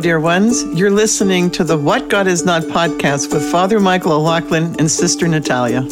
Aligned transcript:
dear 0.00 0.20
ones. 0.20 0.64
You're 0.78 0.90
listening 0.90 1.50
to 1.52 1.64
the 1.64 1.76
What 1.76 2.08
God 2.08 2.26
Is 2.26 2.44
Not 2.44 2.62
podcast 2.62 3.32
with 3.32 3.42
Father 3.50 3.80
Michael 3.80 4.12
O'Loughlin 4.12 4.76
and 4.78 4.90
Sister 4.90 5.26
Natalia. 5.26 5.82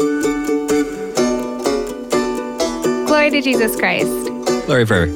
Glory 3.07 3.31
to 3.31 3.41
Jesus 3.43 3.75
Christ. 3.77 4.07
Glory 4.67 4.87
forever. 4.87 5.13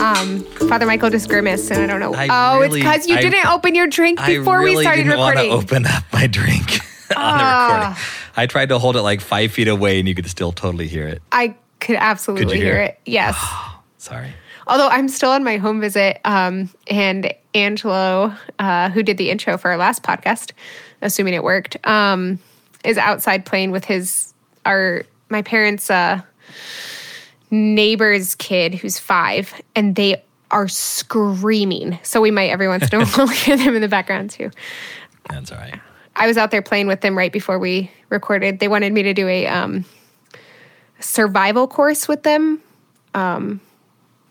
Um, 0.00 0.40
Father 0.68 0.86
Michael 0.86 1.10
just 1.10 1.28
grimaced, 1.28 1.70
and 1.70 1.82
I 1.82 1.86
don't 1.86 2.00
know. 2.00 2.14
I 2.14 2.28
oh, 2.30 2.60
really- 2.60 2.80
it's 2.80 2.86
because 2.86 3.08
you 3.08 3.16
I- 3.16 3.20
didn't 3.20 3.46
open 3.46 3.74
your 3.74 3.86
drink 3.88 4.24
before 4.24 4.60
I 4.60 4.62
really 4.64 4.76
we 4.76 4.82
started 4.82 5.02
didn't 5.04 5.12
recording. 5.18 5.50
want 5.50 5.68
to 5.68 5.74
open 5.74 5.86
up 5.86 6.04
my 6.12 6.26
drink 6.26 6.70
on 7.16 7.38
the 7.38 7.44
Ah. 7.44 7.66
recording. 7.78 8.02
I 8.36 8.46
tried 8.46 8.68
to 8.70 8.78
hold 8.78 8.96
it 8.96 9.02
like 9.02 9.20
five 9.20 9.52
feet 9.52 9.68
away, 9.68 9.98
and 9.98 10.08
you 10.08 10.14
could 10.14 10.28
still 10.28 10.52
totally 10.52 10.86
hear 10.88 11.06
it. 11.08 11.22
I 11.32 11.56
could 11.80 11.96
absolutely 11.96 12.46
Could 12.46 12.54
you 12.56 12.62
hear 12.64 12.74
hear 12.74 12.82
it? 12.82 13.00
it. 13.04 13.10
Yes. 13.10 13.36
Sorry. 13.98 14.32
Although 14.68 14.88
I'm 14.88 15.08
still 15.08 15.30
on 15.30 15.42
my 15.42 15.56
home 15.56 15.80
visit, 15.80 16.20
um, 16.24 16.68
and 16.88 17.32
Angelo, 17.54 18.34
uh, 18.58 18.90
who 18.90 19.02
did 19.02 19.16
the 19.16 19.30
intro 19.30 19.56
for 19.56 19.70
our 19.70 19.78
last 19.78 20.02
podcast, 20.02 20.52
assuming 21.00 21.34
it 21.34 21.42
worked, 21.42 21.76
um, 21.86 22.38
is 22.84 22.98
outside 22.98 23.46
playing 23.46 23.70
with 23.70 23.84
his 23.84 24.34
our 24.66 25.04
my 25.30 25.42
parents' 25.42 25.90
uh, 25.90 26.20
neighbor's 27.50 28.34
kid 28.34 28.74
who's 28.74 28.98
five, 28.98 29.54
and 29.74 29.96
they 29.96 30.22
are 30.50 30.68
screaming. 30.68 31.98
So 32.02 32.20
we 32.20 32.30
might 32.30 32.50
every 32.50 32.68
once 32.68 32.92
in 32.92 33.00
a 33.00 33.06
while 33.06 33.26
hear 33.28 33.56
them 33.56 33.74
in 33.74 33.80
the 33.80 33.88
background 33.88 34.30
too. 34.30 34.50
That's 35.30 35.50
all 35.50 35.58
right. 35.58 35.80
I 36.14 36.26
was 36.26 36.36
out 36.36 36.50
there 36.50 36.62
playing 36.62 36.88
with 36.88 37.00
them 37.00 37.16
right 37.16 37.32
before 37.32 37.58
we 37.58 37.90
recorded. 38.08 38.58
They 38.58 38.68
wanted 38.68 38.92
me 38.92 39.02
to 39.04 39.14
do 39.14 39.28
a 39.28 39.46
um, 39.46 39.84
survival 41.00 41.68
course 41.68 42.08
with 42.08 42.22
them. 42.22 42.60
Um, 43.14 43.60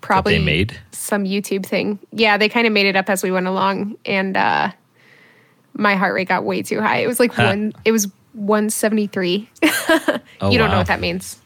probably 0.01 0.37
they 0.37 0.43
made? 0.43 0.77
some 0.91 1.23
YouTube 1.25 1.65
thing. 1.65 1.99
Yeah, 2.11 2.37
they 2.37 2.49
kind 2.49 2.67
of 2.67 2.73
made 2.73 2.85
it 2.85 2.95
up 2.95 3.09
as 3.09 3.23
we 3.23 3.31
went 3.31 3.47
along, 3.47 3.97
and 4.05 4.35
uh, 4.37 4.71
my 5.73 5.95
heart 5.95 6.13
rate 6.13 6.27
got 6.27 6.43
way 6.43 6.61
too 6.61 6.81
high. 6.81 6.97
It 6.97 7.07
was 7.07 7.19
like 7.19 7.33
Huh. 7.33 7.45
one. 7.47 7.73
It 7.85 7.91
was 7.91 8.07
one 8.33 8.69
seventy 8.69 9.07
three. 9.07 9.49
Oh, 10.39 10.51
you 10.51 10.59
don't 10.59 10.69
know 10.69 10.77
what 10.77 10.85
that 10.87 10.99
means. 10.99 11.39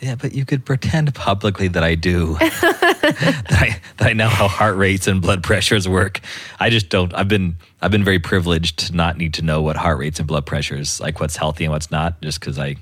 Yeah, 0.00 0.14
but 0.14 0.34
you 0.34 0.44
could 0.44 0.64
pretend 0.64 1.12
publicly 1.14 1.66
that 1.68 1.82
I 1.82 1.94
do. 1.96 2.34
that 2.38 3.44
I 3.50 3.80
that 3.96 4.08
I 4.08 4.12
know 4.12 4.28
how 4.28 4.46
heart 4.46 4.76
rates 4.76 5.08
and 5.08 5.20
blood 5.22 5.42
pressures 5.42 5.88
work. 5.88 6.20
I 6.60 6.70
just 6.70 6.90
don't. 6.90 7.12
I've 7.14 7.26
been 7.28 7.56
I've 7.82 7.90
been 7.90 8.04
very 8.04 8.18
privileged 8.20 8.78
to 8.80 8.94
not 8.94 9.16
need 9.16 9.34
to 9.34 9.42
know 9.42 9.62
what 9.62 9.76
heart 9.76 9.98
rates 9.98 10.18
and 10.20 10.28
blood 10.28 10.46
pressures, 10.46 11.00
like 11.00 11.18
what's 11.18 11.36
healthy 11.36 11.64
and 11.64 11.72
what's 11.72 11.90
not, 11.90 12.20
just 12.20 12.38
because 12.38 12.58
I 12.58 12.76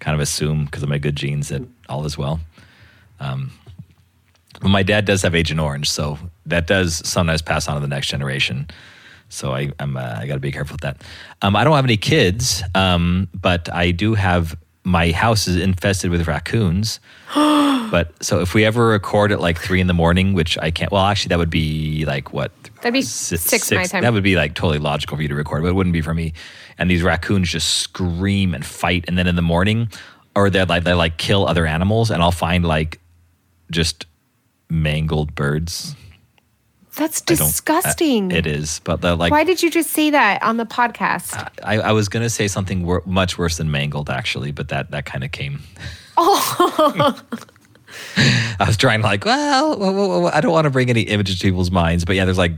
kind 0.00 0.14
of 0.14 0.20
assume 0.20 0.64
because 0.66 0.82
of 0.82 0.88
my 0.88 0.98
good 0.98 1.16
genes 1.16 1.48
that 1.48 1.62
all 1.88 2.04
is 2.04 2.18
well. 2.18 2.40
Um, 3.20 3.52
my 4.70 4.82
dad 4.82 5.04
does 5.04 5.22
have 5.22 5.34
Agent 5.34 5.60
Orange, 5.60 5.90
so 5.90 6.18
that 6.46 6.66
does 6.66 7.06
sometimes 7.08 7.42
pass 7.42 7.68
on 7.68 7.74
to 7.74 7.80
the 7.80 7.88
next 7.88 8.08
generation. 8.08 8.68
So 9.28 9.52
I, 9.52 9.72
I'm 9.78 9.96
uh, 9.96 10.16
I 10.18 10.26
got 10.26 10.34
to 10.34 10.40
be 10.40 10.52
careful 10.52 10.74
with 10.74 10.82
that. 10.82 11.02
Um, 11.40 11.56
I 11.56 11.64
don't 11.64 11.74
have 11.74 11.84
any 11.84 11.96
kids, 11.96 12.62
um, 12.74 13.28
but 13.34 13.72
I 13.72 13.90
do 13.90 14.14
have 14.14 14.56
my 14.84 15.10
house 15.10 15.46
is 15.48 15.56
infested 15.56 16.10
with 16.10 16.26
raccoons. 16.26 17.00
but 17.34 18.12
so 18.20 18.40
if 18.40 18.54
we 18.54 18.64
ever 18.64 18.88
record 18.88 19.32
at 19.32 19.40
like 19.40 19.58
three 19.58 19.80
in 19.80 19.86
the 19.86 19.94
morning, 19.94 20.34
which 20.34 20.58
I 20.58 20.70
can't. 20.70 20.92
Well, 20.92 21.04
actually, 21.04 21.30
that 21.30 21.38
would 21.38 21.50
be 21.50 22.04
like 22.04 22.32
what? 22.32 22.52
That'd 22.82 22.92
be 22.92 23.02
si- 23.02 23.36
six 23.36 23.70
my 23.70 23.84
time. 23.84 24.02
That 24.02 24.12
would 24.12 24.22
be 24.22 24.36
like 24.36 24.54
totally 24.54 24.78
logical 24.78 25.16
for 25.16 25.22
you 25.22 25.28
to 25.28 25.34
record, 25.34 25.62
but 25.62 25.68
it 25.68 25.74
wouldn't 25.74 25.94
be 25.94 26.02
for 26.02 26.14
me. 26.14 26.34
And 26.78 26.90
these 26.90 27.02
raccoons 27.02 27.48
just 27.48 27.78
scream 27.78 28.54
and 28.54 28.64
fight, 28.64 29.04
and 29.08 29.16
then 29.16 29.26
in 29.26 29.36
the 29.36 29.42
morning, 29.42 29.88
or 30.34 30.50
they 30.50 30.64
like 30.64 30.84
they 30.84 30.94
like 30.94 31.16
kill 31.16 31.46
other 31.46 31.66
animals, 31.66 32.10
and 32.10 32.22
I'll 32.22 32.32
find 32.32 32.64
like 32.64 33.00
just 33.70 34.06
mangled 34.72 35.34
birds. 35.34 35.94
That's 36.96 37.22
I 37.28 37.32
uh, 37.34 37.36
disgusting. 37.36 38.30
it 38.32 38.46
is, 38.46 38.80
but 38.84 39.00
the, 39.00 39.16
like 39.16 39.30
Why 39.30 39.44
did 39.44 39.62
you 39.62 39.70
just 39.70 39.90
say 39.90 40.10
that 40.10 40.42
on 40.42 40.56
the 40.58 40.66
podcast? 40.66 41.48
I, 41.62 41.78
I 41.78 41.92
was 41.92 42.08
gonna 42.08 42.28
say 42.30 42.48
something 42.48 42.84
wor- 42.84 43.02
much 43.06 43.38
worse 43.38 43.56
than 43.58 43.70
mangled, 43.70 44.10
actually, 44.10 44.52
but 44.52 44.68
that 44.68 44.90
that 44.90 45.04
kind 45.06 45.24
of 45.24 45.30
came. 45.32 45.60
Oh. 46.16 47.18
I 48.16 48.64
was 48.66 48.76
trying 48.76 49.00
to 49.00 49.06
like, 49.06 49.24
well, 49.24 49.78
well, 49.78 49.94
well, 49.94 50.08
well, 50.22 50.30
I 50.34 50.40
don't 50.40 50.52
want 50.52 50.64
to 50.64 50.70
bring 50.70 50.88
any 50.90 51.02
images 51.02 51.38
to 51.38 51.44
people's 51.46 51.70
minds, 51.70 52.04
but 52.04 52.16
yeah, 52.16 52.24
there's 52.24 52.38
like 52.38 52.52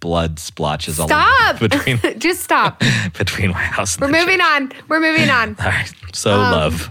blood 0.00 0.38
splotches 0.38 1.00
all 1.00 1.08
Stop. 1.08 1.54
over 1.56 1.68
between 1.68 1.98
just 2.18 2.42
stop. 2.42 2.82
between 3.18 3.50
my 3.50 3.60
house. 3.62 3.96
And 3.96 4.02
We're 4.12 4.20
moving 4.20 4.38
church. 4.38 4.46
on. 4.46 4.72
We're 4.88 5.00
moving 5.00 5.28
on. 5.30 5.56
All 5.58 5.66
right, 5.66 5.92
so 6.12 6.32
Um, 6.32 6.52
love. 6.52 6.90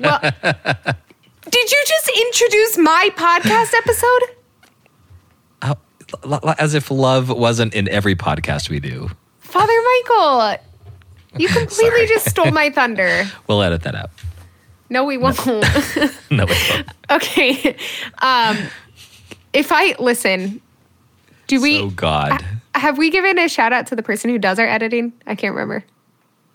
Well, 0.00 0.32
did 1.48 1.70
you 1.70 1.84
just 1.86 2.08
introduce 2.08 2.78
my 2.78 3.10
podcast 3.16 3.74
episode? 3.74 4.20
How- 5.62 5.78
l- 6.24 6.40
l- 6.42 6.54
as 6.58 6.74
if 6.74 6.90
love 6.90 7.28
wasn't 7.30 7.74
in 7.74 7.88
every 7.88 8.14
podcast 8.14 8.68
we 8.70 8.80
do. 8.80 9.10
Father 9.40 9.72
Michael, 10.08 10.56
you 11.38 11.48
completely 11.58 12.06
just 12.06 12.28
stole 12.28 12.50
my 12.50 12.70
thunder. 12.70 13.24
We'll 13.46 13.62
edit 13.62 13.82
that 13.82 13.94
out. 13.94 14.10
No, 14.88 15.04
we 15.04 15.16
won't. 15.18 15.44
No, 15.46 16.44
we 16.44 16.54
won't. 16.70 16.88
okay. 17.10 17.76
Um, 18.20 18.58
if 19.52 19.72
I 19.72 19.94
listen, 19.98 20.60
do 21.46 21.60
we 21.62 21.80
oh 21.80 21.90
God, 21.90 22.44
have 22.74 22.98
we 22.98 23.10
given 23.10 23.38
a 23.38 23.48
shout 23.48 23.72
out 23.72 23.86
to 23.88 23.96
the 23.96 24.02
person 24.02 24.30
who 24.30 24.38
does 24.38 24.58
our 24.58 24.66
editing? 24.66 25.12
I 25.26 25.34
can't 25.34 25.54
remember. 25.54 25.84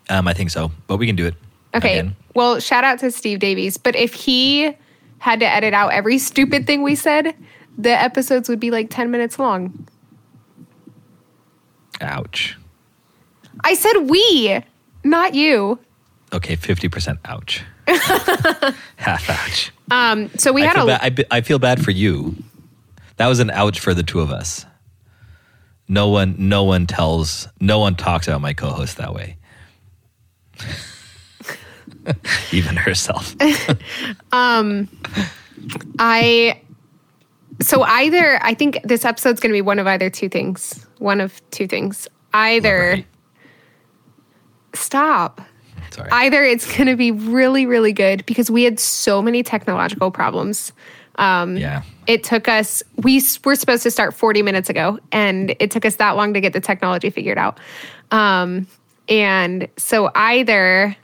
um, 0.10 0.28
I 0.28 0.34
think 0.34 0.50
so, 0.52 0.72
but 0.88 0.98
we 0.98 1.08
can 1.08 1.16
do 1.16 1.26
it. 1.26 1.34
Okay. 1.76 2.00
again. 2.00 2.16
Well, 2.34 2.60
shout 2.60 2.84
out 2.84 3.00
to 3.00 3.12
Steve 3.12 3.40
Davies. 3.40 3.78
But 3.78 3.96
if 3.96 4.14
he 4.14 4.76
had 5.20 5.40
to 5.40 5.46
edit 5.48 5.74
out 5.74 5.90
every 5.94 6.18
stupid 6.18 6.68
thing 6.68 6.84
we 6.84 6.96
said, 6.96 7.36
the 7.78 7.92
episodes 7.92 8.50
would 8.50 8.60
be 8.60 8.72
like 8.72 8.90
10 8.90 9.12
minutes 9.12 9.40
long. 9.40 9.88
Ouch. 12.02 12.58
I 13.64 13.74
said 13.74 13.98
we, 14.10 14.62
not 15.04 15.34
you. 15.34 15.80
Okay, 16.34 16.56
fifty 16.56 16.90
percent. 16.90 17.20
Ouch. 17.26 17.64
Half 17.88 19.30
ouch. 19.30 19.72
Um, 19.90 20.30
so 20.38 20.52
we 20.52 20.64
I 20.64 20.66
had 20.66 20.76
feel, 20.76 20.84
a 20.84 20.88
bad, 20.88 21.00
I, 21.02 21.10
be- 21.10 21.26
I 21.32 21.42
feel 21.42 21.58
bad 21.58 21.84
for 21.84 21.92
you. 21.92 22.36
That 23.16 23.28
was 23.28 23.40
an 23.40 23.50
ouch 23.50 23.80
for 23.80 23.94
the 23.94 24.04
two 24.04 24.20
of 24.20 24.30
us. 24.30 24.66
No 25.88 26.10
one, 26.10 26.36
no 26.38 26.66
one 26.66 26.86
tells, 26.86 27.48
no 27.62 27.80
one 27.80 27.96
talks 27.96 28.28
about 28.28 28.42
my 28.42 28.54
co-host 28.54 28.98
that 28.98 29.14
way. 29.14 29.38
Even 32.52 32.76
herself. 32.76 33.36
um, 34.32 34.88
I 36.00 36.62
so 37.62 37.82
either 37.84 38.40
I 38.44 38.54
think 38.54 38.80
this 38.84 39.04
episode's 39.06 39.40
going 39.40 39.52
to 39.52 39.58
be 39.58 39.62
one 39.62 39.80
of 39.80 39.88
either 39.88 40.10
two 40.10 40.30
things. 40.30 40.86
One 41.00 41.22
of 41.22 41.42
two 41.52 41.68
things. 41.68 42.08
Either 42.34 42.80
Right. 42.80 43.06
stop. 44.74 45.42
Sorry. 45.92 46.10
Either 46.12 46.44
it's 46.44 46.76
going 46.76 46.88
to 46.88 46.96
be 46.96 47.12
really 47.12 47.66
really 47.66 47.94
good 47.94 48.26
because 48.26 48.52
we 48.52 48.64
had 48.64 48.80
so 48.80 49.22
many 49.22 49.44
technological 49.44 50.12
problems. 50.12 50.72
Um, 51.16 51.58
yeah. 51.58 51.82
It 52.06 52.24
took 52.24 52.48
us 52.48 52.84
we 52.98 53.22
were 53.44 53.56
supposed 53.56 53.84
to 53.84 53.92
start 53.92 54.14
40 54.14 54.44
minutes 54.44 54.70
ago 54.70 55.00
and 55.12 55.56
it 55.60 55.72
took 55.72 55.86
us 55.86 55.96
that 55.96 56.16
long 56.16 56.34
to 56.34 56.42
get 56.42 56.54
the 56.54 56.60
technology 56.62 57.10
figured 57.10 57.38
out. 57.38 57.60
Um, 58.12 58.68
and 59.10 59.68
so 59.78 60.12
either 60.14 60.96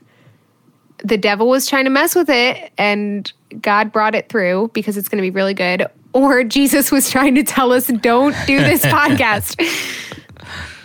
the 1.04 1.18
devil 1.18 1.48
was 1.48 1.68
trying 1.68 1.84
to 1.84 1.90
mess 1.90 2.14
with 2.14 2.30
it 2.30 2.72
and 2.78 3.30
God 3.60 3.92
brought 3.92 4.14
it 4.14 4.28
through 4.28 4.70
because 4.72 4.96
it's 4.96 5.08
going 5.08 5.22
to 5.22 5.22
be 5.22 5.30
really 5.30 5.54
good, 5.54 5.86
or 6.12 6.42
Jesus 6.44 6.90
was 6.90 7.10
trying 7.10 7.34
to 7.36 7.44
tell 7.44 7.72
us, 7.72 7.86
don't 7.86 8.34
do 8.46 8.58
this 8.58 8.82
podcast. 8.84 9.60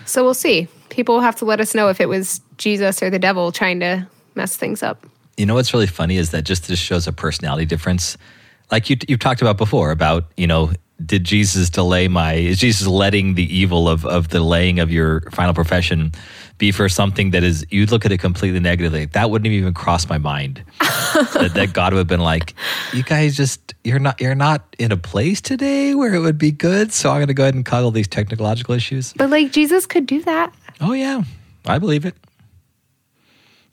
So 0.05 0.23
we'll 0.23 0.33
see. 0.33 0.67
People 0.89 1.15
will 1.15 1.21
have 1.21 1.37
to 1.37 1.45
let 1.45 1.59
us 1.59 1.73
know 1.73 1.87
if 1.87 2.01
it 2.01 2.09
was 2.09 2.41
Jesus 2.57 3.01
or 3.01 3.09
the 3.09 3.19
devil 3.19 3.51
trying 3.51 3.79
to 3.79 4.07
mess 4.35 4.57
things 4.57 4.83
up. 4.83 5.05
You 5.37 5.45
know 5.45 5.53
what's 5.53 5.73
really 5.73 5.87
funny 5.87 6.17
is 6.17 6.31
that 6.31 6.43
just 6.43 6.67
this 6.67 6.79
shows 6.79 7.07
a 7.07 7.13
personality 7.13 7.65
difference. 7.65 8.17
Like 8.71 8.89
you 8.89 8.97
you've 9.07 9.19
talked 9.19 9.41
about 9.41 9.57
before 9.57 9.91
about, 9.91 10.25
you 10.35 10.47
know, 10.47 10.73
did 11.05 11.23
Jesus 11.23 11.69
delay 11.69 12.07
my 12.07 12.33
is 12.33 12.59
Jesus 12.59 12.87
letting 12.87 13.35
the 13.35 13.55
evil 13.55 13.87
of 13.87 14.05
of 14.05 14.29
the 14.29 14.39
delaying 14.39 14.79
of 14.79 14.91
your 14.91 15.21
final 15.31 15.53
profession 15.53 16.11
be 16.57 16.71
for 16.71 16.89
something 16.89 17.31
that 17.31 17.43
is 17.43 17.65
you'd 17.69 17.89
look 17.89 18.05
at 18.05 18.11
it 18.11 18.17
completely 18.19 18.59
negatively. 18.59 19.05
That 19.05 19.31
wouldn't 19.31 19.51
even 19.51 19.73
cross 19.73 20.09
my 20.09 20.17
mind. 20.17 20.63
that, 20.79 21.51
that 21.55 21.73
God 21.73 21.93
would 21.93 21.99
have 21.99 22.07
been 22.07 22.19
like, 22.19 22.53
You 22.93 23.03
guys 23.03 23.35
just 23.35 23.73
you're 23.83 23.99
not 23.99 24.19
you're 24.21 24.35
not 24.35 24.75
in 24.77 24.91
a 24.91 24.97
place 24.97 25.41
today 25.41 25.95
where 25.95 26.13
it 26.13 26.19
would 26.19 26.37
be 26.37 26.51
good, 26.51 26.91
so 26.91 27.11
I'm 27.11 27.21
gonna 27.21 27.33
go 27.33 27.43
ahead 27.43 27.55
and 27.55 27.65
cuddle 27.65 27.91
these 27.91 28.07
technological 28.07 28.75
issues. 28.75 29.13
But 29.13 29.29
like 29.29 29.51
Jesus 29.51 29.85
could 29.85 30.05
do 30.05 30.21
that. 30.23 30.53
Oh 30.81 30.93
yeah, 30.93 31.23
I 31.65 31.79
believe 31.79 32.05
it. 32.05 32.15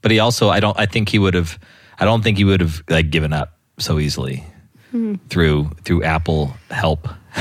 But 0.01 0.13
he 0.13 0.21
also, 0.21 0.51
I 0.51 0.61
don't, 0.61 0.79
I 0.79 0.87
think 0.87 1.09
he 1.09 1.19
would 1.19 1.35
have, 1.35 1.59
I 1.99 2.05
don't 2.05 2.23
think 2.23 2.39
he 2.39 2.45
would 2.45 2.61
have 2.61 2.83
like 2.89 3.11
given 3.11 3.33
up 3.33 3.59
so 3.79 3.99
easily 3.99 4.45
through 5.29 5.71
through 5.85 6.03
Apple 6.05 6.57
help 6.71 7.09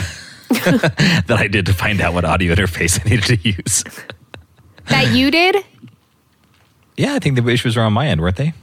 that 0.50 1.36
I 1.40 1.48
did 1.48 1.66
to 1.68 1.74
find 1.74 2.02
out 2.02 2.14
what 2.14 2.26
audio 2.26 2.54
interface 2.56 3.00
I 3.06 3.10
needed 3.10 3.26
to 3.26 3.50
use. 3.50 3.84
That 4.88 5.14
you 5.16 5.32
did? 5.32 5.64
Yeah, 6.98 7.14
I 7.16 7.20
think 7.20 7.36
the 7.36 7.48
issues 7.50 7.76
were 7.76 7.84
on 7.84 7.94
my 7.94 8.08
end, 8.08 8.22
weren't 8.22 8.36
they? 8.38 8.54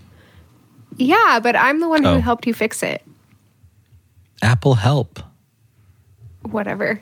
Yeah, 0.96 1.40
but 1.42 1.56
I'm 1.56 1.80
the 1.80 1.88
one 1.88 2.02
who 2.04 2.08
Oh. 2.10 2.20
helped 2.20 2.46
you 2.46 2.54
fix 2.54 2.82
it. 2.82 3.02
Apple 4.42 4.74
help. 4.74 5.20
Whatever. 6.42 7.00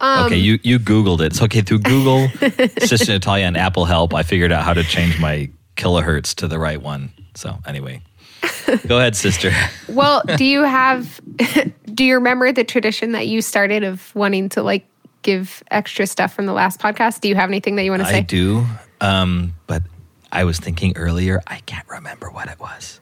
okay, 0.00 0.24
um, 0.26 0.32
you 0.32 0.58
you 0.62 0.78
Googled 0.78 1.20
it. 1.20 1.34
So 1.34 1.44
okay, 1.44 1.62
through 1.62 1.80
Google, 1.80 2.28
Sister 2.80 3.12
Natalia 3.12 3.46
and 3.46 3.56
Apple 3.56 3.86
Help, 3.86 4.12
I 4.14 4.22
figured 4.22 4.52
out 4.52 4.62
how 4.64 4.74
to 4.74 4.84
change 4.84 5.18
my 5.18 5.50
kilohertz 5.76 6.34
to 6.36 6.48
the 6.48 6.58
right 6.58 6.80
one. 6.80 7.12
So 7.34 7.58
anyway, 7.66 8.02
go 8.86 8.98
ahead, 8.98 9.16
sister. 9.16 9.52
Well, 9.88 10.22
do 10.36 10.44
you 10.44 10.62
have 10.62 11.20
do 11.94 12.04
you 12.04 12.14
remember 12.14 12.52
the 12.52 12.64
tradition 12.64 13.12
that 13.12 13.26
you 13.26 13.42
started 13.42 13.84
of 13.84 14.14
wanting 14.14 14.48
to 14.50 14.62
like 14.62 14.86
give 15.22 15.62
extra 15.70 16.06
stuff 16.06 16.34
from 16.34 16.46
the 16.46 16.52
last 16.52 16.80
podcast? 16.80 17.20
Do 17.20 17.28
you 17.28 17.34
have 17.34 17.48
anything 17.50 17.76
that 17.76 17.84
you 17.84 17.90
want 17.90 18.02
to 18.02 18.08
say? 18.08 18.18
I 18.18 18.22
do, 18.22 18.64
um, 19.00 19.54
but 19.66 19.82
I 20.32 20.44
was 20.44 20.58
thinking 20.58 20.96
earlier, 20.96 21.42
I 21.46 21.60
can't 21.60 21.88
remember 21.88 22.30
what 22.30 22.48
it 22.48 22.58
was. 22.58 23.00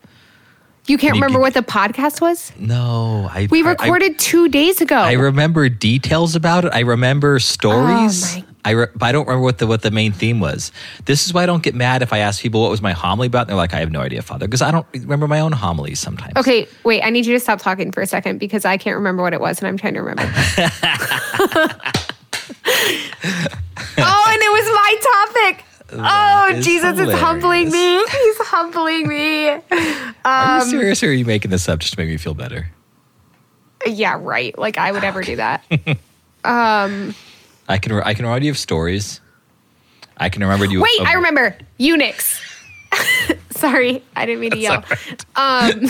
You 0.86 0.98
can't 0.98 1.14
you 1.14 1.20
remember 1.22 1.38
what 1.38 1.54
the 1.54 1.62
podcast 1.62 2.20
was? 2.20 2.52
No, 2.58 3.28
I 3.32 3.46
We 3.50 3.62
I- 3.62 3.70
recorded 3.70 4.18
two 4.18 4.48
days 4.48 4.80
ago. 4.80 4.96
I, 4.96 5.12
remember 5.12 5.68
details 5.68 6.34
about 6.34 6.64
it. 6.64 6.72
I 6.74 6.80
remember 6.80 7.38
stories. 7.38 8.36
Oh, 8.36 8.38
my- 8.40 8.44
I 8.64 8.70
re- 8.70 8.86
but 8.94 9.06
I 9.06 9.12
don't 9.12 9.26
remember 9.26 9.42
what 9.44 9.58
the 9.58 9.66
what 9.66 9.82
the 9.82 9.90
main 9.90 10.12
theme 10.12 10.38
was. 10.38 10.70
This 11.04 11.26
is 11.26 11.34
why 11.34 11.42
I 11.42 11.46
don't 11.46 11.62
get 11.64 11.74
mad 11.74 12.00
if 12.02 12.12
I 12.12 12.18
ask 12.18 12.40
people 12.40 12.62
what 12.62 12.70
was 12.70 12.80
my 12.80 12.92
homily 12.92 13.26
about. 13.26 13.40
And 13.42 13.48
they're 13.50 13.56
like, 13.56 13.74
I 13.74 13.80
have 13.80 13.90
no 13.90 14.00
idea, 14.00 14.22
Father, 14.22 14.46
because 14.46 14.62
I 14.62 14.70
don't 14.70 14.86
remember 14.92 15.26
my 15.26 15.40
own 15.40 15.50
homilies 15.52 15.98
sometimes. 15.98 16.34
okay, 16.36 16.68
wait, 16.84 17.02
I 17.02 17.10
need 17.10 17.26
you 17.26 17.34
to 17.34 17.40
stop 17.40 17.60
talking 17.60 17.90
for 17.90 18.02
a 18.02 18.06
second 18.06 18.38
because 18.38 18.64
I 18.64 18.76
can't 18.76 18.96
remember 18.96 19.22
what 19.22 19.32
it 19.34 19.40
was 19.40 19.58
and 19.58 19.66
I'm 19.66 19.76
trying 19.76 19.94
to 19.94 20.00
remember. 20.02 20.22
oh, 23.98 24.24
and 24.28 24.42
it 24.42 24.52
was 24.52 24.66
my 24.72 24.96
topic. 25.34 25.64
Oh, 25.94 26.52
is 26.56 26.64
Jesus, 26.64 26.98
it's 26.98 27.12
humbling 27.20 27.70
me. 27.70 27.96
He's 27.98 28.38
humbling 28.38 29.08
me. 29.08 29.48
Are 29.48 29.60
Um, 30.24 30.60
you 30.60 30.64
serious, 30.70 31.02
or 31.02 31.08
are 31.08 31.12
you 31.12 31.24
making 31.26 31.50
this 31.50 31.68
up 31.68 31.80
just 31.80 31.94
to 31.94 32.00
make 32.00 32.08
me 32.08 32.16
feel 32.16 32.32
better? 32.34 32.68
Yeah, 33.86 34.16
right. 34.20 34.56
Like 34.58 34.78
I 34.78 34.92
would 34.92 35.04
ever 35.04 35.22
do 35.22 35.36
that. 35.36 35.64
I 37.68 37.78
can 37.78 37.92
I 37.92 38.14
can 38.14 38.24
remind 38.24 38.44
you 38.44 38.50
of 38.50 38.58
stories. 38.58 39.20
I 40.16 40.28
can 40.28 40.42
remember 40.42 40.66
you. 40.66 40.82
Wait, 40.82 41.00
of- 41.00 41.06
I 41.06 41.14
remember. 41.14 41.56
eunuchs. 41.78 42.40
Sorry, 43.50 44.02
I 44.16 44.26
didn't 44.26 44.40
mean 44.40 44.50
to 44.50 44.58
yell. 44.58 44.84
Um, 45.36 45.86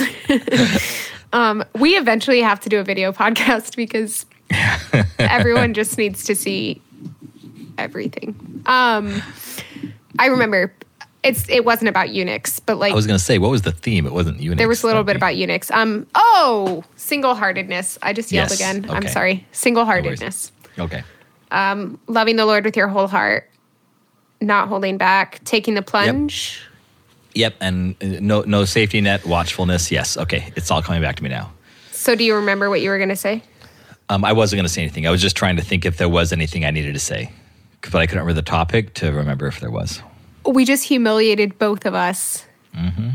um, 1.33 1.65
we 1.75 1.95
eventually 1.95 2.41
have 2.41 2.59
to 2.61 2.69
do 2.69 2.79
a 2.79 2.83
video 2.83 3.11
podcast 3.11 3.75
because 3.75 4.25
everyone 5.19 5.73
just 5.73 5.97
needs 5.97 6.23
to 6.25 6.35
see 6.35 6.81
everything. 7.77 8.63
Um, 8.65 9.21
I 10.19 10.27
remember 10.27 10.73
it's 11.23 11.49
it 11.49 11.65
wasn't 11.65 11.89
about 11.89 12.09
eunuchs, 12.09 12.59
but 12.59 12.77
like 12.77 12.91
I 12.91 12.95
was 12.95 13.07
going 13.07 13.17
to 13.17 13.23
say, 13.23 13.37
what 13.37 13.49
was 13.51 13.63
the 13.63 13.71
theme? 13.71 14.05
It 14.05 14.13
wasn't 14.13 14.39
eunuchs. 14.39 14.57
there 14.57 14.67
was 14.67 14.83
a 14.83 14.87
little 14.87 15.03
bit 15.03 15.15
about 15.15 15.35
eunuchs. 15.35 15.71
Um, 15.71 16.05
oh, 16.15 16.83
single 16.95 17.35
heartedness. 17.35 17.97
I 18.01 18.13
just 18.13 18.31
yelled 18.31 18.49
Yes, 18.51 18.59
again. 18.59 18.85
I'm 18.89 19.07
sorry. 19.07 19.45
Single 19.51 19.85
heartedness. 19.85 20.51
Okay. 20.77 21.03
Loving 22.07 22.35
the 22.35 22.45
Lord 22.45 22.65
with 22.65 22.75
your 22.75 22.87
whole 22.87 23.07
heart, 23.07 23.49
not 24.41 24.67
holding 24.67 24.97
back, 24.97 25.43
taking 25.45 25.73
the 25.75 25.81
plunge. 25.81 26.59
Yep, 27.35 27.55
and 27.61 27.95
uh, 28.01 28.19
no 28.21 28.41
no 28.41 28.63
safety 28.65 29.01
net, 29.01 29.25
watchfulness. 29.25 29.91
Yes, 29.91 30.17
okay, 30.17 30.51
it's 30.55 30.69
all 30.69 30.81
coming 30.83 31.01
back 31.01 31.15
to 31.15 31.23
me 31.23 31.29
now. 31.29 31.51
So, 31.91 32.15
do 32.15 32.23
you 32.23 32.35
remember 32.35 32.69
what 32.69 32.81
you 32.81 32.89
were 32.89 32.97
going 32.97 33.09
to 33.09 33.15
say? 33.15 33.41
Um, 34.09 34.23
I 34.25 34.33
wasn't 34.33 34.57
going 34.59 34.67
to 34.67 34.71
say 34.73 34.81
anything. 34.81 35.07
I 35.07 35.11
was 35.11 35.21
just 35.21 35.35
trying 35.35 35.55
to 35.55 35.63
think 35.63 35.85
if 35.85 35.97
there 35.97 36.09
was 36.09 36.31
anything 36.33 36.65
I 36.65 36.71
needed 36.71 36.93
to 36.93 36.99
say, 36.99 37.31
but 37.81 37.95
I 37.95 38.05
couldn't 38.05 38.19
remember 38.23 38.33
the 38.39 38.45
topic 38.45 38.93
to 38.95 39.11
remember 39.11 39.47
if 39.47 39.59
there 39.59 39.71
was. 39.71 40.01
We 40.45 40.65
just 40.65 40.83
humiliated 40.83 41.57
both 41.57 41.85
of 41.85 41.93
us 41.93 42.45
Mm-hmm. 42.75 43.09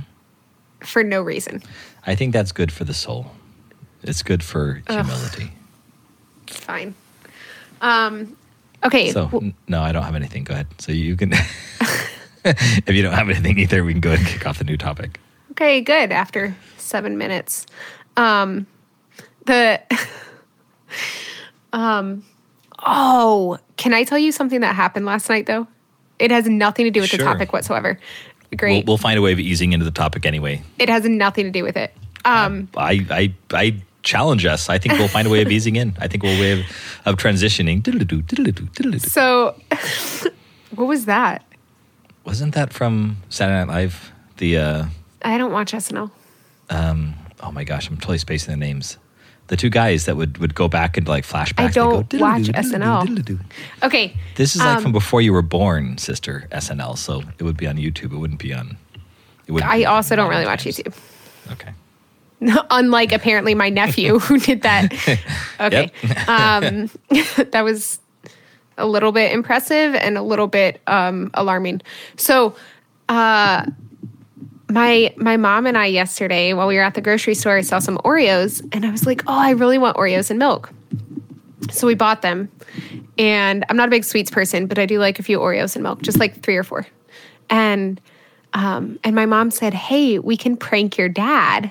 for 0.85 1.03
no 1.05 1.21
reason. 1.21 1.63
I 2.07 2.15
think 2.15 2.33
that's 2.33 2.53
good 2.53 2.71
for 2.73 2.85
the 2.85 2.95
soul. 2.95 3.31
It's 4.03 4.23
good 4.23 4.43
for 4.43 4.83
humility. 4.89 5.51
Fine. 6.47 6.95
Um, 7.81 8.37
okay. 8.85 9.13
So 9.13 9.27
w- 9.27 9.53
no, 9.69 9.83
I 9.83 9.93
don't 9.93 10.03
have 10.03 10.15
anything. 10.15 10.45
Go 10.45 10.55
ahead. 10.55 10.67
So 10.79 10.93
you 10.93 11.17
can. 11.17 11.33
if 12.45 12.89
you 12.91 13.03
don't 13.03 13.15
have 13.15 13.29
anything 13.29 13.59
either, 13.59 13.85
we 13.85 13.93
can 13.93 14.01
go 14.01 14.13
ahead 14.13 14.21
and 14.21 14.29
kick 14.29 14.47
off 14.47 14.59
the 14.59 14.65
new 14.65 14.77
topic. 14.77 15.21
okay. 15.53 15.81
Good. 15.81 16.13
After 16.13 16.57
seven 16.77 17.19
minutes, 17.19 17.67
um, 18.17 18.67
the 19.47 19.81
um, 21.73 22.25
oh, 22.85 23.59
can 23.77 23.95
I 23.95 24.05
tell 24.05 24.19
you 24.19 24.33
something 24.33 24.61
that 24.61 24.75
happened 24.75 25.07
last 25.07 25.29
night? 25.29 25.47
Though 25.47 25.67
it 26.19 26.31
has 26.31 26.49
nothing 26.49 26.85
to 26.85 26.91
do 26.91 27.01
with 27.01 27.11
the 27.11 27.19
topic 27.19 27.53
whatsoever. 27.53 27.99
We'll, 28.51 28.57
Great. 28.57 28.87
we'll 28.87 28.99
find 28.99 29.19
a 29.19 29.23
way 29.23 29.33
of 29.33 29.39
easing 29.41 29.73
into 29.73 29.85
the 29.85 29.91
topic 29.91 30.25
anyway. 30.25 30.63
it 30.79 30.89
has 30.89 31.05
nothing 31.05 31.45
to 31.45 31.51
do 31.51 31.63
with 31.63 31.77
it. 31.77 31.95
Um, 32.25 32.69
I 32.77 33.07
I 33.11 33.35
I 33.53 33.83
challenge 34.03 34.47
us. 34.47 34.69
I 34.69 34.79
think 34.79 34.95
we'll 34.99 35.09
find 35.09 35.27
a 35.27 35.31
way 35.31 35.43
of 35.43 35.51
easing 35.51 35.77
in. 35.77 35.95
I 35.99 36.09
think 36.09 36.23
we'll 36.23 36.39
way 36.41 36.53
of, 36.53 36.67
of 37.05 37.17
transitioning. 37.17 37.83
So 39.03 39.55
what 40.75 40.87
was 40.87 41.05
that? 41.07 41.45
Wasn't 42.25 42.55
that 42.55 42.73
from 42.73 43.17
Saturday 43.29 43.59
Night 43.67 43.69
Live? 43.75 44.13
The 44.37 44.59
uh, 44.59 44.85
I 45.23 45.39
don't 45.39 45.53
watch 45.53 45.73
SNL. 45.73 46.11
um, 46.71 47.15
oh 47.41 47.51
my 47.53 47.65
gosh, 47.65 47.89
I'm 47.89 47.97
totally 47.97 48.19
spacing 48.19 48.53
the 48.53 48.59
names. 48.59 48.99
The 49.49 49.57
two 49.57 49.71
guys 49.71 50.05
that 50.05 50.17
would, 50.17 50.37
would 50.39 50.55
go 50.55 50.69
back 50.69 50.99
into 50.99 51.11
like 51.11 51.25
flashbacks. 51.25 51.59
I 51.65 51.69
don't 51.69 52.09
go, 52.11 52.19
watch 52.19 52.43
SNL." 52.43 53.41
Okay. 53.83 54.15
This 54.37 54.55
is 54.55 54.61
like 54.61 54.77
Um, 54.77 54.83
from 54.83 54.93
before 54.93 55.23
you 55.23 55.33
were 55.33 55.41
born, 55.43 55.97
sister. 55.97 56.47
SNL, 56.53 56.99
so 56.99 57.23
it 57.39 57.43
would 57.45 57.57
be 57.57 57.67
on 57.67 57.77
YouTube. 57.77 58.13
It 58.13 58.19
wouldn't 58.19 58.41
be 58.41 58.53
on. 58.53 58.77
It 59.47 59.53
wouldn't 59.53 59.73
I 59.73 59.85
also 59.85 60.15
on 60.15 60.19
don't 60.19 60.29
really 60.31 60.45
watch. 60.45 60.65
YouTube. 60.65 60.95
Okay. 61.53 61.71
Unlike 62.71 63.13
apparently 63.13 63.55
my 63.55 63.69
nephew 63.69 64.19
who 64.19 64.39
did 64.39 64.63
that. 64.63 64.93
Okay. 65.61 65.91
um, 66.29 66.89
that 67.51 67.63
was 67.65 67.99
a 68.77 68.87
little 68.87 69.11
bit 69.11 69.33
impressive 69.33 69.93
and 69.97 70.17
a 70.17 70.23
little 70.23 70.47
bit 70.47 70.81
um, 70.87 71.33
alarming. 71.35 71.83
So, 72.17 72.55
uh, 73.09 73.67
my 74.71 75.13
my 75.17 75.37
mom 75.37 75.67
and 75.67 75.77
I 75.77 75.87
yesterday 75.87 76.53
while 76.53 76.69
we 76.69 76.77
were 76.77 76.83
at 76.83 76.95
the 76.95 77.01
grocery 77.01 77.35
store 77.35 77.57
I 77.57 77.63
saw 77.63 77.81
some 77.81 77.99
Oreos 78.05 78.65
and 78.73 78.87
I 78.87 78.93
was 78.93 79.05
like, 79.05 79.25
"Oh, 79.27 79.37
I 79.37 79.51
really 79.51 79.79
want 79.79 79.97
Oreos 79.97 80.31
and 80.31 80.39
milk." 80.39 80.73
So 81.71 81.89
we 81.89 81.95
bought 81.95 82.23
them. 82.23 82.49
And 83.19 83.65
I'm 83.69 83.77
not 83.77 83.89
a 83.89 83.91
big 83.91 84.05
sweets 84.05 84.31
person, 84.31 84.67
but 84.67 84.79
I 84.79 84.87
do 84.87 85.01
like 85.01 85.19
a 85.19 85.25
few 85.25 85.41
Oreos 85.41 85.75
and 85.75 85.83
milk, 85.83 86.03
just 86.03 86.21
like 86.21 86.41
3 86.41 86.57
or 86.57 86.63
4. 86.63 86.87
And 87.51 88.01
um, 88.55 88.99
and 89.05 89.15
my 89.15 89.27
mom 89.27 89.51
said, 89.51 89.75
"Hey, 89.75 90.19
we 90.19 90.37
can 90.37 90.57
prank 90.57 90.97
your 90.97 91.09
dad." 91.09 91.71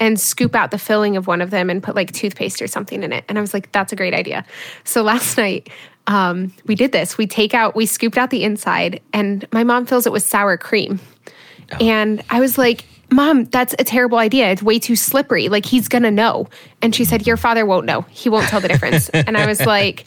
And 0.00 0.18
scoop 0.18 0.56
out 0.56 0.70
the 0.70 0.78
filling 0.78 1.16
of 1.16 1.26
one 1.26 1.40
of 1.40 1.50
them 1.50 1.70
and 1.70 1.82
put 1.82 1.94
like 1.94 2.10
toothpaste 2.12 2.60
or 2.60 2.66
something 2.66 3.02
in 3.02 3.12
it. 3.12 3.24
And 3.28 3.38
I 3.38 3.40
was 3.40 3.54
like, 3.54 3.70
that's 3.70 3.92
a 3.92 3.96
great 3.96 4.14
idea. 4.14 4.44
So 4.84 5.02
last 5.02 5.36
night, 5.38 5.68
um, 6.06 6.52
we 6.66 6.74
did 6.74 6.90
this. 6.90 7.18
We 7.18 7.26
take 7.26 7.54
out, 7.54 7.76
we 7.76 7.86
scooped 7.86 8.18
out 8.18 8.30
the 8.30 8.42
inside, 8.42 9.00
and 9.12 9.46
my 9.52 9.62
mom 9.62 9.86
fills 9.86 10.06
it 10.06 10.12
with 10.12 10.24
sour 10.24 10.56
cream. 10.56 10.98
And 11.78 12.24
I 12.30 12.40
was 12.40 12.58
like, 12.58 12.84
Mom, 13.12 13.44
that's 13.46 13.74
a 13.78 13.84
terrible 13.84 14.18
idea. 14.18 14.50
It's 14.50 14.62
way 14.62 14.78
too 14.78 14.94
slippery. 14.94 15.48
Like, 15.48 15.66
he's 15.66 15.88
gonna 15.88 16.12
know. 16.12 16.48
And 16.80 16.94
she 16.94 17.04
said, 17.04 17.26
Your 17.26 17.36
father 17.36 17.66
won't 17.66 17.86
know. 17.86 18.02
He 18.02 18.28
won't 18.28 18.46
tell 18.48 18.60
the 18.60 18.68
difference. 18.68 19.08
and 19.10 19.36
I 19.36 19.46
was 19.46 19.60
like, 19.66 20.04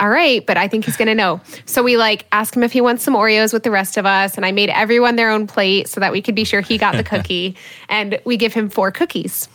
all 0.00 0.08
right, 0.08 0.44
but 0.46 0.56
I 0.56 0.66
think 0.66 0.86
he's 0.86 0.96
gonna 0.96 1.14
know. 1.14 1.40
So 1.66 1.82
we 1.82 1.96
like 1.96 2.26
asked 2.32 2.56
him 2.56 2.62
if 2.62 2.72
he 2.72 2.80
wants 2.80 3.04
some 3.04 3.14
Oreos 3.14 3.52
with 3.52 3.62
the 3.62 3.70
rest 3.70 3.96
of 3.98 4.06
us, 4.06 4.36
and 4.36 4.46
I 4.46 4.50
made 4.50 4.70
everyone 4.70 5.16
their 5.16 5.30
own 5.30 5.46
plate 5.46 5.88
so 5.88 6.00
that 6.00 6.10
we 6.10 6.22
could 6.22 6.34
be 6.34 6.44
sure 6.44 6.62
he 6.62 6.78
got 6.78 6.96
the 6.96 7.04
cookie. 7.12 7.54
And 7.88 8.18
we 8.24 8.36
give 8.36 8.54
him 8.54 8.70
four 8.70 8.90
cookies. 8.90 9.48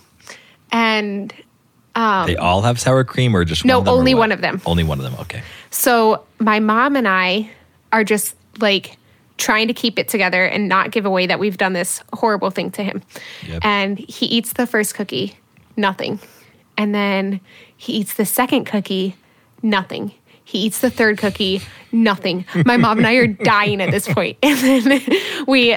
And 0.71 1.33
um, 1.95 2.27
they 2.27 2.35
all 2.35 2.61
have 2.61 2.79
sour 2.79 3.03
cream, 3.03 3.35
or 3.35 3.43
just 3.43 3.65
No, 3.65 3.79
one 3.79 3.87
only 3.87 4.13
one 4.13 4.31
of 4.31 4.41
them. 4.41 4.61
Only 4.65 4.83
one 4.83 4.99
of 4.99 5.03
them. 5.03 5.15
Okay. 5.21 5.41
so 5.71 6.23
my 6.39 6.59
mom 6.59 6.95
and 6.95 7.07
I 7.07 7.49
are 7.91 8.03
just 8.03 8.35
like 8.59 8.97
trying 9.37 9.67
to 9.67 9.73
keep 9.73 9.99
it 9.99 10.07
together 10.07 10.45
and 10.45 10.69
not 10.69 10.91
give 10.91 11.05
away 11.05 11.27
that 11.27 11.39
we've 11.39 11.57
done 11.57 11.73
this 11.73 12.01
horrible 12.13 12.51
thing 12.51 12.71
to 12.71 12.83
him. 12.83 13.01
Yep. 13.47 13.65
And 13.65 13.99
he 13.99 14.27
eats 14.27 14.53
the 14.53 14.67
first 14.67 14.95
cookie, 14.95 15.37
nothing. 15.75 16.19
And 16.77 16.93
then 16.93 17.41
he 17.75 17.93
eats 17.93 18.13
the 18.13 18.25
second 18.25 18.65
cookie, 18.65 19.15
nothing. 19.61 20.13
He 20.45 20.59
eats 20.59 20.79
the 20.79 20.89
third 20.89 21.17
cookie, 21.17 21.61
nothing. 21.91 22.45
My 22.65 22.77
mom 22.77 22.99
and 22.99 23.07
I 23.07 23.15
are 23.15 23.27
dying 23.27 23.81
at 23.81 23.91
this 23.91 24.07
point. 24.07 24.37
And 24.43 24.57
then 24.59 25.01
we 25.47 25.75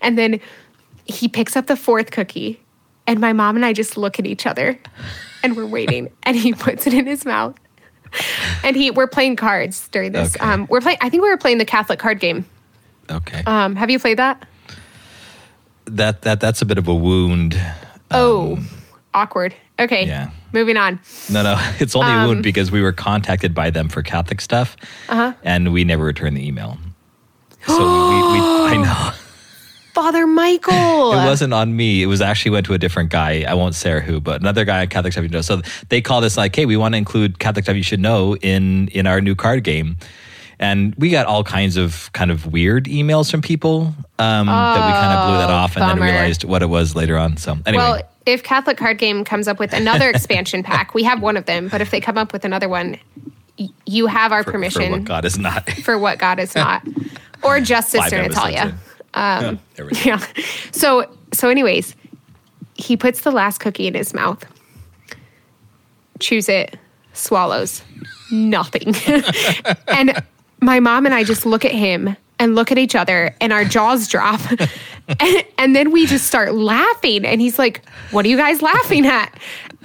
and 0.00 0.16
then 0.16 0.40
he 1.04 1.28
picks 1.28 1.56
up 1.56 1.66
the 1.66 1.76
fourth 1.76 2.10
cookie 2.12 2.60
and 3.06 3.20
my 3.20 3.32
mom 3.32 3.56
and 3.56 3.66
I 3.66 3.72
just 3.72 3.96
look 3.96 4.18
at 4.18 4.26
each 4.26 4.46
other 4.46 4.78
and 5.42 5.56
we're 5.56 5.66
waiting 5.66 6.10
and 6.22 6.36
he 6.36 6.52
puts 6.52 6.86
it 6.86 6.94
in 6.94 7.06
his 7.06 7.24
mouth. 7.24 7.56
And 8.64 8.76
he 8.76 8.90
we're 8.90 9.08
playing 9.08 9.36
cards 9.36 9.88
during 9.88 10.12
this. 10.12 10.36
Okay. 10.36 10.44
Um 10.44 10.66
we're 10.70 10.80
playing 10.80 10.98
I 11.00 11.10
think 11.10 11.22
we 11.22 11.28
were 11.28 11.36
playing 11.36 11.58
the 11.58 11.64
Catholic 11.64 11.98
card 11.98 12.20
game. 12.20 12.46
Okay. 13.10 13.42
Um 13.44 13.76
have 13.76 13.90
you 13.90 13.98
played 13.98 14.18
that? 14.18 14.46
that 15.86 16.22
that 16.22 16.40
that's 16.40 16.62
a 16.62 16.64
bit 16.64 16.78
of 16.78 16.88
a 16.88 16.94
wound. 16.94 17.60
Oh, 18.10 18.58
awkward. 19.16 19.54
Okay. 19.78 20.06
Yeah. 20.06 20.30
Moving 20.52 20.76
on. 20.76 21.00
No, 21.30 21.42
no, 21.42 21.56
it's 21.80 21.96
only 21.96 22.12
a 22.12 22.16
Um, 22.16 22.28
wound 22.28 22.42
because 22.42 22.70
we 22.70 22.80
were 22.80 22.92
contacted 22.92 23.54
by 23.54 23.70
them 23.70 23.88
for 23.88 24.02
Catholic 24.02 24.40
stuff, 24.40 24.76
Uh-huh. 25.08 25.32
and 25.42 25.72
we 25.72 25.84
never 25.84 26.04
returned 26.04 26.36
the 26.36 26.46
email. 26.46 26.78
So 27.66 27.78
we, 27.78 28.16
we, 28.32 28.38
I 28.40 28.76
know. 28.82 29.12
Father 29.92 30.26
Michael. 30.26 31.12
It 31.16 31.24
wasn't 31.24 31.52
on 31.54 31.74
me. 31.74 32.02
It 32.02 32.06
was 32.06 32.20
actually 32.20 32.50
went 32.52 32.66
to 32.66 32.74
a 32.74 32.78
different 32.78 33.10
guy. 33.10 33.44
I 33.48 33.54
won't 33.54 33.74
say 33.74 34.00
who, 34.00 34.20
but 34.20 34.40
another 34.40 34.64
guy 34.64 34.82
on 34.82 34.88
Catholic 34.88 35.12
Stuff 35.12 35.22
You 35.22 35.28
Should 35.28 35.34
Know. 35.34 35.40
So 35.40 35.62
they 35.88 36.00
called 36.02 36.24
us 36.24 36.36
like, 36.36 36.54
"Hey, 36.54 36.66
we 36.66 36.76
want 36.76 36.92
to 36.94 36.98
include 36.98 37.38
Catholic 37.38 37.64
Stuff 37.64 37.76
You 37.76 37.82
Should 37.82 38.00
Know 38.00 38.36
in 38.36 38.88
in 38.88 39.06
our 39.06 39.20
new 39.20 39.34
card 39.34 39.64
game." 39.64 39.96
And 40.58 40.94
we 40.96 41.10
got 41.10 41.26
all 41.26 41.44
kinds 41.44 41.76
of 41.76 42.10
kind 42.14 42.30
of 42.30 42.46
weird 42.50 42.86
emails 42.86 43.30
from 43.30 43.42
people 43.42 43.94
um, 44.18 44.46
that 44.46 44.86
we 44.86 44.92
kind 44.92 45.12
of 45.18 45.28
blew 45.28 45.36
that 45.38 45.50
off, 45.50 45.76
and 45.76 45.84
then 45.84 46.00
realized 46.00 46.44
what 46.44 46.62
it 46.62 46.66
was 46.66 46.94
later 46.94 47.18
on. 47.18 47.36
So 47.36 47.58
anyway, 47.66 47.82
Well, 47.82 48.02
if 48.24 48.42
Catholic 48.42 48.78
Card 48.78 48.96
Game 48.98 49.22
comes 49.24 49.48
up 49.48 49.58
with 49.58 49.72
another 49.74 50.08
expansion 50.08 50.62
pack, 50.64 50.94
we 50.94 51.02
have 51.04 51.20
one 51.20 51.36
of 51.36 51.44
them, 51.44 51.68
but 51.68 51.80
if 51.82 51.90
they 51.90 52.00
come 52.00 52.16
up 52.16 52.32
with 52.32 52.44
another 52.46 52.68
one, 52.70 52.96
y- 53.58 53.68
you 53.84 54.06
have 54.06 54.32
our 54.32 54.42
for, 54.44 54.52
permission 54.52 54.82
for 54.86 54.90
what 54.92 55.04
God 55.04 55.24
is 55.26 55.38
not. 55.38 55.68
for 55.70 55.98
what 55.98 56.18
God 56.18 56.38
is 56.40 56.54
not, 56.54 56.86
or 57.42 57.60
just 57.60 57.90
Sister 57.90 58.22
Natalia. 58.22 58.68
in. 58.68 58.74
Yeah, 59.14 59.56
there 59.74 59.84
we 59.84 59.92
go. 59.92 60.00
Yeah. 60.04 60.26
So 60.72 61.14
so 61.34 61.50
anyways, 61.50 61.94
he 62.76 62.96
puts 62.96 63.20
the 63.20 63.30
last 63.30 63.58
cookie 63.58 63.86
in 63.86 63.94
his 63.94 64.14
mouth. 64.14 64.42
Chews 66.18 66.48
it, 66.48 66.78
swallows. 67.12 67.82
Nothing. 68.32 68.94
and 69.88 70.22
my 70.66 70.80
mom 70.80 71.06
and 71.06 71.14
I 71.14 71.24
just 71.24 71.46
look 71.46 71.64
at 71.64 71.72
him 71.72 72.16
and 72.38 72.54
look 72.54 72.70
at 72.70 72.76
each 72.76 72.94
other 72.94 73.34
and 73.40 73.52
our 73.52 73.64
jaws 73.64 74.08
drop. 74.08 74.40
and, 75.20 75.44
and 75.56 75.74
then 75.76 75.90
we 75.92 76.06
just 76.06 76.26
start 76.26 76.54
laughing 76.54 77.24
and 77.24 77.40
he's 77.40 77.58
like, 77.58 77.82
"What 78.10 78.26
are 78.26 78.28
you 78.28 78.36
guys 78.36 78.60
laughing 78.60 79.06
at?" 79.06 79.32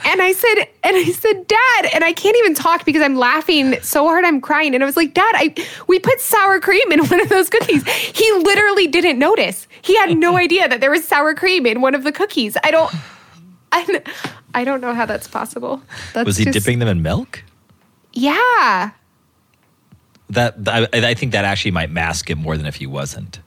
And 0.04 0.22
I 0.22 0.34
said 0.34 0.56
and 0.84 0.98
I 0.98 1.04
said, 1.06 1.48
"Dad," 1.48 1.90
and 1.94 2.04
I 2.04 2.12
can't 2.12 2.36
even 2.38 2.56
talk 2.56 2.84
because 2.84 3.02
I'm 3.04 3.16
laughing 3.16 3.80
so 3.82 4.04
hard 4.06 4.26
I'm 4.26 4.42
crying. 4.42 4.74
And 4.74 4.84
I 4.84 4.86
was 4.88 4.98
like, 4.98 5.14
"Dad, 5.14 5.32
I 5.36 5.54
we 5.88 6.00
put 6.00 6.20
sour 6.20 6.60
cream 6.60 6.92
in 6.92 7.06
one 7.06 7.22
of 7.22 7.30
those 7.30 7.50
cookies." 7.50 7.88
He 7.88 8.30
literally 8.34 8.88
didn't 8.88 9.20
notice. 9.20 9.68
He 9.82 9.96
had 9.98 10.18
no 10.18 10.36
idea 10.46 10.68
that 10.68 10.82
there 10.82 10.92
was 10.92 11.08
sour 11.08 11.34
cream 11.36 11.66
in 11.66 11.80
one 11.80 11.96
of 11.96 12.04
the 12.04 12.12
cookies. 12.12 12.58
I 12.64 12.72
don't 12.72 12.94
I, 13.72 14.02
I 14.54 14.64
don't 14.66 14.82
know 14.82 14.94
how 14.94 15.06
that's 15.06 15.28
possible. 15.28 15.82
That's 16.14 16.26
was 16.26 16.38
he 16.38 16.46
just- 16.46 16.58
dipping 16.58 16.80
them 16.80 16.88
in 16.90 17.02
milk? 17.02 17.44
Yeah. 18.14 18.92
That 20.32 20.56
I, 20.68 20.88
I 20.94 21.14
think 21.14 21.32
that 21.34 21.46
actually 21.46 21.72
might 21.72 21.90
mask 21.92 22.30
it 22.30 22.36
more 22.36 22.58
than 22.58 22.66
if 22.66 22.76
he 22.76 22.88
wasn't. 22.88 23.40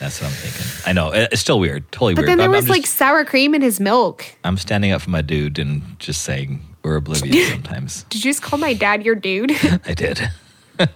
That's 0.00 0.20
what 0.20 0.28
I'm 0.28 0.32
thinking. 0.36 0.82
I 0.86 0.92
know 0.92 1.10
it's 1.12 1.40
still 1.40 1.58
weird, 1.58 1.90
totally 1.90 2.14
But 2.14 2.20
weird. 2.22 2.28
then 2.30 2.38
there 2.38 2.44
I'm- 2.46 2.52
was 2.52 2.64
I'm 2.66 2.70
like 2.70 2.86
sour 2.86 3.24
cream 3.24 3.54
in 3.54 3.62
his 3.62 3.80
milk. 3.80 4.24
I'm 4.44 4.56
standing 4.56 4.92
up 4.92 5.02
for 5.02 5.10
my 5.10 5.22
dude 5.22 5.58
and 5.58 5.98
just 5.98 6.22
saying 6.22 6.60
we're 6.84 6.96
oblivious 6.96 7.48
sometimes. 7.52 8.04
Did 8.04 8.24
you 8.24 8.30
just 8.30 8.40
call 8.42 8.58
my 8.60 8.74
dad 8.74 9.04
your 9.04 9.16
dude? 9.16 9.50
I 9.86 9.94
did. 9.94 10.30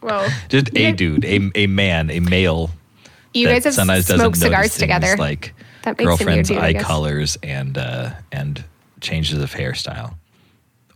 well, 0.00 0.28
Just 0.48 0.68
a 0.76 0.80
Yeah. 0.80 0.90
dude, 0.92 1.24
a, 1.24 1.50
a 1.56 1.66
man, 1.66 2.10
a 2.10 2.20
male. 2.20 2.70
you 3.34 3.48
guys 3.48 3.64
have 3.64 3.74
sometimes 3.74 4.06
smoked 4.06 4.36
cigars 4.36 4.76
together. 4.78 5.16
like 5.16 5.52
That 5.82 5.98
makes 5.98 6.00
him 6.00 6.04
your 6.04 6.16
girlfriend's 6.16 6.48
dude, 6.48 6.58
eye 6.58 6.74
colors 6.74 7.36
and 7.42 7.76
uh, 7.76 8.10
and 8.30 8.64
changes 9.00 9.38
of 9.40 9.52
hairstyle, 9.52 10.14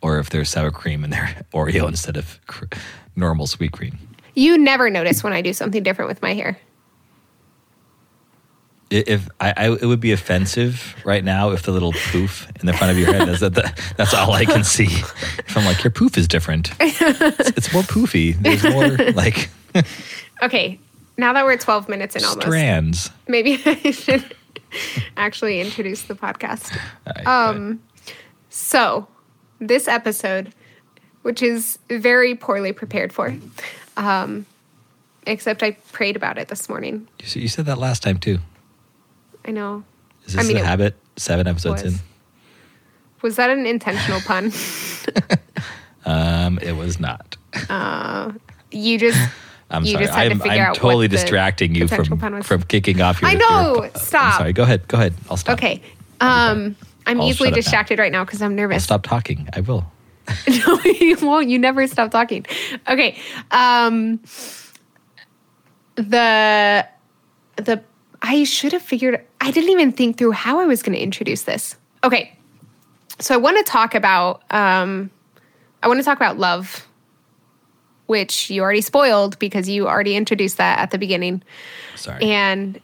or 0.03 0.19
if 0.19 0.31
there's 0.31 0.49
sour 0.49 0.71
cream 0.71 1.05
in 1.05 1.11
their 1.11 1.45
Oreo 1.53 1.87
instead 1.89 2.17
of 2.17 2.39
cr- 2.47 2.65
normal 3.17 3.47
sweet 3.47 3.73
cream. 3.73 3.99
You 4.35 4.57
never 4.59 4.89
notice 4.91 5.23
when 5.25 5.33
I 5.33 5.43
do 5.43 5.53
something 5.53 5.83
different 5.83 6.09
with 6.09 6.23
my 6.23 6.35
hair. 6.35 6.59
If 8.91 9.29
I, 9.39 9.55
I, 9.57 9.69
it 9.71 9.85
would 9.85 10.01
be 10.01 10.11
offensive 10.11 10.97
right 11.05 11.23
now 11.23 11.51
if 11.51 11.63
the 11.63 11.71
little 11.71 11.93
poof 11.93 12.49
in 12.59 12.67
the 12.67 12.73
front 12.73 12.91
of 12.91 12.99
your 12.99 13.13
head 13.13 13.29
is 13.29 13.39
that 13.39 13.55
the, 13.55 13.73
that's 13.97 14.13
all 14.13 14.33
I 14.33 14.45
can 14.45 14.65
see. 14.65 14.87
If 14.87 15.57
I'm 15.57 15.65
like 15.65 15.85
your 15.85 15.93
poof 15.93 16.19
is 16.19 16.27
different, 16.27 16.73
it's, 16.81 17.51
it's 17.51 17.73
more 17.73 17.83
poofy. 17.83 18.35
There's 18.43 18.65
more 18.65 18.89
like 19.15 19.49
Okay, 20.43 20.81
now 21.17 21.33
that 21.35 21.45
we're 21.45 21.57
12 21.57 21.89
minutes 21.89 22.17
in 22.17 22.25
almost, 22.25 22.43
strands. 22.43 23.11
maybe 23.29 23.61
I 23.65 23.93
should 23.93 24.35
actually 25.17 25.61
introduce 25.61 26.03
the 26.03 26.15
podcast. 26.17 26.77
Right, 27.07 27.27
Um, 27.27 27.81
So, 28.49 29.07
this 29.61 29.87
episode, 29.89 30.53
which 31.23 31.43
is 31.43 31.79
very 31.89 32.35
poorly 32.35 32.73
prepared 32.73 33.13
for, 33.13 33.35
um, 33.97 34.47
except 35.27 35.63
I 35.63 35.73
prayed 35.93 36.17
about 36.17 36.39
it 36.39 36.49
this 36.49 36.69
morning. 36.69 37.07
you, 37.21 37.27
said- 37.27 37.43
you 37.43 37.49
said 37.49 37.67
that 37.67 37.79
last 37.79 38.03
time 38.03 38.19
too. 38.19 38.39
I 39.45 39.51
know. 39.53 39.85
Is 40.27 40.35
I 40.37 40.41
this 40.43 40.49
mean, 40.49 40.57
a 40.59 40.65
habit? 40.65 40.97
Seven 41.17 41.47
episodes 41.47 41.83
was. 41.83 41.95
in. 41.95 42.01
Was 43.23 43.37
that 43.37 43.51
an 43.51 43.67
intentional 43.67 44.21
pun? 44.21 44.53
Um, 46.07 46.59
it 46.61 46.73
was 46.73 46.99
not. 46.99 47.37
You 48.73 48.99
just 48.99 49.19
I'm 49.71 49.85
you 49.85 49.93
sorry. 49.93 50.05
just 50.07 50.17
had 50.17 50.33
I'm, 50.33 50.39
figure 50.41 50.53
I'm 50.63 50.71
out 50.71 50.75
totally 50.77 51.09
distracting 51.09 51.75
you 51.75 51.89
from 51.89 52.43
from 52.43 52.63
kicking 52.63 53.03
off 53.03 53.21
your. 53.21 53.31
I 53.31 53.35
know. 53.35 53.75
your- 53.75 53.85
I'm 53.85 53.95
Stop. 53.97 54.39
sorry. 54.39 54.53
Go 54.55 54.63
ahead. 54.63 54.89
Go 54.89 54.97
ahead. 54.97 55.15
I'll 55.29 55.37
stop. 55.37 55.59
Okay. 55.59 55.83
Um, 56.21 56.75
I'm 57.11 57.21
I'll 57.21 57.29
easily 57.29 57.49
shut 57.49 57.53
it 57.53 57.55
down. 57.57 57.63
distracted 57.63 57.99
right 57.99 58.13
now 58.13 58.25
because 58.25 58.41
I'm 58.43 58.53
I'll 58.53 58.57
nervous. 58.57 58.85
stop 58.85 59.03
talking. 59.03 59.49
I 59.53 59.61
will. 59.61 59.85
no, 60.67 60.81
you 60.85 61.17
won't. 61.23 61.49
You 61.49 61.59
never 61.59 61.87
stop 61.87 62.11
talking. 62.11 62.47
Okay. 62.89 63.19
Um, 63.51 64.21
the 65.97 66.87
the 67.57 67.83
I 68.23 68.45
should 68.45 68.73
have 68.73 68.83
figured. 68.83 69.25
I 69.41 69.51
didn't 69.51 69.71
even 69.71 69.93
think 69.93 70.19
through 70.19 70.33
how 70.33 70.61
I 70.61 70.67
was 70.67 70.83
going 70.83 70.95
to 70.97 71.03
introduce 71.03 71.43
this. 71.43 71.77
Okay. 72.05 72.37
So 73.19 73.35
I 73.35 73.39
want 73.39 73.57
to 73.59 73.65
talk 73.71 73.95
about. 73.95 74.43
Um, 74.51 75.11
I 75.83 75.89
want 75.89 75.99
to 75.99 76.05
talk 76.05 76.17
about 76.17 76.39
love, 76.39 76.87
which 78.07 78.51
you 78.51 78.63
already 78.63 78.83
spoiled 78.83 79.39
because 79.39 79.69
you 79.69 79.89
already 79.89 80.15
introduced 80.15 80.59
that 80.59 80.79
at 80.79 80.91
the 80.91 80.99
beginning. 80.99 81.43
Sorry. 81.97 82.23
and 82.23 82.81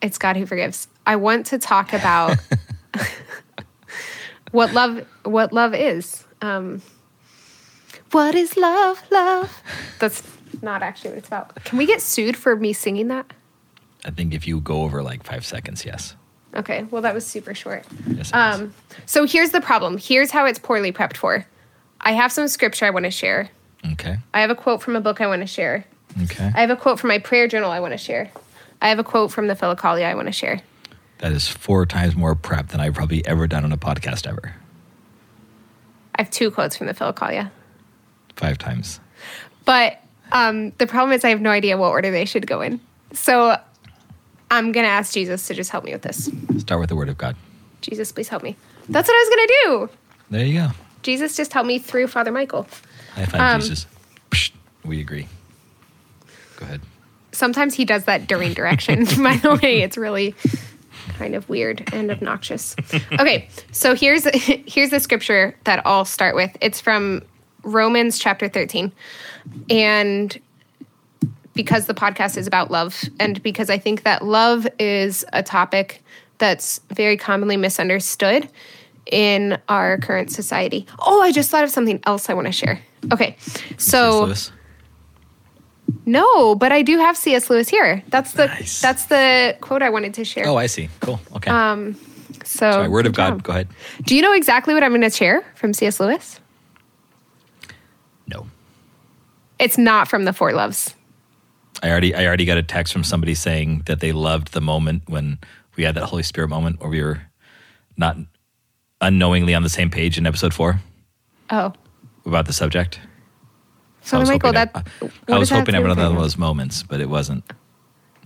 it's 0.00 0.18
God 0.18 0.36
who 0.36 0.46
forgives. 0.46 0.86
I 1.06 1.16
want 1.16 1.46
to 1.46 1.58
talk 1.58 1.92
about 1.92 2.38
what 4.52 4.72
love 4.72 5.06
what 5.24 5.52
love 5.52 5.74
is. 5.74 6.24
Um, 6.40 6.82
what 8.12 8.34
is 8.34 8.56
love? 8.56 9.02
Love. 9.10 9.60
That's 9.98 10.22
not 10.62 10.82
actually 10.82 11.10
what 11.10 11.18
it's 11.18 11.28
about. 11.28 11.54
Can 11.64 11.78
we 11.78 11.86
get 11.86 12.00
sued 12.00 12.36
for 12.36 12.54
me 12.56 12.72
singing 12.72 13.08
that? 13.08 13.32
I 14.04 14.10
think 14.10 14.34
if 14.34 14.46
you 14.46 14.60
go 14.60 14.82
over 14.82 15.02
like 15.02 15.22
five 15.24 15.44
seconds, 15.44 15.84
yes. 15.84 16.14
Okay, 16.54 16.84
well 16.90 17.02
that 17.02 17.14
was 17.14 17.26
super 17.26 17.54
short. 17.54 17.84
Yes. 18.06 18.32
Um, 18.32 18.72
so 19.06 19.26
here's 19.26 19.50
the 19.50 19.60
problem. 19.60 19.98
Here's 19.98 20.30
how 20.30 20.44
it's 20.46 20.58
poorly 20.58 20.92
prepped 20.92 21.16
for. 21.16 21.46
I 22.00 22.12
have 22.12 22.30
some 22.30 22.46
scripture 22.48 22.84
I 22.86 22.90
want 22.90 23.06
to 23.06 23.10
share. 23.10 23.48
okay. 23.92 24.18
I 24.32 24.40
have 24.40 24.50
a 24.50 24.54
quote 24.54 24.82
from 24.82 24.94
a 24.94 25.00
book 25.00 25.20
I 25.20 25.26
want 25.26 25.40
to 25.42 25.46
share. 25.46 25.84
Okay. 26.22 26.52
I 26.54 26.60
have 26.60 26.70
a 26.70 26.76
quote 26.76 27.00
from 27.00 27.08
my 27.08 27.18
prayer 27.18 27.48
journal 27.48 27.70
I 27.70 27.80
want 27.80 27.92
to 27.92 27.98
share. 27.98 28.30
I 28.80 28.88
have 28.88 28.98
a 28.98 29.04
quote 29.04 29.32
from 29.32 29.48
the 29.48 29.54
Philokalia 29.54 30.04
I 30.04 30.14
want 30.14 30.26
to 30.28 30.32
share. 30.32 30.60
That 31.18 31.32
is 31.32 31.48
four 31.48 31.86
times 31.86 32.14
more 32.16 32.34
prep 32.34 32.68
than 32.68 32.80
I've 32.80 32.94
probably 32.94 33.24
ever 33.26 33.46
done 33.46 33.64
on 33.64 33.72
a 33.72 33.76
podcast 33.76 34.26
ever. 34.26 34.54
I 36.16 36.22
have 36.22 36.30
two 36.30 36.50
quotes 36.50 36.76
from 36.76 36.86
the 36.86 36.94
Phil 36.94 37.12
Philokalia. 37.12 37.50
Five 38.36 38.58
times. 38.58 39.00
But 39.64 40.00
um, 40.32 40.70
the 40.78 40.86
problem 40.86 41.12
is, 41.12 41.24
I 41.24 41.30
have 41.30 41.40
no 41.40 41.50
idea 41.50 41.76
what 41.76 41.88
order 41.88 42.10
they 42.10 42.24
should 42.24 42.46
go 42.46 42.60
in. 42.60 42.80
So 43.12 43.56
I'm 44.50 44.72
going 44.72 44.84
to 44.84 44.90
ask 44.90 45.12
Jesus 45.12 45.46
to 45.48 45.54
just 45.54 45.70
help 45.70 45.84
me 45.84 45.92
with 45.92 46.02
this. 46.02 46.30
Start 46.58 46.80
with 46.80 46.88
the 46.88 46.96
word 46.96 47.08
of 47.08 47.16
God. 47.18 47.36
Jesus, 47.80 48.12
please 48.12 48.28
help 48.28 48.42
me. 48.42 48.56
That's 48.88 49.08
what 49.08 49.14
I 49.14 49.18
was 49.18 49.28
going 49.28 49.46
to 49.46 49.54
do. 49.64 49.98
There 50.30 50.46
you 50.46 50.54
go. 50.60 50.68
Jesus, 51.02 51.36
just 51.36 51.52
help 51.52 51.66
me 51.66 51.78
through 51.78 52.06
Father 52.08 52.32
Michael. 52.32 52.66
High 53.14 53.26
five, 53.26 53.40
Um, 53.56 53.60
Jesus. 53.60 53.86
Psh, 54.30 54.52
we 54.84 55.00
agree. 55.00 55.28
Go 56.56 56.64
ahead. 56.66 56.80
Sometimes 57.32 57.74
he 57.74 57.84
does 57.84 58.04
that 58.04 58.26
during 58.26 58.54
direction. 58.54 59.04
By 59.22 59.36
the 59.36 59.58
way, 59.62 59.82
it's 59.82 59.96
really 59.96 60.34
kind 61.14 61.34
of 61.34 61.48
weird 61.48 61.88
and 61.92 62.10
obnoxious. 62.10 62.76
Okay, 63.12 63.48
so 63.72 63.94
here's 63.94 64.24
here's 64.66 64.90
the 64.90 65.00
scripture 65.00 65.56
that 65.64 65.82
I'll 65.86 66.04
start 66.04 66.34
with. 66.34 66.56
It's 66.60 66.80
from 66.80 67.22
Romans 67.62 68.18
chapter 68.18 68.48
13. 68.48 68.92
And 69.70 70.38
because 71.54 71.86
the 71.86 71.94
podcast 71.94 72.36
is 72.36 72.46
about 72.46 72.70
love 72.70 73.04
and 73.20 73.42
because 73.42 73.70
I 73.70 73.78
think 73.78 74.02
that 74.02 74.24
love 74.24 74.66
is 74.78 75.24
a 75.32 75.42
topic 75.42 76.02
that's 76.38 76.80
very 76.90 77.16
commonly 77.16 77.56
misunderstood 77.56 78.48
in 79.10 79.58
our 79.68 79.98
current 79.98 80.30
society. 80.32 80.86
Oh, 80.98 81.20
I 81.22 81.30
just 81.30 81.50
thought 81.50 81.64
of 81.64 81.70
something 81.70 82.00
else 82.04 82.28
I 82.28 82.34
want 82.34 82.46
to 82.46 82.52
share. 82.52 82.80
Okay. 83.12 83.36
So. 83.76 84.34
No, 86.06 86.54
but 86.54 86.72
I 86.72 86.82
do 86.82 86.98
have 86.98 87.16
C.S. 87.16 87.48
Lewis 87.50 87.68
here. 87.68 88.02
That's 88.08 88.32
the 88.32 88.46
Nice. 88.46 88.80
that's 88.80 89.06
the 89.06 89.56
quote 89.60 89.82
I 89.82 89.90
wanted 89.90 90.14
to 90.14 90.24
share. 90.24 90.46
Oh, 90.48 90.56
I 90.56 90.66
see. 90.66 90.88
Cool. 91.00 91.20
Okay. 91.36 91.50
Um, 91.50 91.94
so 92.44 92.70
Sorry, 92.70 92.88
word 92.88 93.06
of 93.06 93.14
God. 93.14 93.42
Go 93.42 93.52
ahead. 93.52 93.68
Do 94.02 94.14
you 94.16 94.22
know 94.22 94.32
exactly 94.32 94.74
what 94.74 94.82
I'm 94.82 94.90
going 94.90 95.00
to 95.02 95.10
share 95.10 95.44
from 95.54 95.72
C.S. 95.72 96.00
Lewis? 96.00 96.40
No. 98.26 98.46
It's 99.58 99.78
not 99.78 100.08
from 100.08 100.24
the 100.24 100.32
Four 100.32 100.52
Loves. 100.52 100.94
I 101.82 101.90
already 101.90 102.14
I 102.14 102.24
already 102.26 102.44
got 102.44 102.56
a 102.58 102.62
text 102.62 102.92
from 102.92 103.04
somebody 103.04 103.34
saying 103.34 103.82
that 103.86 104.00
they 104.00 104.12
loved 104.12 104.52
the 104.52 104.60
moment 104.60 105.02
when 105.08 105.38
we 105.76 105.84
had 105.84 105.94
that 105.96 106.04
Holy 106.04 106.22
Spirit 106.22 106.48
moment 106.48 106.80
where 106.80 106.88
we 106.88 107.02
were 107.02 107.20
not 107.96 108.16
unknowingly 109.00 109.54
on 109.54 109.62
the 109.62 109.68
same 109.68 109.90
page 109.90 110.16
in 110.16 110.26
episode 110.26 110.54
four 110.54 110.80
Oh, 111.50 111.72
about 112.24 112.46
the 112.46 112.52
subject. 112.54 113.00
So 114.04 114.18
Michael, 114.18 114.52
hoping 114.52 114.52
that 114.52 114.70
I, 115.28 115.34
I 115.34 115.38
was 115.38 115.48
that 115.48 115.56
hoping 115.60 115.72
to 115.72 115.78
I 115.78 115.80
do 115.80 115.88
would 115.88 115.98
have 115.98 116.08
one 116.08 116.16
of 116.16 116.22
those 116.22 116.36
moments, 116.38 116.82
but 116.82 117.00
it 117.00 117.08
wasn't. 117.08 117.44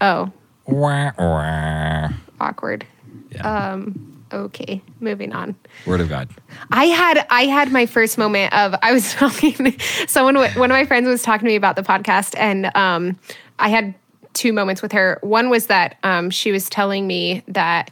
Oh, 0.01 0.33
Wah, 0.69 1.13
wah. 1.19 2.11
Awkward. 2.41 2.87
Yeah. 3.31 3.73
Um, 3.73 4.23
okay, 4.33 4.83
moving 5.01 5.33
on. 5.33 5.57
Word 5.87 6.01
of 6.01 6.09
God. 6.09 6.29
I 6.71 6.85
had 6.87 7.27
I 7.31 7.47
had 7.47 7.73
my 7.73 7.87
first 7.87 8.19
moment 8.19 8.53
of 8.53 8.75
I 8.83 8.93
was 8.93 9.13
talking 9.15 9.79
someone 10.07 10.37
one 10.37 10.71
of 10.71 10.75
my 10.75 10.85
friends 10.85 11.07
was 11.07 11.23
talking 11.23 11.47
to 11.47 11.51
me 11.51 11.57
about 11.57 11.77
the 11.77 11.83
podcast 11.83 12.35
and 12.39 12.71
um 12.77 13.19
I 13.59 13.71
had 13.71 13.95
two 14.35 14.53
moments 14.53 14.83
with 14.83 14.93
her. 14.93 15.19
One 15.23 15.49
was 15.49 15.67
that 15.69 15.97
um 16.03 16.29
she 16.31 16.53
was 16.53 16.69
telling 16.69 17.07
me 17.07 17.43
that 17.49 17.91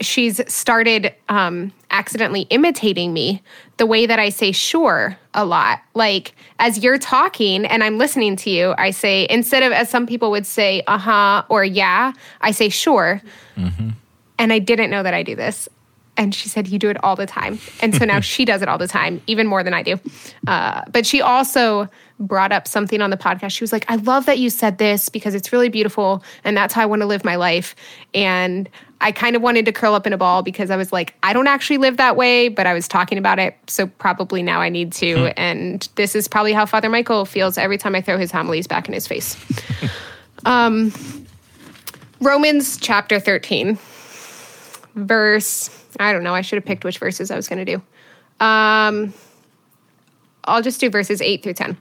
she's 0.00 0.40
started 0.52 1.14
um 1.28 1.72
accidentally 1.90 2.42
imitating 2.50 3.12
me 3.12 3.42
the 3.76 3.86
way 3.86 4.06
that 4.06 4.18
I 4.18 4.28
say 4.28 4.52
sure 4.52 5.18
a 5.34 5.44
lot. 5.44 5.80
Like 5.94 6.34
as 6.58 6.82
you're 6.82 6.98
talking 6.98 7.64
and 7.66 7.82
I'm 7.82 7.98
listening 7.98 8.36
to 8.36 8.50
you, 8.50 8.74
I 8.78 8.90
say 8.90 9.26
instead 9.28 9.62
of 9.62 9.72
as 9.72 9.90
some 9.90 10.06
people 10.06 10.30
would 10.30 10.46
say 10.46 10.82
uh-huh 10.86 11.44
or 11.48 11.64
yeah, 11.64 12.12
I 12.40 12.52
say 12.52 12.68
sure. 12.68 13.20
And 14.38 14.52
I 14.52 14.58
didn't 14.58 14.90
know 14.90 15.02
that 15.02 15.12
I 15.12 15.22
do 15.22 15.36
this. 15.36 15.68
And 16.16 16.34
she 16.34 16.48
said, 16.48 16.68
You 16.68 16.78
do 16.78 16.90
it 16.90 17.02
all 17.02 17.16
the 17.16 17.26
time. 17.26 17.58
And 17.80 17.94
so 17.94 18.04
now 18.04 18.20
she 18.20 18.44
does 18.44 18.62
it 18.62 18.68
all 18.68 18.78
the 18.78 18.88
time, 18.88 19.22
even 19.26 19.46
more 19.46 19.62
than 19.62 19.74
I 19.74 19.82
do. 19.82 19.98
Uh, 20.46 20.82
but 20.90 21.06
she 21.06 21.20
also 21.20 21.88
brought 22.18 22.52
up 22.52 22.68
something 22.68 23.00
on 23.00 23.10
the 23.10 23.16
podcast. 23.16 23.52
She 23.52 23.64
was 23.64 23.72
like, 23.72 23.90
I 23.90 23.96
love 23.96 24.26
that 24.26 24.38
you 24.38 24.50
said 24.50 24.78
this 24.78 25.08
because 25.08 25.34
it's 25.34 25.52
really 25.52 25.70
beautiful. 25.70 26.22
And 26.44 26.56
that's 26.56 26.74
how 26.74 26.82
I 26.82 26.86
want 26.86 27.00
to 27.00 27.06
live 27.06 27.24
my 27.24 27.36
life. 27.36 27.74
And 28.12 28.68
I 29.00 29.12
kind 29.12 29.34
of 29.34 29.40
wanted 29.40 29.64
to 29.64 29.72
curl 29.72 29.94
up 29.94 30.06
in 30.06 30.12
a 30.12 30.18
ball 30.18 30.42
because 30.42 30.70
I 30.70 30.76
was 30.76 30.92
like, 30.92 31.14
I 31.22 31.32
don't 31.32 31.46
actually 31.46 31.78
live 31.78 31.96
that 31.96 32.16
way, 32.16 32.48
but 32.48 32.66
I 32.66 32.74
was 32.74 32.86
talking 32.86 33.16
about 33.16 33.38
it. 33.38 33.56
So 33.66 33.86
probably 33.86 34.42
now 34.42 34.60
I 34.60 34.68
need 34.68 34.92
to. 34.94 35.32
And 35.38 35.88
this 35.94 36.14
is 36.14 36.28
probably 36.28 36.52
how 36.52 36.66
Father 36.66 36.90
Michael 36.90 37.24
feels 37.24 37.56
every 37.56 37.78
time 37.78 37.94
I 37.94 38.02
throw 38.02 38.18
his 38.18 38.30
homilies 38.30 38.66
back 38.66 38.86
in 38.86 38.92
his 38.92 39.06
face. 39.06 39.36
um, 40.44 40.92
Romans 42.20 42.76
chapter 42.76 43.18
13 43.18 43.78
verse. 44.94 45.70
I 45.98 46.12
don't 46.12 46.24
know. 46.24 46.34
I 46.34 46.40
should 46.40 46.56
have 46.56 46.64
picked 46.64 46.84
which 46.84 46.98
verses 46.98 47.30
i 47.30 47.36
was 47.36 47.48
going 47.48 47.64
to 47.64 47.76
do. 47.76 47.82
Um 48.44 49.12
i'll 50.44 50.62
just 50.62 50.80
do 50.80 50.88
verses 50.88 51.20
8 51.20 51.42
through 51.42 51.52
10 51.52 51.76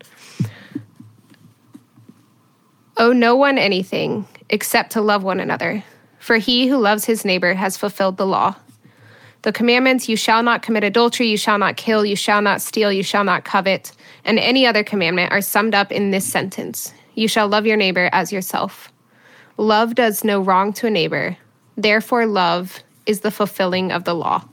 owe 2.98 3.14
no 3.14 3.38
one 3.38 3.58
anything 3.58 4.28
except 4.50 4.92
to 4.92 5.02
love 5.02 5.24
one 5.24 5.40
another 5.40 5.82
for 6.20 6.36
he 6.36 6.68
who 6.68 6.78
loves 6.78 7.06
his 7.06 7.24
neighbor 7.24 7.54
has 7.54 7.78
fulfilled 7.78 8.18
the 8.18 8.26
law. 8.26 8.56
The 9.44 9.54
commandments 9.54 10.10
you 10.10 10.18
shall 10.18 10.44
not 10.44 10.62
commit 10.62 10.84
adultery 10.84 11.30
you 11.30 11.38
shall 11.38 11.58
not 11.58 11.78
kill 11.78 12.06
you 12.06 12.18
shall 12.18 12.42
not 12.42 12.62
steal 12.62 12.92
you 12.92 13.04
shall 13.04 13.24
not 13.24 13.46
covet 13.46 13.94
and 14.26 14.38
any 14.38 14.68
other 14.68 14.84
commandment 14.84 15.32
are 15.32 15.42
summed 15.42 15.74
up 15.74 15.94
in 15.94 16.12
this 16.12 16.26
sentence. 16.26 16.94
You 17.16 17.30
shall 17.30 17.48
love 17.48 17.66
your 17.66 17.78
neighbor 17.78 18.10
as 18.12 18.34
yourself. 18.34 18.92
Love 19.56 19.96
does 19.96 20.26
no 20.26 20.42
wrong 20.42 20.74
to 20.74 20.88
a 20.88 20.90
neighbor 20.90 21.38
therefore 21.82 22.26
love 22.26 22.84
is 23.10 23.22
the 23.22 23.32
fulfilling 23.32 23.92
of 23.92 24.04
the 24.04 24.14
law. 24.14 24.46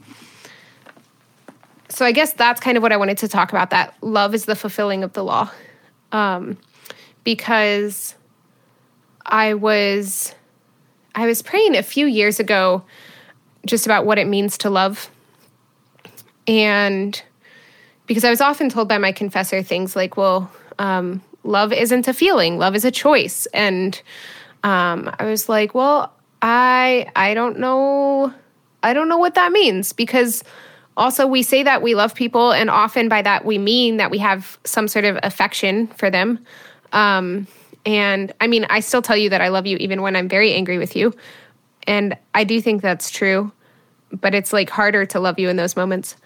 So 1.91 2.05
I 2.05 2.13
guess 2.13 2.33
that's 2.33 2.59
kind 2.59 2.77
of 2.77 2.83
what 2.83 2.91
I 2.91 2.97
wanted 2.97 3.19
to 3.19 3.29
talk 3.29 3.51
about 3.53 3.71
that 3.71 3.95
love 4.01 4.35
is 4.35 4.47
the 4.47 4.57
fulfilling 4.57 5.05
of 5.05 5.13
the 5.13 5.23
law. 5.23 5.51
Um, 6.11 6.57
because 7.23 8.15
I 9.25 9.55
was 9.55 10.35
I 11.15 11.27
was 11.27 11.43
praying 11.43 11.77
a 11.77 11.83
few 11.83 12.07
years 12.07 12.41
ago 12.41 12.83
just 13.67 13.87
about 13.87 14.07
what 14.07 14.19
it 14.19 14.27
means 14.27 14.59
to 14.59 14.71
love. 14.71 15.11
And 16.47 17.21
because 18.07 18.25
I 18.25 18.31
was 18.31 18.41
often 18.41 18.69
told 18.69 18.89
by 18.89 18.99
my 18.99 19.13
confessor 19.13 19.63
things 19.63 19.97
like, 19.97 20.17
well, 20.17 20.51
um, 20.79 21.21
love 21.43 21.73
isn't 21.73 22.09
a 22.09 22.15
feeling, 22.15 22.59
love 22.59 22.75
is 22.75 22.85
a 22.85 22.91
choice. 22.91 23.47
And 23.47 24.01
um, 24.63 25.11
I 25.19 25.25
was 25.25 25.49
like, 25.49 25.75
well, 25.75 26.13
I 26.43 27.11
I 27.17 27.35
don't 27.35 27.59
know 27.59 28.33
I 28.87 28.93
don't 28.93 29.09
know 29.09 29.19
what 29.19 29.35
that 29.35 29.51
means 29.51 29.93
because 29.93 30.45
also 30.97 31.27
we 31.27 31.43
say 31.43 31.63
that 31.65 31.83
we 31.83 31.95
love 31.95 32.15
people 32.15 32.53
and 32.53 32.71
often 32.71 33.09
by 33.09 33.21
that 33.23 33.45
we 33.45 33.59
mean 33.59 33.97
that 33.97 34.11
we 34.11 34.19
have 34.19 34.59
some 34.65 34.87
sort 34.87 35.05
of 35.05 35.19
affection 35.23 35.89
for 35.89 36.09
them. 36.09 36.39
Um, 36.93 37.47
and 37.85 38.33
I 38.41 38.47
mean, 38.47 38.65
I 38.71 38.81
still 38.81 39.03
tell 39.03 39.17
you 39.17 39.29
that 39.31 39.41
I 39.41 39.49
love 39.49 39.67
you 39.67 39.77
even 39.79 40.03
when 40.03 40.15
I'm 40.15 40.29
very 40.29 40.55
angry 40.55 40.79
with 40.79 40.95
you. 40.95 41.15
And 41.87 42.17
I 42.35 42.45
do 42.45 42.61
think 42.61 42.81
that's 42.81 43.11
true, 43.11 43.51
but 44.13 44.35
it's 44.35 44.53
like 44.53 44.71
harder 44.71 45.05
to 45.07 45.21
love 45.21 45.39
you 45.39 45.49
in 45.49 45.57
those 45.57 45.77
moments. 45.77 46.17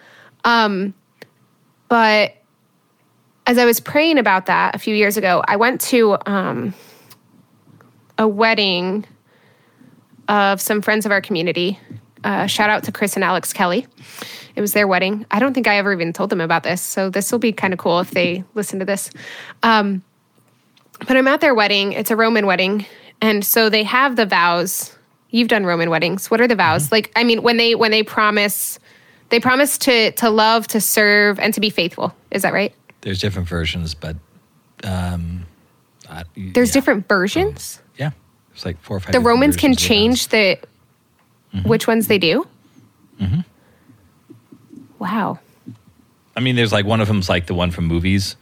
Um, 0.43 0.93
but 1.87 2.35
as 3.47 3.57
I 3.57 3.65
was 3.65 3.79
praying 3.79 4.17
about 4.17 4.45
that 4.45 4.75
a 4.75 4.79
few 4.79 4.95
years 4.95 5.17
ago, 5.17 5.43
I 5.47 5.55
went 5.55 5.81
to 5.81 6.17
um, 6.25 6.73
a 8.17 8.27
wedding 8.27 9.05
of 10.27 10.61
some 10.61 10.81
friends 10.81 11.05
of 11.05 11.11
our 11.11 11.21
community. 11.21 11.79
Uh, 12.23 12.45
shout 12.47 12.69
out 12.69 12.83
to 12.83 12.91
Chris 12.91 13.15
and 13.15 13.23
Alex 13.23 13.53
Kelly. 13.53 13.87
It 14.55 14.61
was 14.61 14.73
their 14.73 14.87
wedding. 14.87 15.25
I 15.31 15.39
don't 15.39 15.53
think 15.53 15.67
I 15.67 15.77
ever 15.77 15.93
even 15.93 16.13
told 16.13 16.29
them 16.29 16.41
about 16.41 16.63
this, 16.63 16.81
so 16.81 17.09
this 17.09 17.31
will 17.31 17.39
be 17.39 17.51
kind 17.51 17.73
of 17.73 17.79
cool 17.79 17.99
if 17.99 18.11
they 18.11 18.43
listen 18.53 18.79
to 18.79 18.85
this. 18.85 19.09
Um, 19.63 20.03
but 21.07 21.15
I'm 21.17 21.27
at 21.27 21.41
their 21.41 21.55
wedding. 21.55 21.93
It's 21.93 22.11
a 22.11 22.15
Roman 22.15 22.45
wedding, 22.45 22.85
and 23.21 23.43
so 23.43 23.69
they 23.69 23.83
have 23.83 24.15
the 24.17 24.25
vows. 24.25 24.95
You've 25.29 25.47
done 25.47 25.65
Roman 25.65 25.89
weddings. 25.89 26.29
What 26.29 26.41
are 26.41 26.47
the 26.47 26.55
vows? 26.55 26.91
Like, 26.91 27.11
I 27.15 27.23
mean, 27.23 27.41
when 27.41 27.57
they 27.57 27.73
when 27.75 27.89
they 27.91 28.03
promise, 28.03 28.77
they 29.29 29.39
promise 29.39 29.77
to 29.79 30.11
to 30.11 30.29
love, 30.29 30.67
to 30.67 30.81
serve, 30.81 31.39
and 31.39 31.53
to 31.53 31.59
be 31.61 31.69
faithful. 31.69 32.13
Is 32.29 32.43
that 32.43 32.53
right? 32.53 32.73
There's 33.01 33.19
different 33.19 33.47
versions, 33.47 33.95
but 33.95 34.15
um, 34.83 35.45
I- 36.09 36.25
There's 36.35 36.69
yeah. 36.69 36.73
different 36.73 37.07
versions. 37.07 37.81
Yeah, 37.97 38.11
it's 38.53 38.65
like 38.65 38.79
four 38.81 38.97
or 38.97 38.99
five. 38.99 39.13
The 39.13 39.21
Romans 39.21 39.55
can 39.55 39.75
change 39.75 40.27
the 40.27 40.59
Mm-hmm. 41.53 41.67
which 41.67 41.85
ones 41.85 42.07
they 42.07 42.17
do. 42.17 42.47
Mm-hmm. 43.19 43.41
Wow. 44.99 45.39
I 46.35 46.39
mean, 46.39 46.55
there's 46.55 46.71
like 46.71 46.85
one 46.85 47.01
of 47.01 47.07
them's 47.07 47.27
like 47.27 47.47
the 47.47 47.53
one 47.53 47.71
from 47.71 47.85
movies. 47.87 48.35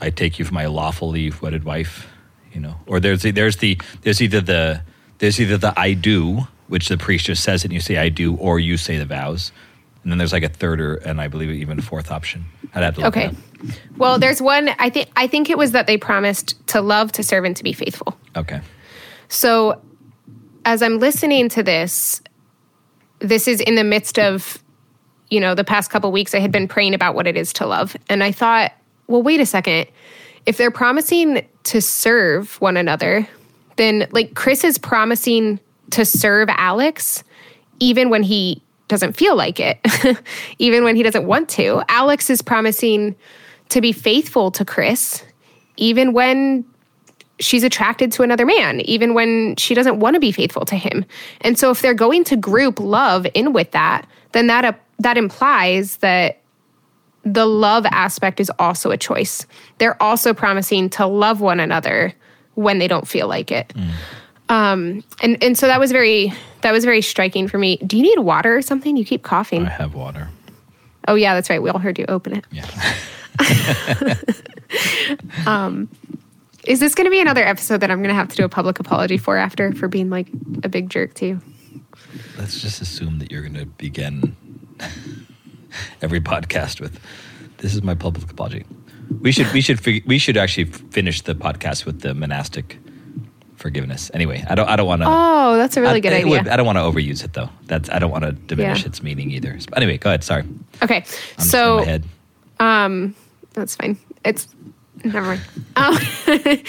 I 0.00 0.10
take 0.10 0.38
you 0.38 0.44
for 0.44 0.52
my 0.52 0.66
lawfully 0.66 1.32
wedded 1.40 1.64
wife, 1.64 2.06
you 2.52 2.60
know. 2.60 2.76
Or 2.86 3.00
there's 3.00 3.22
the, 3.22 3.30
there's 3.30 3.56
the 3.56 3.80
there's 4.02 4.20
either 4.20 4.40
the 4.40 4.82
there's 5.18 5.40
either 5.40 5.56
the 5.56 5.72
I 5.78 5.94
do, 5.94 6.46
which 6.68 6.88
the 6.88 6.98
priest 6.98 7.26
just 7.26 7.42
says 7.42 7.62
it 7.62 7.66
and 7.66 7.72
you 7.72 7.80
say 7.80 7.96
I 7.96 8.08
do, 8.08 8.36
or 8.36 8.58
you 8.58 8.76
say 8.76 8.98
the 8.98 9.06
vows. 9.06 9.52
And 10.02 10.12
then 10.12 10.18
there's 10.18 10.32
like 10.32 10.42
a 10.42 10.48
third 10.50 10.80
or 10.80 10.96
and 10.96 11.20
I 11.20 11.28
believe 11.28 11.48
even 11.50 11.78
a 11.78 11.82
fourth 11.82 12.10
option. 12.10 12.44
I'd 12.74 12.82
have 12.82 12.94
to 12.96 13.00
look 13.00 13.16
Okay. 13.16 13.30
Well, 13.96 14.18
there's 14.18 14.42
one. 14.42 14.68
I 14.78 14.90
think 14.90 15.08
I 15.16 15.26
think 15.26 15.48
it 15.48 15.56
was 15.56 15.72
that 15.72 15.86
they 15.86 15.96
promised 15.96 16.66
to 16.68 16.82
love, 16.82 17.12
to 17.12 17.22
serve, 17.22 17.44
and 17.44 17.56
to 17.56 17.64
be 17.64 17.72
faithful. 17.72 18.18
Okay. 18.36 18.60
So, 19.28 19.80
as 20.66 20.82
I'm 20.82 20.98
listening 20.98 21.48
to 21.50 21.62
this, 21.62 22.20
this 23.24 23.48
is 23.48 23.60
in 23.60 23.74
the 23.74 23.84
midst 23.84 24.18
of, 24.18 24.62
you 25.30 25.40
know, 25.40 25.54
the 25.54 25.64
past 25.64 25.90
couple 25.90 26.12
weeks. 26.12 26.34
I 26.34 26.38
had 26.38 26.52
been 26.52 26.68
praying 26.68 26.94
about 26.94 27.14
what 27.14 27.26
it 27.26 27.36
is 27.36 27.52
to 27.54 27.66
love, 27.66 27.96
and 28.08 28.22
I 28.22 28.32
thought, 28.32 28.72
well, 29.06 29.22
wait 29.22 29.40
a 29.40 29.46
second. 29.46 29.86
If 30.46 30.56
they're 30.56 30.70
promising 30.70 31.46
to 31.64 31.80
serve 31.80 32.60
one 32.60 32.76
another, 32.76 33.26
then 33.76 34.06
like 34.12 34.34
Chris 34.34 34.64
is 34.64 34.78
promising 34.78 35.58
to 35.90 36.04
serve 36.04 36.48
Alex, 36.50 37.24
even 37.80 38.10
when 38.10 38.22
he 38.22 38.62
doesn't 38.88 39.14
feel 39.14 39.36
like 39.36 39.58
it, 39.58 39.78
even 40.58 40.84
when 40.84 40.96
he 40.96 41.02
doesn't 41.02 41.26
want 41.26 41.48
to. 41.50 41.82
Alex 41.88 42.30
is 42.30 42.42
promising 42.42 43.16
to 43.70 43.80
be 43.80 43.92
faithful 43.92 44.50
to 44.52 44.64
Chris, 44.64 45.24
even 45.76 46.12
when 46.12 46.64
she's 47.40 47.64
attracted 47.64 48.12
to 48.12 48.22
another 48.22 48.46
man, 48.46 48.80
even 48.82 49.14
when 49.14 49.56
she 49.56 49.74
doesn't 49.74 49.98
want 49.98 50.14
to 50.14 50.20
be 50.20 50.32
faithful 50.32 50.64
to 50.66 50.76
him. 50.76 51.04
And 51.40 51.58
so 51.58 51.70
if 51.70 51.82
they're 51.82 51.94
going 51.94 52.24
to 52.24 52.36
group 52.36 52.78
love 52.80 53.26
in 53.34 53.52
with 53.52 53.70
that, 53.72 54.06
then 54.32 54.46
that 54.48 54.64
uh, 54.64 54.72
that 55.00 55.18
implies 55.18 55.96
that 55.98 56.40
the 57.24 57.46
love 57.46 57.86
aspect 57.86 58.38
is 58.38 58.50
also 58.58 58.90
a 58.90 58.96
choice. 58.96 59.46
They're 59.78 60.00
also 60.02 60.34
promising 60.34 60.90
to 60.90 61.06
love 61.06 61.40
one 61.40 61.58
another 61.58 62.12
when 62.54 62.78
they 62.78 62.86
don't 62.86 63.08
feel 63.08 63.26
like 63.26 63.50
it. 63.50 63.72
Um, 64.48 65.02
and 65.22 65.42
and 65.42 65.56
so 65.58 65.66
that 65.66 65.80
was 65.80 65.90
very 65.90 66.32
that 66.60 66.72
was 66.72 66.84
very 66.84 67.00
striking 67.00 67.48
for 67.48 67.58
me. 67.58 67.78
Do 67.78 67.96
you 67.96 68.02
need 68.02 68.18
water 68.20 68.56
or 68.56 68.62
something? 68.62 68.96
You 68.96 69.04
keep 69.04 69.22
coughing. 69.22 69.66
I 69.66 69.70
have 69.70 69.94
water. 69.94 70.28
Oh 71.08 71.14
yeah, 71.14 71.34
that's 71.34 71.50
right. 71.50 71.62
We 71.62 71.70
all 71.70 71.78
heard 71.78 71.98
you 71.98 72.04
open 72.08 72.36
it. 72.36 72.44
Yeah. 72.50 72.66
Is 76.66 76.80
this 76.80 76.94
going 76.94 77.04
to 77.06 77.10
be 77.10 77.20
another 77.20 77.44
episode 77.44 77.78
that 77.78 77.90
I'm 77.90 77.98
going 77.98 78.08
to 78.08 78.14
have 78.14 78.28
to 78.28 78.36
do 78.36 78.44
a 78.44 78.48
public 78.48 78.78
apology 78.80 79.18
for 79.18 79.36
after 79.36 79.72
for 79.72 79.88
being 79.88 80.10
like 80.10 80.28
a 80.62 80.68
big 80.68 80.88
jerk 80.90 81.14
to 81.14 81.26
you? 81.26 81.40
Let's 82.38 82.60
just 82.60 82.80
assume 82.80 83.18
that 83.18 83.30
you're 83.30 83.42
going 83.42 83.54
to 83.54 83.66
begin 83.66 84.36
every 86.02 86.20
podcast 86.20 86.80
with 86.80 86.98
this 87.58 87.74
is 87.74 87.82
my 87.82 87.94
public 87.94 88.30
apology. 88.30 88.64
We 89.20 89.32
should 89.32 89.52
we 89.52 89.60
should 89.60 89.78
fig- 89.80 90.06
we 90.06 90.18
should 90.18 90.36
actually 90.36 90.64
finish 90.64 91.20
the 91.22 91.34
podcast 91.34 91.84
with 91.84 92.00
the 92.00 92.14
monastic 92.14 92.78
forgiveness. 93.56 94.10
Anyway, 94.14 94.42
I 94.48 94.54
don't 94.54 94.68
I 94.68 94.76
don't 94.76 94.86
want 94.86 95.02
to 95.02 95.06
Oh, 95.08 95.56
that's 95.58 95.76
a 95.76 95.80
really 95.82 95.96
I, 95.96 96.00
good 96.00 96.12
idea. 96.14 96.26
would- 96.28 96.48
I 96.48 96.56
don't 96.56 96.66
want 96.66 96.78
to 96.78 96.82
overuse 96.82 97.22
it 97.24 97.34
though. 97.34 97.50
That's 97.66 97.90
I 97.90 97.98
don't 97.98 98.10
want 98.10 98.24
to 98.24 98.32
diminish 98.32 98.80
Yeah. 98.82 98.86
its 98.88 99.02
meaning 99.02 99.30
either. 99.30 99.58
But 99.68 99.78
anyway, 99.82 99.98
go 99.98 100.08
ahead. 100.10 100.24
Sorry, 100.24 100.44
Okay, 100.82 101.04
I'm 101.38 101.44
so 101.44 102.00
um, 102.60 103.14
that's 103.52 103.76
fine. 103.76 103.98
It's 104.24 104.48
never 105.04 105.26
mind. 105.26 105.40
Um, 105.76 105.98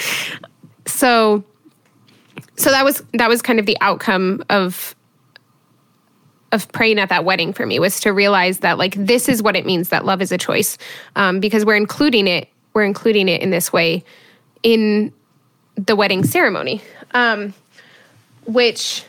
so 0.86 1.44
so 2.58 2.70
that 2.72 2.84
was 2.84 3.04
that 3.14 3.30
was 3.30 3.42
kind 3.42 3.60
of 3.60 3.66
the 3.66 3.78
outcome 3.82 4.44
of 4.50 4.96
of 6.52 6.72
praying 6.72 7.00
at 7.00 7.10
that 7.10 7.26
wedding 7.26 7.52
for 7.54 7.66
me 7.66 7.80
was 7.80 8.00
to 8.00 8.12
realize 8.12 8.60
that 8.60 8.78
like 8.78 8.96
this 8.96 9.28
is 9.28 9.42
what 9.42 9.56
it 9.56 9.66
means 9.66 9.90
that 9.90 10.06
love 10.06 10.22
is 10.22 10.32
a 10.32 10.38
choice 10.38 10.78
um, 11.16 11.40
because 11.40 11.66
we're 11.66 11.76
including 11.76 12.28
it 12.28 12.50
we're 12.74 12.84
including 12.84 13.28
it 13.28 13.42
in 13.42 13.50
this 13.50 13.74
way 13.74 14.04
in 14.64 15.12
the 15.76 15.96
wedding 15.96 16.24
ceremony 16.24 16.82
um, 17.12 17.54
which 18.46 19.04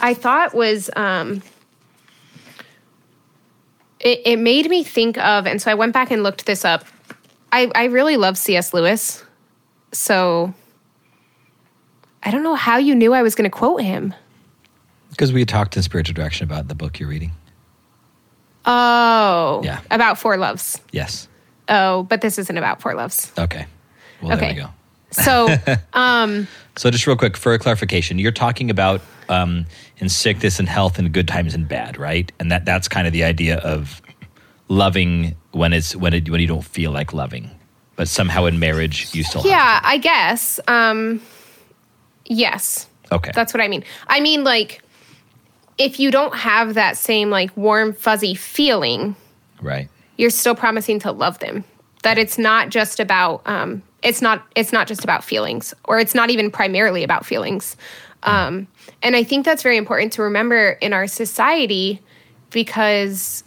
i 0.00 0.14
thought 0.14 0.54
was 0.54 0.90
um, 0.96 1.42
it, 4.00 4.20
it 4.24 4.38
made 4.38 4.68
me 4.70 4.84
think 4.84 5.18
of 5.18 5.46
and 5.46 5.60
so 5.60 5.70
i 5.70 5.74
went 5.74 5.92
back 5.92 6.10
and 6.10 6.22
looked 6.22 6.46
this 6.46 6.64
up 6.64 6.84
i, 7.56 7.70
I 7.74 7.84
really 7.86 8.16
love 8.16 8.36
cs 8.38 8.72
lewis 8.74 9.24
so 9.92 10.52
i 12.22 12.30
don't 12.30 12.42
know 12.42 12.54
how 12.54 12.76
you 12.78 12.94
knew 12.94 13.12
i 13.14 13.22
was 13.22 13.34
going 13.34 13.50
to 13.50 13.56
quote 13.56 13.82
him 13.82 14.14
Because 15.10 15.32
we 15.32 15.44
talked 15.44 15.76
in 15.76 15.82
spiritual 15.82 16.14
direction 16.14 16.44
about 16.44 16.68
the 16.68 16.74
book 16.74 16.98
you're 17.00 17.08
reading. 17.08 17.32
Oh, 18.66 19.60
Yeah. 19.64 19.80
About 19.90 20.18
four 20.18 20.36
loves. 20.36 20.80
Yes. 20.92 21.28
Oh, 21.68 22.02
but 22.02 22.20
this 22.20 22.38
isn't 22.38 22.56
about 22.58 22.82
four 22.82 22.94
loves. 22.94 23.32
Okay. 23.38 23.66
Well, 24.20 24.36
there 24.36 24.38
Okay. 24.38 24.54
we 24.54 24.60
go. 24.60 24.68
So, 25.12 25.48
So, 26.76 26.90
just 26.90 27.06
real 27.06 27.16
quick 27.16 27.36
for 27.36 27.54
a 27.54 27.58
clarification, 27.58 28.18
you're 28.18 28.32
talking 28.32 28.68
about 28.70 29.00
um, 29.30 29.64
in 29.98 30.08
sickness 30.10 30.58
and 30.58 30.68
health 30.68 30.98
and 30.98 31.10
good 31.12 31.26
times 31.28 31.54
and 31.54 31.66
bad, 31.66 31.96
right? 31.96 32.30
And 32.38 32.50
that 32.52 32.64
that's 32.66 32.86
kind 32.88 33.06
of 33.06 33.12
the 33.14 33.24
idea 33.24 33.56
of 33.58 34.02
loving 34.68 35.36
when 35.52 35.72
it's 35.72 35.94
when 35.94 36.12
it 36.12 36.28
when 36.28 36.40
you 36.40 36.46
don't 36.46 36.64
feel 36.64 36.90
like 36.90 37.12
loving, 37.12 37.50
but 37.96 38.08
somehow 38.08 38.46
in 38.46 38.58
marriage 38.58 39.14
you 39.14 39.22
still 39.22 39.42
have 39.42 39.50
yeah, 39.50 39.80
I 39.82 39.98
guess. 39.98 40.60
Um, 40.68 41.20
yes. 42.24 42.88
Okay. 43.12 43.30
that's 43.34 43.54
what 43.54 43.60
I 43.60 43.68
mean. 43.68 43.84
I 44.08 44.18
mean, 44.18 44.42
like, 44.42 44.82
if 45.78 46.00
you 46.00 46.10
don't 46.10 46.34
have 46.34 46.74
that 46.74 46.96
same 46.96 47.30
like 47.30 47.56
warm, 47.56 47.92
fuzzy 47.92 48.34
feeling, 48.34 49.14
right. 49.62 49.88
you're 50.16 50.30
still 50.30 50.56
promising 50.56 50.98
to 51.00 51.12
love 51.12 51.38
them. 51.38 51.64
That 52.02 52.18
it's 52.18 52.38
not 52.38 52.70
just 52.70 53.00
about 53.00 53.42
um, 53.46 53.82
it's 54.02 54.22
not 54.22 54.46
it's 54.54 54.72
not 54.72 54.86
just 54.86 55.04
about 55.04 55.24
feelings, 55.24 55.74
or 55.84 55.98
it's 55.98 56.14
not 56.14 56.30
even 56.30 56.50
primarily 56.50 57.04
about 57.04 57.24
feelings. 57.24 57.76
Um, 58.22 58.66
and 59.02 59.14
I 59.14 59.22
think 59.22 59.44
that's 59.44 59.62
very 59.62 59.76
important 59.76 60.12
to 60.14 60.22
remember 60.22 60.70
in 60.80 60.92
our 60.92 61.06
society 61.06 62.02
because 62.50 63.44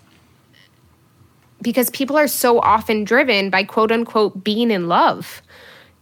because 1.62 1.90
people 1.90 2.18
are 2.18 2.28
so 2.28 2.60
often 2.60 3.04
driven 3.04 3.50
by 3.50 3.64
quote 3.64 3.92
unquote 3.92 4.44
being 4.44 4.72
in 4.72 4.88
love, 4.88 5.42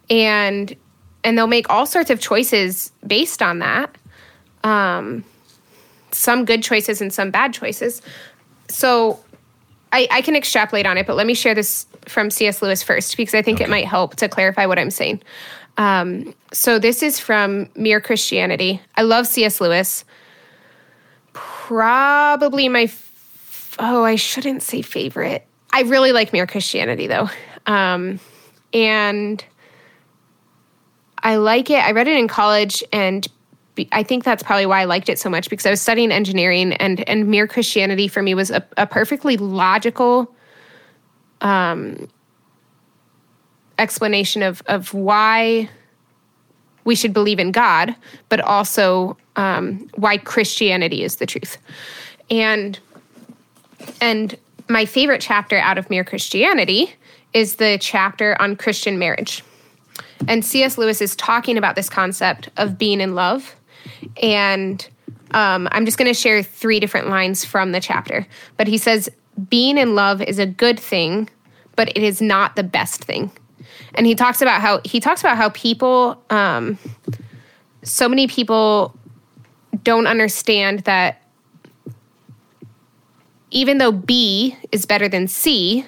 and 0.10 0.76
and 1.24 1.38
they'll 1.38 1.48
make 1.48 1.70
all 1.70 1.86
sorts 1.86 2.10
of 2.10 2.20
choices 2.20 2.92
based 3.06 3.42
on 3.42 3.60
that. 3.60 3.96
Um, 4.64 5.24
some 6.12 6.46
good 6.46 6.64
choices 6.64 7.02
and 7.02 7.14
some 7.14 7.32
bad 7.32 7.54
choices. 7.54 8.02
So 8.70 9.20
I, 9.92 10.08
I 10.12 10.22
can 10.22 10.36
extrapolate 10.36 10.86
on 10.86 10.98
it, 10.98 11.08
but 11.08 11.16
let 11.16 11.28
me 11.28 11.34
share 11.34 11.56
this 11.56 11.86
from 12.06 12.30
C.S. 12.30 12.62
Lewis 12.62 12.84
first 12.84 13.18
because 13.18 13.34
I 13.34 13.42
think 13.42 13.62
it 13.62 13.70
might 13.70 13.86
help 13.86 14.16
to 14.18 14.28
clarify 14.30 14.66
what 14.66 14.80
I'm 14.80 14.92
saying. 14.92 15.22
Um, 15.78 16.34
so 16.52 16.80
this 16.80 17.04
is 17.04 17.20
from 17.20 17.70
Mere 17.76 18.02
Christianity. 18.02 18.82
I 18.96 19.04
love 19.04 19.28
C.S. 19.28 19.62
Lewis. 19.62 20.04
Probably 21.34 22.68
my 22.68 22.88
oh, 23.80 24.04
I 24.04 24.16
shouldn't 24.16 24.64
say 24.64 24.82
favorite. 24.82 25.46
I 25.72 25.82
really 25.82 26.12
like 26.12 26.34
Mere 26.34 26.48
Christianity 26.48 27.08
though, 27.08 27.30
um, 27.66 28.20
and 28.74 29.44
I 31.22 31.36
like 31.36 31.70
it. 31.70 31.84
I 31.84 31.92
read 31.92 32.08
it 32.08 32.18
in 32.18 32.28
college, 32.28 32.84
and 32.94 33.28
I 33.92 34.04
think 34.04 34.24
that's 34.24 34.44
probably 34.44 34.66
why 34.66 34.82
I 34.82 34.86
liked 34.86 35.10
it 35.10 35.20
so 35.20 35.30
much 35.30 35.50
because 35.50 35.66
I 35.66 35.70
was 35.70 35.82
studying 35.82 36.12
engineering, 36.12 36.74
and 36.74 37.08
and 37.08 37.28
Mere 37.28 37.48
Christianity 37.48 38.08
for 38.08 38.22
me 38.22 38.34
was 38.34 38.50
a, 38.50 38.66
a 38.78 38.88
perfectly 38.88 39.38
logical 39.38 40.34
um, 41.42 42.08
explanation 43.78 44.42
of 44.42 44.64
of 44.68 44.94
why 44.94 45.70
we 46.86 46.96
should 46.96 47.12
believe 47.12 47.38
in 47.38 47.52
God, 47.52 47.94
but 48.30 48.40
also 48.40 49.18
um, 49.36 49.90
why 49.96 50.18
Christianity 50.18 51.04
is 51.04 51.18
the 51.18 51.26
truth. 51.26 51.58
And 52.30 52.80
and 54.02 54.38
my 54.70 54.86
favorite 54.86 55.22
chapter 55.22 55.58
out 55.58 55.78
of 55.78 55.90
Mere 55.90 56.04
Christianity 56.04 56.94
is 57.34 57.56
the 57.56 57.78
chapter 57.80 58.40
on 58.42 58.56
Christian 58.56 59.00
marriage. 59.00 59.44
And 60.28 60.44
C.S. 60.44 60.78
Lewis 60.78 61.02
is 61.02 61.16
talking 61.16 61.58
about 61.58 61.76
this 61.76 61.90
concept 61.90 62.50
of 62.58 62.78
being 62.78 63.02
in 63.02 63.16
love. 63.16 63.56
And 64.22 64.88
um, 65.32 65.68
I'm 65.72 65.86
just 65.86 65.98
going 65.98 66.10
to 66.12 66.20
share 66.20 66.42
three 66.42 66.80
different 66.80 67.10
lines 67.10 67.46
from 67.46 67.72
the 67.72 67.80
chapter. 67.80 68.26
But 68.58 68.68
he 68.68 68.78
says, 68.78 69.10
being 69.50 69.78
in 69.78 69.96
love 69.96 70.22
is 70.22 70.40
a 70.40 70.46
good 70.46 70.80
thing, 70.80 71.30
but 71.76 71.90
it 71.90 72.04
is 72.04 72.22
not 72.22 72.56
the 72.56 72.64
best 72.64 73.04
thing. 73.04 73.32
And 73.94 74.06
he 74.06 74.16
talks 74.16 74.42
about 74.42 74.62
how 74.62 74.82
he 74.84 75.00
talks 75.00 75.22
about 75.22 75.38
how 75.38 75.50
people, 75.50 76.22
um, 76.30 76.78
so 77.84 78.10
many 78.10 78.28
people 78.28 78.96
don't 79.84 80.08
understand 80.08 80.80
that 80.82 81.22
even 83.58 83.80
though 83.80 83.92
B 83.92 84.56
is 84.72 84.86
better 84.86 85.10
than 85.10 85.28
C, 85.28 85.84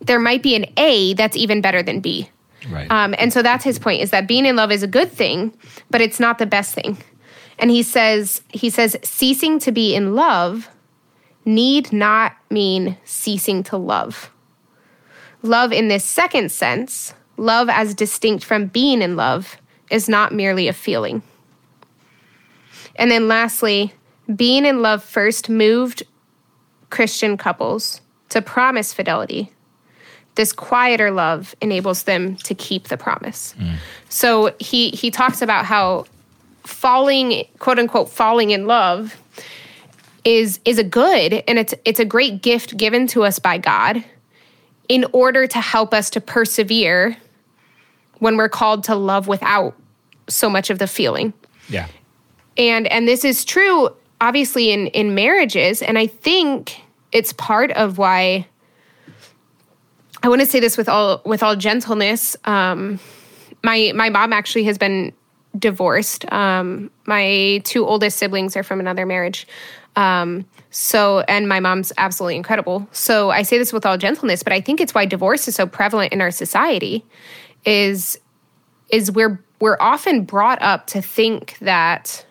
there 0.00 0.18
might 0.18 0.42
be 0.42 0.54
an 0.54 0.64
A 0.78 1.12
that's 1.12 1.36
even 1.36 1.60
better 1.60 1.82
than 1.82 2.00
B. 2.00 2.30
Right. 2.70 2.90
Um, 2.90 3.14
and 3.18 3.34
so 3.34 3.42
that's 3.42 3.64
his 3.64 3.78
point 3.78 4.00
is 4.00 4.10
that 4.12 4.26
being 4.26 4.46
in 4.46 4.56
love 4.56 4.72
is 4.72 4.82
a 4.82 4.86
good 4.86 5.12
thing, 5.12 5.52
but 5.90 6.00
it's 6.00 6.18
not 6.18 6.38
the 6.38 6.46
best 6.46 6.74
thing. 6.74 6.96
And 7.58 7.70
he 7.70 7.82
says 7.82 8.40
he 8.48 8.70
says 8.70 8.96
ceasing 9.02 9.58
to 9.58 9.72
be 9.72 9.94
in 9.94 10.14
love 10.14 10.70
need 11.44 11.92
not 11.92 12.34
mean 12.50 12.96
ceasing 13.04 13.62
to 13.64 13.76
love. 13.76 14.30
Love 15.42 15.72
in 15.72 15.88
this 15.88 16.04
second 16.04 16.50
sense, 16.50 17.12
love 17.36 17.68
as 17.68 17.94
distinct 17.94 18.42
from 18.42 18.66
being 18.66 19.02
in 19.02 19.16
love, 19.16 19.58
is 19.90 20.08
not 20.08 20.32
merely 20.32 20.66
a 20.66 20.72
feeling. 20.72 21.22
And 22.96 23.10
then 23.10 23.28
lastly, 23.28 23.92
being 24.34 24.64
in 24.64 24.80
love 24.80 25.04
first 25.04 25.50
moved 25.50 26.04
Christian 26.90 27.36
couples 27.36 28.00
to 28.28 28.42
promise 28.42 28.92
fidelity 28.92 29.52
this 30.34 30.52
quieter 30.52 31.10
love 31.10 31.54
enables 31.60 32.04
them 32.04 32.36
to 32.36 32.54
keep 32.54 32.88
the 32.88 32.96
promise. 32.96 33.54
Mm. 33.58 33.76
So 34.08 34.54
he 34.58 34.90
he 34.90 35.10
talks 35.10 35.42
about 35.42 35.64
how 35.64 36.06
falling 36.64 37.44
quote 37.58 37.78
unquote 37.78 38.10
falling 38.10 38.50
in 38.50 38.66
love 38.66 39.16
is 40.24 40.60
is 40.64 40.78
a 40.78 40.84
good 40.84 41.42
and 41.48 41.58
it's 41.58 41.74
it's 41.84 42.00
a 42.00 42.04
great 42.04 42.42
gift 42.42 42.76
given 42.76 43.06
to 43.08 43.24
us 43.24 43.38
by 43.38 43.58
God 43.58 44.04
in 44.88 45.06
order 45.12 45.46
to 45.46 45.60
help 45.60 45.94
us 45.94 46.10
to 46.10 46.20
persevere 46.20 47.16
when 48.18 48.36
we're 48.36 48.48
called 48.48 48.84
to 48.84 48.94
love 48.94 49.26
without 49.28 49.74
so 50.28 50.50
much 50.50 50.70
of 50.70 50.78
the 50.78 50.86
feeling 50.86 51.32
yeah. 51.68 51.86
and 52.56 52.86
and 52.88 53.08
this 53.08 53.24
is 53.24 53.44
true 53.44 53.88
obviously 54.20 54.70
in 54.70 54.86
in 54.88 55.14
marriages 55.14 55.82
and 55.82 55.98
i 55.98 56.06
think 56.06 56.80
it's 57.12 57.32
part 57.34 57.70
of 57.72 57.98
why 57.98 58.46
i 60.22 60.28
want 60.28 60.40
to 60.40 60.46
say 60.46 60.60
this 60.60 60.76
with 60.76 60.88
all 60.88 61.22
with 61.24 61.42
all 61.42 61.56
gentleness 61.56 62.36
um 62.44 62.98
my 63.62 63.92
my 63.94 64.08
mom 64.08 64.32
actually 64.32 64.64
has 64.64 64.78
been 64.78 65.12
divorced. 65.58 66.30
Um 66.32 66.90
my 67.06 67.60
two 67.64 67.84
oldest 67.86 68.18
siblings 68.18 68.56
are 68.56 68.62
from 68.62 68.80
another 68.80 69.06
marriage. 69.06 69.46
Um 69.96 70.46
so 70.70 71.20
and 71.20 71.48
my 71.48 71.60
mom's 71.60 71.92
absolutely 71.98 72.36
incredible. 72.36 72.88
So 72.92 73.30
i 73.30 73.42
say 73.42 73.58
this 73.58 73.72
with 73.72 73.84
all 73.84 73.98
gentleness 73.98 74.42
but 74.42 74.52
i 74.52 74.60
think 74.60 74.80
it's 74.80 74.94
why 74.94 75.06
divorce 75.06 75.48
is 75.48 75.54
so 75.54 75.66
prevalent 75.66 76.12
in 76.12 76.20
our 76.20 76.30
society 76.30 77.04
is 77.64 78.18
is 78.90 79.10
we're 79.12 79.42
we're 79.60 79.76
often 79.80 80.24
brought 80.24 80.60
up 80.62 80.86
to 80.88 81.02
think 81.02 81.58
that 81.58 82.24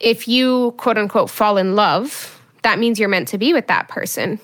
if 0.00 0.26
you 0.26 0.72
quote 0.78 0.98
unquote 0.98 1.30
fall 1.30 1.56
in 1.56 1.76
love, 1.76 2.40
that 2.62 2.78
means 2.78 2.98
you're 2.98 3.08
meant 3.08 3.28
to 3.28 3.38
be 3.38 3.52
with 3.52 3.66
that 3.68 3.88
person. 3.88 4.40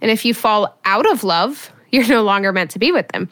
And 0.00 0.10
if 0.10 0.24
you 0.24 0.34
fall 0.34 0.78
out 0.84 1.10
of 1.10 1.24
love, 1.24 1.72
you're 1.90 2.08
no 2.08 2.22
longer 2.22 2.52
meant 2.52 2.70
to 2.72 2.78
be 2.78 2.92
with 2.92 3.08
them. 3.08 3.28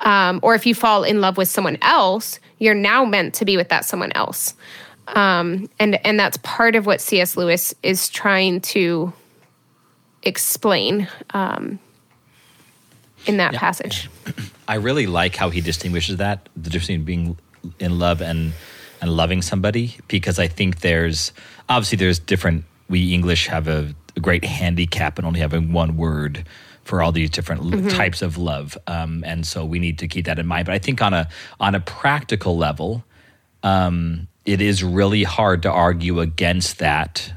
Um, 0.00 0.40
or 0.42 0.54
if 0.54 0.64
you 0.64 0.74
fall 0.74 1.04
in 1.04 1.20
love 1.20 1.36
with 1.36 1.48
someone 1.48 1.76
else, 1.82 2.38
you're 2.58 2.74
now 2.74 3.04
meant 3.04 3.34
to 3.34 3.44
be 3.44 3.56
with 3.56 3.68
that 3.68 3.84
someone 3.84 4.12
else. 4.14 4.54
Um, 5.08 5.68
and 5.78 6.04
and 6.06 6.20
that's 6.20 6.36
part 6.38 6.76
of 6.76 6.84
what 6.86 7.00
C.S. 7.00 7.36
Lewis 7.36 7.74
is 7.82 8.08
trying 8.08 8.60
to 8.60 9.12
explain 10.22 11.08
um, 11.30 11.78
in 13.26 13.38
that 13.38 13.54
passage. 13.54 14.10
I 14.68 14.74
really 14.74 15.06
like 15.06 15.34
how 15.34 15.48
he 15.48 15.60
distinguishes 15.62 16.18
that 16.18 16.48
the 16.56 16.68
difference 16.70 16.88
between 16.88 17.04
being 17.04 17.38
in 17.78 17.98
love 17.98 18.20
and 18.20 18.52
and 19.00 19.16
loving 19.16 19.42
somebody 19.42 19.96
because 20.08 20.38
I 20.38 20.48
think 20.48 20.80
there's 20.80 21.32
obviously 21.68 21.96
there's 21.96 22.18
different. 22.18 22.64
We 22.88 23.12
English 23.12 23.48
have 23.48 23.68
a, 23.68 23.94
a 24.16 24.20
great 24.20 24.44
handicap 24.44 25.18
in 25.18 25.24
only 25.24 25.40
having 25.40 25.72
one 25.72 25.96
word 25.96 26.44
for 26.84 27.02
all 27.02 27.12
these 27.12 27.28
different 27.28 27.74
l- 27.74 27.90
types 27.90 28.22
of 28.22 28.38
love, 28.38 28.78
um, 28.86 29.22
and 29.26 29.46
so 29.46 29.64
we 29.64 29.78
need 29.78 29.98
to 29.98 30.08
keep 30.08 30.24
that 30.24 30.38
in 30.38 30.46
mind. 30.46 30.66
But 30.66 30.74
I 30.74 30.78
think 30.78 31.02
on 31.02 31.12
a 31.12 31.28
on 31.60 31.74
a 31.74 31.80
practical 31.80 32.56
level, 32.56 33.04
um, 33.62 34.26
it 34.46 34.60
is 34.62 34.82
really 34.82 35.22
hard 35.22 35.62
to 35.62 35.70
argue 35.70 36.20
against 36.20 36.78
that 36.78 37.32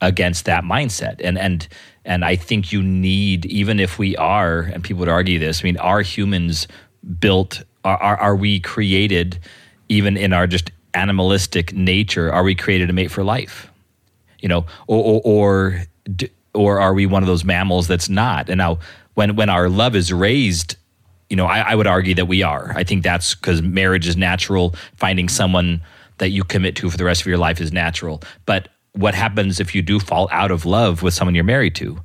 against 0.00 0.44
that 0.46 0.64
mindset, 0.64 1.20
and 1.22 1.38
and 1.38 1.68
and 2.04 2.24
I 2.24 2.36
think 2.36 2.72
you 2.72 2.82
need 2.82 3.46
even 3.46 3.80
if 3.80 3.98
we 3.98 4.16
are, 4.16 4.60
and 4.60 4.82
people 4.82 5.00
would 5.00 5.08
argue 5.08 5.38
this. 5.38 5.62
I 5.62 5.64
mean, 5.64 5.76
are 5.78 6.02
humans 6.02 6.66
built? 7.20 7.62
Are 7.84 7.96
are, 7.96 8.16
are 8.16 8.36
we 8.36 8.60
created? 8.60 9.38
Even 9.88 10.16
in 10.16 10.32
our 10.32 10.46
just 10.46 10.70
animalistic 10.94 11.72
nature, 11.74 12.32
are 12.32 12.42
we 12.42 12.54
created 12.54 12.86
to 12.86 12.92
mate 12.92 13.10
for 13.10 13.24
life? 13.24 13.70
you 14.44 14.48
know, 14.48 14.66
or 14.86 15.22
or 15.24 15.24
or, 15.24 16.28
or 16.52 16.80
are 16.80 16.92
we 16.92 17.06
one 17.06 17.22
of 17.22 17.26
those 17.26 17.44
mammals 17.44 17.88
that's 17.88 18.10
not? 18.10 18.50
And 18.50 18.58
now, 18.58 18.78
when 19.14 19.36
when 19.36 19.48
our 19.48 19.70
love 19.70 19.96
is 19.96 20.12
raised, 20.12 20.76
you 21.30 21.36
know, 21.36 21.46
I, 21.46 21.60
I 21.60 21.74
would 21.74 21.86
argue 21.86 22.14
that 22.16 22.26
we 22.26 22.42
are. 22.42 22.74
I 22.76 22.84
think 22.84 23.02
that's 23.02 23.34
because 23.34 23.62
marriage 23.62 24.06
is 24.06 24.18
natural. 24.18 24.74
Finding 24.96 25.30
someone 25.30 25.80
that 26.18 26.28
you 26.28 26.44
commit 26.44 26.76
to 26.76 26.90
for 26.90 26.98
the 26.98 27.04
rest 27.04 27.22
of 27.22 27.26
your 27.26 27.38
life 27.38 27.58
is 27.58 27.72
natural. 27.72 28.22
But 28.44 28.68
what 28.92 29.14
happens 29.14 29.60
if 29.60 29.74
you 29.74 29.80
do 29.80 29.98
fall 29.98 30.28
out 30.30 30.50
of 30.50 30.66
love 30.66 31.02
with 31.02 31.14
someone 31.14 31.34
you're 31.34 31.42
married 31.42 31.74
to? 31.76 31.98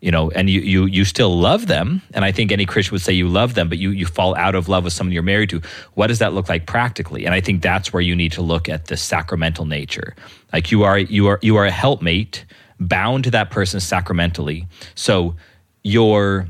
You 0.00 0.10
know, 0.10 0.30
and 0.30 0.48
you 0.48 0.60
you 0.60 0.86
you 0.86 1.04
still 1.04 1.38
love 1.38 1.66
them, 1.66 2.00
and 2.14 2.24
I 2.24 2.32
think 2.32 2.52
any 2.52 2.64
Christian 2.64 2.94
would 2.94 3.02
say 3.02 3.12
you 3.12 3.28
love 3.28 3.52
them, 3.54 3.68
but 3.68 3.76
you 3.76 3.90
you 3.90 4.06
fall 4.06 4.34
out 4.34 4.54
of 4.54 4.66
love 4.66 4.84
with 4.84 4.94
someone 4.94 5.12
you're 5.12 5.22
married 5.22 5.50
to. 5.50 5.60
What 5.92 6.06
does 6.06 6.20
that 6.20 6.32
look 6.32 6.48
like 6.48 6.66
practically? 6.66 7.26
And 7.26 7.34
I 7.34 7.42
think 7.42 7.60
that's 7.60 7.92
where 7.92 8.00
you 8.00 8.16
need 8.16 8.32
to 8.32 8.42
look 8.42 8.68
at 8.68 8.86
the 8.86 8.96
sacramental 8.96 9.66
nature. 9.66 10.16
Like 10.54 10.72
you 10.72 10.84
are 10.84 10.98
you 10.98 11.26
are 11.26 11.38
you 11.42 11.56
are 11.56 11.66
a 11.66 11.70
helpmate 11.70 12.46
bound 12.78 13.24
to 13.24 13.30
that 13.32 13.50
person 13.50 13.78
sacramentally. 13.78 14.66
So 14.94 15.36
you're 15.82 16.48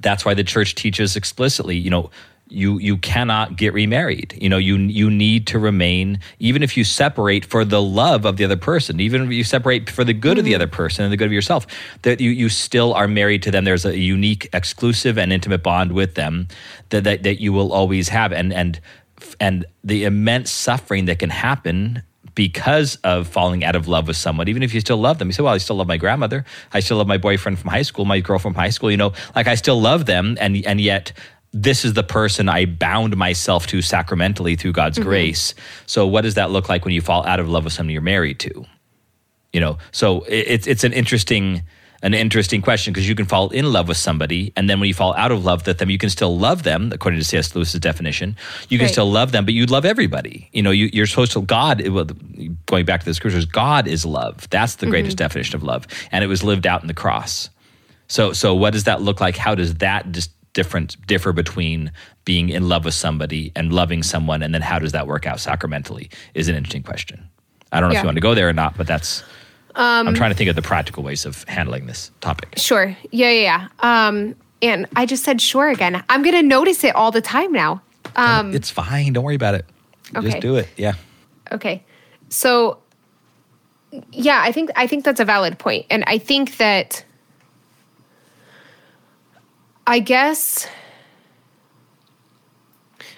that's 0.00 0.24
why 0.24 0.34
the 0.34 0.44
church 0.44 0.74
teaches 0.74 1.16
explicitly, 1.16 1.76
you 1.76 1.90
know, 1.90 2.10
you 2.50 2.78
you 2.78 2.96
cannot 2.96 3.56
get 3.56 3.72
remarried. 3.72 4.36
You 4.40 4.48
know, 4.48 4.58
you 4.58 4.76
you 4.76 5.10
need 5.10 5.46
to 5.48 5.58
remain 5.58 6.20
even 6.38 6.62
if 6.62 6.76
you 6.76 6.84
separate 6.84 7.44
for 7.44 7.64
the 7.64 7.82
love 7.82 8.24
of 8.24 8.36
the 8.36 8.44
other 8.44 8.56
person, 8.56 9.00
even 9.00 9.22
if 9.22 9.32
you 9.32 9.44
separate 9.44 9.90
for 9.90 10.04
the 10.04 10.14
good 10.14 10.38
of 10.38 10.44
the 10.44 10.52
mm-hmm. 10.52 10.62
other 10.62 10.66
person 10.66 11.04
and 11.04 11.12
the 11.12 11.16
good 11.16 11.26
of 11.26 11.32
yourself, 11.32 11.66
that 12.02 12.20
you 12.20 12.30
you 12.30 12.48
still 12.48 12.94
are 12.94 13.08
married 13.08 13.42
to 13.42 13.50
them. 13.50 13.64
There's 13.64 13.84
a 13.84 13.96
unique, 13.96 14.48
exclusive, 14.52 15.18
and 15.18 15.32
intimate 15.32 15.62
bond 15.62 15.92
with 15.92 16.14
them 16.14 16.48
that 16.90 17.04
that, 17.04 17.22
that 17.22 17.40
you 17.40 17.52
will 17.52 17.72
always 17.72 18.08
have, 18.08 18.32
and 18.32 18.52
and 18.52 18.80
and 19.40 19.64
the 19.84 20.04
immense 20.04 20.50
suffering 20.50 21.06
that 21.06 21.18
can 21.18 21.30
happen 21.30 22.02
because 22.38 22.94
of 23.02 23.26
falling 23.26 23.64
out 23.64 23.74
of 23.74 23.88
love 23.88 24.06
with 24.06 24.16
someone, 24.16 24.48
even 24.48 24.62
if 24.62 24.72
you 24.72 24.78
still 24.78 24.96
love 24.96 25.18
them. 25.18 25.26
You 25.26 25.32
say, 25.32 25.42
well, 25.42 25.54
I 25.54 25.58
still 25.58 25.74
love 25.74 25.88
my 25.88 25.96
grandmother. 25.96 26.44
I 26.72 26.78
still 26.78 26.98
love 26.98 27.08
my 27.08 27.18
boyfriend 27.18 27.58
from 27.58 27.68
high 27.68 27.82
school, 27.82 28.04
my 28.04 28.20
girlfriend 28.20 28.54
from 28.54 28.62
high 28.62 28.70
school, 28.70 28.92
you 28.92 28.96
know, 28.96 29.12
like 29.34 29.48
I 29.48 29.56
still 29.56 29.80
love 29.80 30.06
them. 30.06 30.38
And, 30.40 30.64
and 30.64 30.80
yet 30.80 31.12
this 31.52 31.84
is 31.84 31.94
the 31.94 32.02
person 32.02 32.48
I 32.48 32.66
bound 32.66 33.16
myself 33.16 33.66
to 33.68 33.80
sacramentally 33.80 34.56
through 34.56 34.72
God's 34.72 34.98
mm-hmm. 34.98 35.08
grace. 35.08 35.54
So 35.86 36.06
what 36.06 36.22
does 36.22 36.34
that 36.34 36.50
look 36.50 36.68
like 36.68 36.84
when 36.84 36.94
you 36.94 37.00
fall 37.00 37.24
out 37.26 37.40
of 37.40 37.48
love 37.48 37.64
with 37.64 37.72
someone 37.72 37.92
you're 37.92 38.02
married 38.02 38.38
to? 38.40 38.66
You 39.52 39.60
know, 39.60 39.78
so 39.90 40.24
it's, 40.28 40.66
it's 40.66 40.84
an 40.84 40.92
interesting, 40.92 41.62
an 42.02 42.12
interesting 42.12 42.60
question 42.60 42.92
because 42.92 43.08
you 43.08 43.14
can 43.14 43.24
fall 43.24 43.48
in 43.48 43.72
love 43.72 43.88
with 43.88 43.96
somebody, 43.96 44.52
and 44.56 44.68
then 44.68 44.78
when 44.78 44.88
you 44.88 44.94
fall 44.94 45.14
out 45.14 45.32
of 45.32 45.42
love 45.42 45.66
with 45.66 45.78
them, 45.78 45.88
you 45.88 45.96
can 45.96 46.10
still 46.10 46.38
love 46.38 46.64
them, 46.64 46.92
according 46.92 47.18
to 47.18 47.24
C.S. 47.24 47.54
Lewis's 47.54 47.80
definition. 47.80 48.36
You 48.68 48.76
can 48.76 48.84
Right. 48.84 48.92
still 48.92 49.10
love 49.10 49.32
them, 49.32 49.46
but 49.46 49.54
you 49.54 49.64
love 49.64 49.86
everybody. 49.86 50.50
You 50.52 50.62
know, 50.62 50.70
you, 50.70 50.90
you're 50.92 51.06
supposed 51.06 51.32
to. 51.32 51.40
God, 51.40 51.86
well, 51.88 52.04
going 52.66 52.84
back 52.84 53.00
to 53.00 53.06
the 53.06 53.14
scriptures, 53.14 53.46
God 53.46 53.88
is 53.88 54.04
love. 54.04 54.48
That's 54.50 54.76
the 54.76 54.86
greatest 54.86 55.16
mm-hmm. 55.16 55.24
definition 55.24 55.56
of 55.56 55.62
love, 55.62 55.86
and 56.12 56.22
it 56.22 56.26
was 56.26 56.44
lived 56.44 56.66
out 56.66 56.82
in 56.82 56.88
the 56.88 56.94
cross. 56.94 57.48
So, 58.06 58.34
so 58.34 58.54
what 58.54 58.74
does 58.74 58.84
that 58.84 59.00
look 59.00 59.20
like? 59.20 59.36
How 59.36 59.54
does 59.54 59.76
that 59.76 60.12
just 60.12 60.30
different 60.58 60.96
differ 61.06 61.32
between 61.32 61.92
being 62.24 62.48
in 62.48 62.68
love 62.68 62.84
with 62.84 62.94
somebody 62.94 63.52
and 63.54 63.72
loving 63.72 64.02
someone, 64.02 64.42
and 64.42 64.52
then 64.52 64.60
how 64.60 64.80
does 64.80 64.90
that 64.90 65.06
work 65.06 65.24
out 65.24 65.38
sacramentally? 65.38 66.10
Is 66.34 66.48
an 66.48 66.56
interesting 66.56 66.82
question. 66.82 67.28
I 67.70 67.78
don't 67.78 67.90
know 67.90 67.94
if 67.94 68.02
you 68.02 68.08
want 68.08 68.16
to 68.16 68.20
go 68.20 68.34
there 68.34 68.48
or 68.48 68.52
not, 68.52 68.76
but 68.76 68.88
that's. 68.88 69.22
I'm 69.76 70.14
trying 70.14 70.32
to 70.32 70.36
think 70.36 70.50
of 70.50 70.56
the 70.56 70.62
practical 70.62 71.04
ways 71.04 71.24
of 71.24 71.44
handling 71.44 71.86
this 71.86 72.10
topic. 72.20 72.54
Sure. 72.56 72.96
Yeah, 73.12 73.30
yeah, 73.30 73.68
yeah. 73.80 74.08
Um, 74.08 74.34
and 74.60 74.88
I 74.96 75.06
just 75.06 75.22
said 75.22 75.40
sure 75.40 75.68
again. 75.68 76.02
I'm 76.08 76.24
gonna 76.24 76.42
notice 76.42 76.82
it 76.82 76.96
all 76.96 77.12
the 77.12 77.20
time 77.20 77.52
now. 77.52 77.82
Um, 78.16 78.52
it's 78.52 78.70
fine. 78.70 79.12
Don't 79.12 79.22
worry 79.22 79.36
about 79.36 79.54
it. 79.54 79.64
Okay. 80.16 80.28
Just 80.28 80.40
do 80.40 80.56
it. 80.56 80.66
Yeah. 80.76 80.94
Okay. 81.52 81.84
So 82.30 82.78
yeah, 84.10 84.40
I 84.42 84.50
think 84.50 84.70
I 84.74 84.88
think 84.88 85.04
that's 85.04 85.20
a 85.20 85.24
valid 85.24 85.60
point. 85.60 85.86
And 85.88 86.02
I 86.08 86.18
think 86.18 86.56
that 86.56 87.04
I 89.88 90.00
guess 90.00 90.68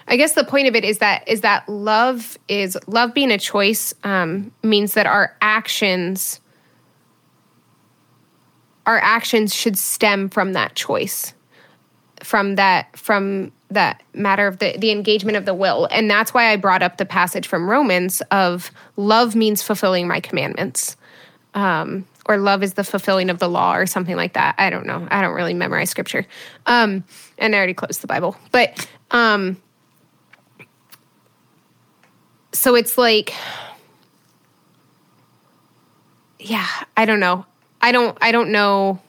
I 0.07 0.17
guess 0.17 0.35
the 0.35 0.45
point 0.45 0.69
of 0.69 0.77
it 0.77 0.85
is 0.85 0.99
that 0.99 1.27
is 1.27 1.41
that 1.41 1.69
love 1.69 2.39
is 2.47 2.79
love 2.87 3.13
being 3.13 3.33
a 3.33 3.39
choice 3.39 3.93
um, 4.05 4.53
means 4.63 4.95
that 4.95 5.05
our 5.05 5.37
actions 5.43 6.41
our 8.87 9.01
actions 9.01 9.53
should 9.53 9.77
stem 9.77 10.29
from 10.29 10.53
that 10.53 10.77
choice 10.77 11.35
from 12.23 12.55
that 12.55 12.97
from 12.97 13.51
that 13.73 14.05
matter 14.15 14.47
of 14.47 14.61
the 14.61 14.77
the 14.79 14.93
engagement 14.93 15.37
of 15.37 15.47
the 15.47 15.55
will. 15.55 15.89
And 15.91 16.09
that's 16.09 16.33
why 16.33 16.53
i 16.53 16.57
brought 16.57 16.85
up 16.85 16.99
the 16.99 17.07
passage 17.07 17.49
from 17.49 17.69
romans 17.69 18.23
of 18.31 18.71
love 18.97 19.35
means 19.35 19.61
fulfilling 19.61 20.07
my 20.07 20.21
commandments. 20.21 20.97
Um, 21.55 22.07
or 22.31 22.39
love 22.39 22.63
is 22.63 22.75
the 22.75 22.85
fulfilling 22.85 23.31
of 23.31 23.39
the 23.39 23.49
law 23.49 23.75
or 23.77 23.87
something 23.87 24.17
like 24.17 24.35
that 24.35 24.55
i 24.59 24.71
don't 24.71 24.87
know 24.87 25.07
i 25.11 25.21
don't 25.21 25.35
really 25.35 25.55
memorize 25.55 25.91
scripture 25.91 26.27
um, 26.67 27.05
and 27.39 27.55
i 27.55 27.59
already 27.59 27.75
closed 27.75 28.01
the 28.01 28.07
bible 28.07 28.37
but 28.53 28.89
um, 29.11 29.61
so 32.53 32.75
it's 32.75 32.97
like 32.97 33.35
yeah 36.39 36.67
i 36.97 37.05
don't 37.05 37.21
know 37.21 37.45
i 37.83 37.93
don't 37.93 38.17
i 38.21 38.33
don't 38.33 38.51
know 38.51 39.01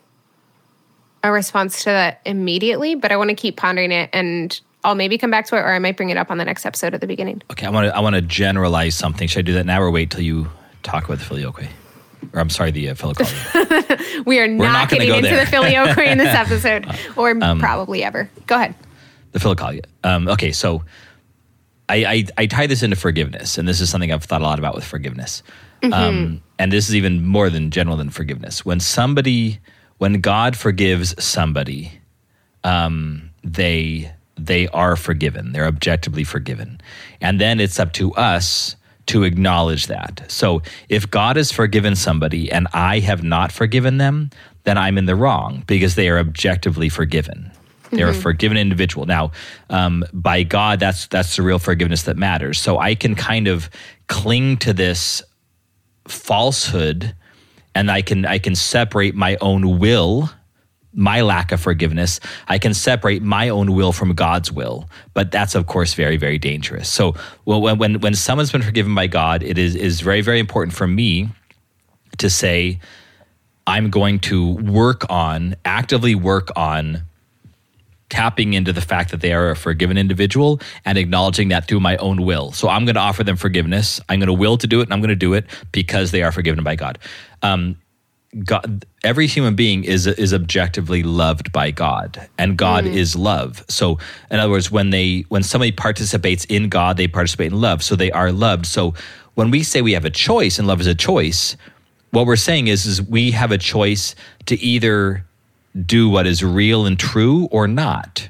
a 1.24 1.32
response 1.32 1.84
to 1.84 1.86
that 1.86 2.22
immediately, 2.26 2.96
but 2.96 3.12
I 3.12 3.18
want 3.18 3.30
to 3.30 3.36
keep 3.36 3.58
pondering 3.58 3.92
it 3.92 4.10
and 4.14 4.60
I'll 4.84 4.96
maybe 4.96 5.18
come 5.18 5.30
back 5.30 5.46
to 5.48 5.56
it 5.56 5.60
or 5.60 5.68
I 5.68 5.80
might 5.80 5.98
bring 5.98 6.10
it 6.10 6.18
up 6.18 6.32
on 6.32 6.38
the 6.38 6.46
next 6.46 6.66
episode 6.66 6.94
at 6.94 7.02
the 7.02 7.08
beginning. 7.08 7.42
Okay. 7.52 7.68
I 7.68 7.70
want 7.70 7.86
to. 7.88 7.96
I 7.96 8.00
want 8.00 8.16
to 8.16 8.22
generalize 8.22 8.96
something. 8.96 9.28
Should 9.28 9.40
I 9.40 9.44
do 9.44 9.54
that 9.54 9.66
now, 9.66 9.82
or 9.82 9.92
wait 9.92 10.10
till 10.12 10.22
you 10.22 10.50
talk 10.84 11.06
about 11.06 11.20
the 11.20 11.26
filioque? 11.26 11.68
Or 12.34 12.40
I'm 12.40 12.50
sorry, 12.50 12.72
the 12.72 12.90
uh, 12.90 12.94
philokalia. 12.96 14.24
We 14.26 14.40
are 14.40 14.48
not, 14.48 14.72
not 14.72 14.90
getting 14.90 15.08
go 15.08 15.16
into 15.16 15.30
there. 15.30 15.46
the 15.46 16.12
in 16.12 16.18
this 16.18 16.28
episode 16.36 16.86
or 17.18 17.36
probably 17.36 18.04
ever. 18.04 18.30
Go 18.48 18.56
ahead. 18.56 18.76
the 19.32 19.40
philokalia. 19.40 19.86
Um, 20.04 20.28
okay, 20.28 20.52
so 20.52 20.84
I, 21.90 22.06
I 22.06 22.26
I 22.38 22.46
tie 22.46 22.68
this 22.68 22.84
into 22.84 22.96
forgiveness, 22.96 23.58
and 23.58 23.68
this 23.68 23.82
is 23.82 23.90
something 23.90 24.12
I've 24.12 24.24
thought 24.24 24.42
a 24.42 24.44
lot 24.44 24.60
about 24.60 24.76
with 24.76 24.84
forgiveness. 24.84 25.44
Um, 25.84 26.44
and 26.60 26.72
this 26.72 26.90
is 26.90 26.96
even 26.96 27.26
more 27.26 27.50
than 27.50 27.72
general 27.72 27.98
than 27.98 28.12
forgiveness. 28.12 28.64
When 28.64 28.80
somebody, 28.80 29.60
when 29.98 30.22
God 30.22 30.56
forgives 30.56 31.16
somebody, 31.24 31.92
um, 32.64 33.32
they 33.44 34.12
they 34.38 34.68
are 34.70 34.96
forgiven. 34.96 35.54
They're 35.54 35.66
objectively 35.66 36.24
forgiven, 36.24 36.80
and 37.20 37.42
then 37.42 37.60
it's 37.60 37.80
up 37.80 37.94
to 37.94 38.14
us 38.14 38.76
to 39.08 39.24
acknowledge 39.24 39.88
that. 39.88 40.24
So 40.28 40.62
if 40.90 41.10
God 41.10 41.36
has 41.36 41.52
forgiven 41.52 41.96
somebody 41.96 42.52
and 42.52 42.68
I 42.74 43.00
have 43.00 43.24
not 43.24 43.52
forgiven 43.52 43.98
them, 43.98 44.30
then 44.64 44.78
I'm 44.78 44.98
in 44.98 45.06
the 45.06 45.16
wrong 45.16 45.64
because 45.68 45.96
they 45.96 46.10
are 46.10 46.20
objectively 46.20 46.90
forgiven. 46.90 47.52
They're 47.92 48.10
a 48.10 48.14
forgiven 48.14 48.58
individual. 48.58 49.06
Now, 49.06 49.32
um, 49.70 50.06
by 50.14 50.44
God, 50.44 50.80
that's 50.80 51.08
that's 51.08 51.36
the 51.36 51.42
real 51.42 51.60
forgiveness 51.60 52.04
that 52.04 52.16
matters. 52.16 52.60
So 52.60 52.80
I 52.80 52.96
can 52.96 53.16
kind 53.16 53.48
of 53.48 53.70
cling 54.08 54.58
to 54.58 54.72
this 54.72 55.22
falsehood, 56.08 57.14
and 57.76 57.92
I 57.92 58.02
can 58.02 58.26
I 58.26 58.40
can 58.40 58.56
separate 58.56 59.14
my 59.14 59.38
own 59.42 59.78
will, 59.78 60.32
my 60.94 61.22
lack 61.22 61.52
of 61.52 61.62
forgiveness. 61.62 62.20
I 62.48 62.58
can 62.58 62.74
separate 62.74 63.22
my 63.22 63.50
own 63.50 63.74
will 63.74 63.92
from 63.92 64.14
God's 64.14 64.52
will, 64.52 64.90
but 65.14 65.32
that's 65.32 65.56
of 65.56 65.68
course 65.68 65.94
very 65.94 66.18
very 66.18 66.38
dangerous. 66.38 66.90
So 66.90 67.16
when 67.46 67.78
when 67.78 68.00
when 68.02 68.16
someone's 68.16 68.52
been 68.52 68.62
forgiven 68.62 68.96
by 68.96 69.08
God, 69.08 69.44
it 69.44 69.58
is 69.58 69.76
is 69.76 70.02
very 70.02 70.22
very 70.22 70.40
important 70.40 70.76
for 70.76 70.88
me 70.88 71.30
to 72.18 72.30
say. 72.30 72.80
I'm 73.68 73.92
going 73.92 74.20
to 74.22 74.56
work 74.56 75.06
on, 75.08 75.56
actively 75.64 76.16
work 76.16 76.50
on 76.56 77.04
tapping 78.12 78.54
into 78.54 78.74
the 78.74 78.82
fact 78.82 79.10
that 79.12 79.22
they 79.22 79.34
are 79.34 79.52
a 79.52 79.56
forgiven 79.56 79.98
individual 79.98 80.60
and 80.84 80.98
acknowledging 80.98 81.48
that 81.50 81.68
through 81.68 81.80
my 81.80 81.96
own 81.98 82.24
will. 82.24 82.52
So 82.52 82.68
I'm 82.68 82.86
going 82.86 82.96
to 82.96 83.02
offer 83.02 83.24
them 83.24 83.38
forgiveness. 83.38 84.02
I'm 84.10 84.20
going 84.20 84.28
to 84.28 84.34
will 84.34 84.58
to 84.58 84.68
do 84.68 84.82
it, 84.82 84.84
and 84.84 84.94
I'm 84.94 85.00
going 85.00 85.10
to 85.10 85.16
do 85.16 85.34
it 85.34 85.46
because 85.72 86.12
they 86.12 86.22
are 86.22 86.32
forgiven 86.32 86.64
by 86.64 86.76
God. 86.76 87.00
Um, 87.42 87.78
God, 88.46 88.86
every 89.04 89.28
human 89.28 89.56
being 89.56 89.84
is 89.84 90.08
is 90.08 90.34
objectively 90.34 91.04
loved 91.04 91.52
by 91.52 91.72
God, 91.72 92.30
and 92.38 92.58
God 92.58 92.86
mm. 92.86 92.94
is 92.94 93.16
love. 93.16 93.66
So, 93.68 93.98
in 94.30 94.40
other 94.40 94.52
words, 94.52 94.72
when 94.72 94.90
they 94.90 95.26
when 95.28 95.44
somebody 95.44 95.72
participates 95.72 96.46
in 96.46 96.70
God, 96.70 96.98
they 96.98 97.08
participate 97.08 97.52
in 97.52 97.60
love. 97.60 97.84
So 97.84 97.96
they 97.96 98.12
are 98.12 98.32
loved. 98.32 98.66
So 98.66 98.94
when 99.34 99.52
we 99.52 99.64
say 99.64 99.82
we 99.82 99.94
have 99.94 100.06
a 100.06 100.10
choice, 100.10 100.60
and 100.60 100.68
love 100.68 100.80
is 100.80 100.88
a 100.88 100.96
choice, 100.96 101.58
what 102.12 102.26
we're 102.26 102.36
saying 102.36 102.68
is 102.68 102.86
is 102.86 103.02
we 103.02 103.32
have 103.32 103.52
a 103.52 103.58
choice 103.58 104.16
to 104.46 104.60
either 104.60 105.26
do 105.86 106.10
what 106.10 106.28
is 106.28 106.44
real 106.44 106.86
and 106.86 107.00
true 107.00 107.48
or 107.52 107.68
not. 107.68 108.30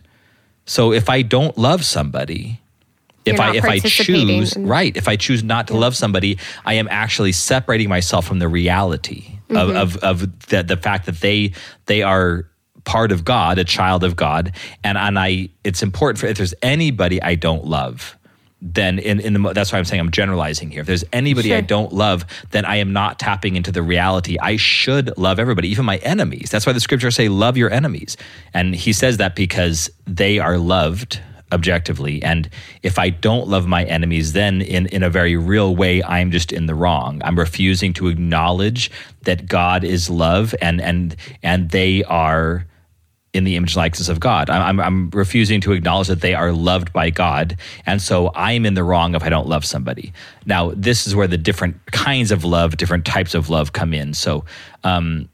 So 0.66 0.94
if 0.94 1.10
I 1.10 1.22
don't 1.22 1.58
love 1.58 1.84
somebody, 1.84 2.61
if 3.26 3.40
I 3.40 3.56
if 3.56 3.66
I 3.66 3.80
choose 3.80 4.56
right, 4.58 4.96
if 4.96 5.08
I 5.08 5.16
choose 5.16 5.44
not 5.44 5.68
to 5.68 5.78
love 5.78 5.96
somebody, 5.96 6.38
I 6.66 6.76
am 6.76 6.88
actually 6.90 7.32
separating 7.32 7.90
myself 7.90 8.26
from 8.26 8.40
the 8.40 8.48
reality 8.48 9.38
Mm-hmm. 9.52 9.76
of 9.76 9.98
of, 9.98 10.22
of 10.24 10.48
the, 10.48 10.64
the 10.64 10.78
fact 10.78 11.06
that 11.08 11.20
they 11.20 11.54
they 11.86 12.04
are 12.04 12.48
part 12.86 13.12
of 13.12 13.26
God, 13.26 13.60
a 13.60 13.64
child 13.64 14.04
of 14.04 14.16
God, 14.16 14.54
and 14.84 14.98
and 14.98 15.20
I 15.20 15.50
it's 15.64 15.84
important 15.84 16.20
for 16.20 16.28
if 16.28 16.38
there's 16.38 16.54
anybody 16.62 17.22
I 17.22 17.36
don't 17.36 17.66
love. 17.66 18.18
Then 18.64 19.00
in, 19.00 19.20
in 19.20 19.34
the 19.34 19.54
that's 19.54 19.74
why 19.74 19.80
I'm 19.80 19.86
saying 19.86 20.00
I'm 20.00 20.12
generalizing 20.12 20.70
here. 20.70 20.82
If 20.82 20.88
there's 20.88 21.04
anybody 21.12 21.54
I 21.54 21.62
don't 21.62 21.92
love, 21.92 22.26
then 22.52 22.64
I 22.64 22.76
am 22.78 22.94
not 22.94 23.18
tapping 23.18 23.56
into 23.56 23.72
the 23.72 23.82
reality. 23.82 24.38
I 24.40 24.56
should 24.56 25.18
love 25.18 25.40
everybody, 25.40 25.68
even 25.70 25.84
my 25.84 25.98
enemies. 25.98 26.52
That's 26.52 26.68
why 26.68 26.74
the 26.74 26.80
scriptures 26.80 27.16
say 27.16 27.28
love 27.28 27.58
your 27.58 27.72
enemies. 27.74 28.18
And 28.54 28.76
he 28.76 28.94
says 28.94 29.18
that 29.18 29.36
because 29.36 29.90
they 30.06 30.38
are 30.38 30.60
loved 30.60 31.20
objectively. 31.52 32.22
And 32.24 32.50
if 32.84 32.98
I 32.98 33.10
don't 33.10 33.48
love 33.48 33.68
my 33.68 33.84
enemies, 33.86 34.34
then 34.34 34.62
in, 34.62 34.88
in 34.88 35.04
a 35.04 35.10
very 35.10 35.36
real 35.36 35.76
way, 35.76 36.04
I'm 36.04 36.32
just 36.32 36.52
in 36.52 36.66
the 36.66 36.76
wrong. 36.76 37.22
I'm 37.24 37.38
refusing 37.38 37.94
to 37.94 38.08
acknowledge 38.08 38.92
that 39.24 39.48
God 39.48 39.84
is 39.84 40.10
love 40.10 40.56
and 40.62 40.82
and 40.82 41.16
and 41.44 41.70
they 41.70 42.04
are 42.06 42.66
in 43.34 43.46
the 43.46 43.56
image 43.56 43.72
and 43.72 43.78
likeness 43.78 44.10
of 44.10 44.20
God. 44.20 44.50
I'm, 44.50 44.80
I'm, 44.80 45.10
refusing 45.12 45.62
to 45.62 45.72
acknowledge 45.72 46.08
that 46.08 46.20
they 46.20 46.34
are 46.34 46.52
loved 46.52 46.92
by 46.92 47.10
God. 47.10 47.58
And 47.86 48.02
so 48.02 48.30
I'm 48.36 48.66
in 48.66 48.74
the 48.74 48.84
wrong 48.84 49.16
if 49.16 49.24
I 49.24 49.30
don't 49.30 49.48
love 49.48 49.64
somebody. 49.64 50.12
Now, 50.46 50.74
this 50.76 51.08
is 51.08 51.16
where 51.16 51.28
the 51.28 51.38
different 51.38 51.92
kinds 51.94 52.32
of 52.32 52.44
love, 52.44 52.76
different 52.76 53.06
types 53.06 53.34
of 53.34 53.50
love 53.50 53.72
come 53.72 53.94
in. 53.94 54.14
So, 54.14 54.44
um, 54.84 55.30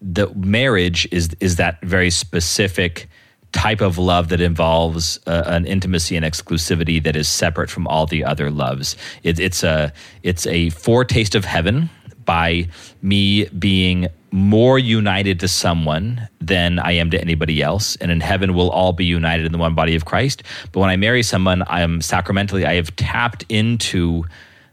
the 0.00 0.28
marriage 0.34 1.08
is 1.10 1.30
is 1.40 1.56
that 1.56 1.80
very 1.82 2.10
specific 2.10 3.08
type 3.52 3.80
of 3.80 3.98
love 3.98 4.28
that 4.28 4.40
involves 4.40 5.18
uh, 5.26 5.44
an 5.46 5.66
intimacy 5.66 6.16
and 6.16 6.24
exclusivity 6.24 7.02
that 7.02 7.16
is 7.16 7.28
separate 7.28 7.70
from 7.70 7.86
all 7.86 8.06
the 8.06 8.24
other 8.24 8.50
loves. 8.50 8.96
It, 9.22 9.40
it's 9.40 9.62
a 9.62 9.92
it's 10.22 10.46
a 10.46 10.70
foretaste 10.70 11.34
of 11.34 11.44
heaven 11.44 11.90
by 12.24 12.68
me 13.00 13.46
being 13.46 14.08
more 14.30 14.78
united 14.78 15.40
to 15.40 15.48
someone 15.48 16.28
than 16.40 16.78
I 16.78 16.92
am 16.92 17.10
to 17.10 17.20
anybody 17.20 17.62
else. 17.62 17.96
And 17.96 18.10
in 18.10 18.20
heaven, 18.20 18.54
we'll 18.54 18.70
all 18.70 18.92
be 18.92 19.06
united 19.06 19.46
in 19.46 19.52
the 19.52 19.58
one 19.58 19.74
body 19.74 19.94
of 19.94 20.04
Christ. 20.04 20.42
But 20.72 20.80
when 20.80 20.90
I 20.90 20.96
marry 20.96 21.22
someone, 21.22 21.62
I 21.62 21.80
am 21.80 22.02
sacramentally, 22.02 22.66
I 22.66 22.74
have 22.74 22.94
tapped 22.96 23.44
into 23.48 24.24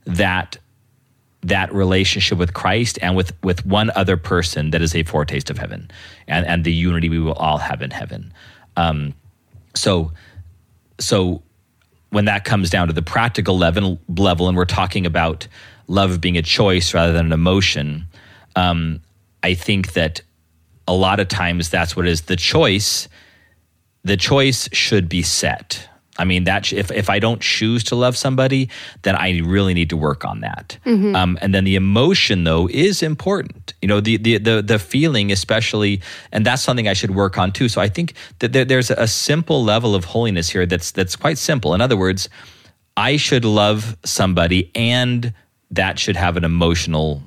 that 0.06 0.58
that 1.44 1.72
relationship 1.74 2.40
with 2.40 2.54
Christ 2.54 2.98
and 3.04 3.16
with 3.16 3.32
with 3.44 3.66
one 3.66 3.92
other 3.96 4.18
person 4.18 4.72
that 4.72 4.82
is 4.82 4.96
a 4.96 5.04
foretaste 5.04 5.50
of 5.50 5.58
heaven 5.58 5.90
and 6.28 6.46
and 6.46 6.64
the 6.64 6.74
unity 6.74 7.08
we 7.08 7.20
will 7.20 7.34
all 7.34 7.60
have 7.60 7.82
in 7.82 7.92
heaven. 7.92 8.34
Um, 8.78 9.14
so 9.76 10.12
so 11.00 11.42
when 12.10 12.26
that 12.26 12.46
comes 12.46 12.70
down 12.70 12.88
to 12.88 12.94
the 12.94 13.02
practical 13.02 13.58
level 13.58 14.00
level 14.08 14.48
and 14.48 14.56
we're 14.58 14.66
talking 14.66 15.06
about 15.06 15.48
love 15.88 16.22
being 16.22 16.38
a 16.38 16.42
choice 16.42 16.94
rather 16.94 17.14
than 17.14 17.28
an 17.28 17.34
emotion, 17.34 18.08
um, 18.56 19.02
I 19.44 19.54
think 19.54 19.94
that 19.94 20.22
a 20.88 20.94
lot 20.94 21.20
of 21.20 21.28
times 21.28 21.70
that's 21.70 21.96
what 21.96 22.08
is. 22.08 22.24
The 22.24 22.36
choice, 22.36 23.08
the 24.04 24.18
choice 24.18 24.70
should 24.72 25.10
be 25.10 25.24
set. 25.24 25.90
I 26.18 26.26
mean, 26.26 26.46
that 26.46 26.72
if 26.72 26.92
if 26.92 27.10
I 27.10 27.20
don't 27.20 27.42
choose 27.42 27.84
to 27.86 27.96
love 27.96 28.16
somebody, 28.16 28.70
then 29.02 29.16
I 29.16 29.42
really 29.42 29.74
need 29.74 29.90
to 29.90 29.98
work 29.98 30.24
on 30.24 30.40
that. 30.42 30.78
Um, 31.16 31.38
and 31.42 31.54
then 31.54 31.66
the 31.66 31.76
emotion, 31.76 32.46
though, 32.46 32.70
is 32.70 33.04
important. 33.04 33.74
You 33.82 33.88
know, 33.88 34.00
the 34.00 34.18
the 34.18 34.38
the 34.38 34.62
the 34.62 34.80
feeling, 34.80 35.32
especially, 35.32 36.02
and 36.32 36.46
that's 36.46 36.62
something 36.62 36.88
I 36.88 36.94
should 36.94 37.12
work 37.12 37.38
on 37.38 37.52
too. 37.52 37.68
So 37.68 37.82
I 37.82 37.90
think 37.90 38.14
that 38.40 38.54
there, 38.54 38.66
there's 38.66 38.92
a 38.92 39.08
simple 39.08 39.64
level 39.64 39.94
of 39.94 40.06
holiness 40.06 40.50
here 40.50 40.66
that's 40.66 40.92
that's 40.92 41.16
quite 41.16 41.38
simple. 41.38 41.74
In 41.74 41.82
other 41.82 41.98
words, 41.98 42.30
I 42.96 43.18
should 43.18 43.44
love 43.44 43.98
somebody, 44.06 44.72
and 44.74 45.34
that 45.72 46.00
should 46.00 46.16
have 46.16 46.38
an 46.38 46.46
emotional 46.46 47.22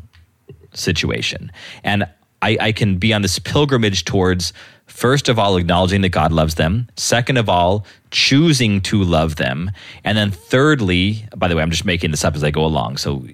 situation. 0.72 1.52
And 1.84 2.06
I, 2.40 2.56
I 2.60 2.72
can 2.72 2.98
be 2.98 3.12
on 3.12 3.22
this 3.22 3.38
pilgrimage 3.38 4.04
towards, 4.04 4.52
first 4.88 5.28
of 5.28 5.38
all, 5.38 5.56
acknowledging 5.56 6.00
that 6.02 6.08
God 6.08 6.32
loves 6.32 6.56
them. 6.56 6.88
Second 6.96 7.36
of 7.36 7.48
all, 7.48 7.86
choosing 8.10 8.80
to 8.82 9.02
love 9.02 9.36
them. 9.36 9.70
And 10.04 10.18
then 10.18 10.30
thirdly, 10.30 11.26
by 11.36 11.48
the 11.48 11.56
way, 11.56 11.62
I'm 11.62 11.70
just 11.70 11.84
making 11.84 12.10
this 12.10 12.24
up 12.24 12.34
as 12.34 12.42
I 12.42 12.50
go 12.50 12.64
along. 12.64 12.96
So 12.96 13.24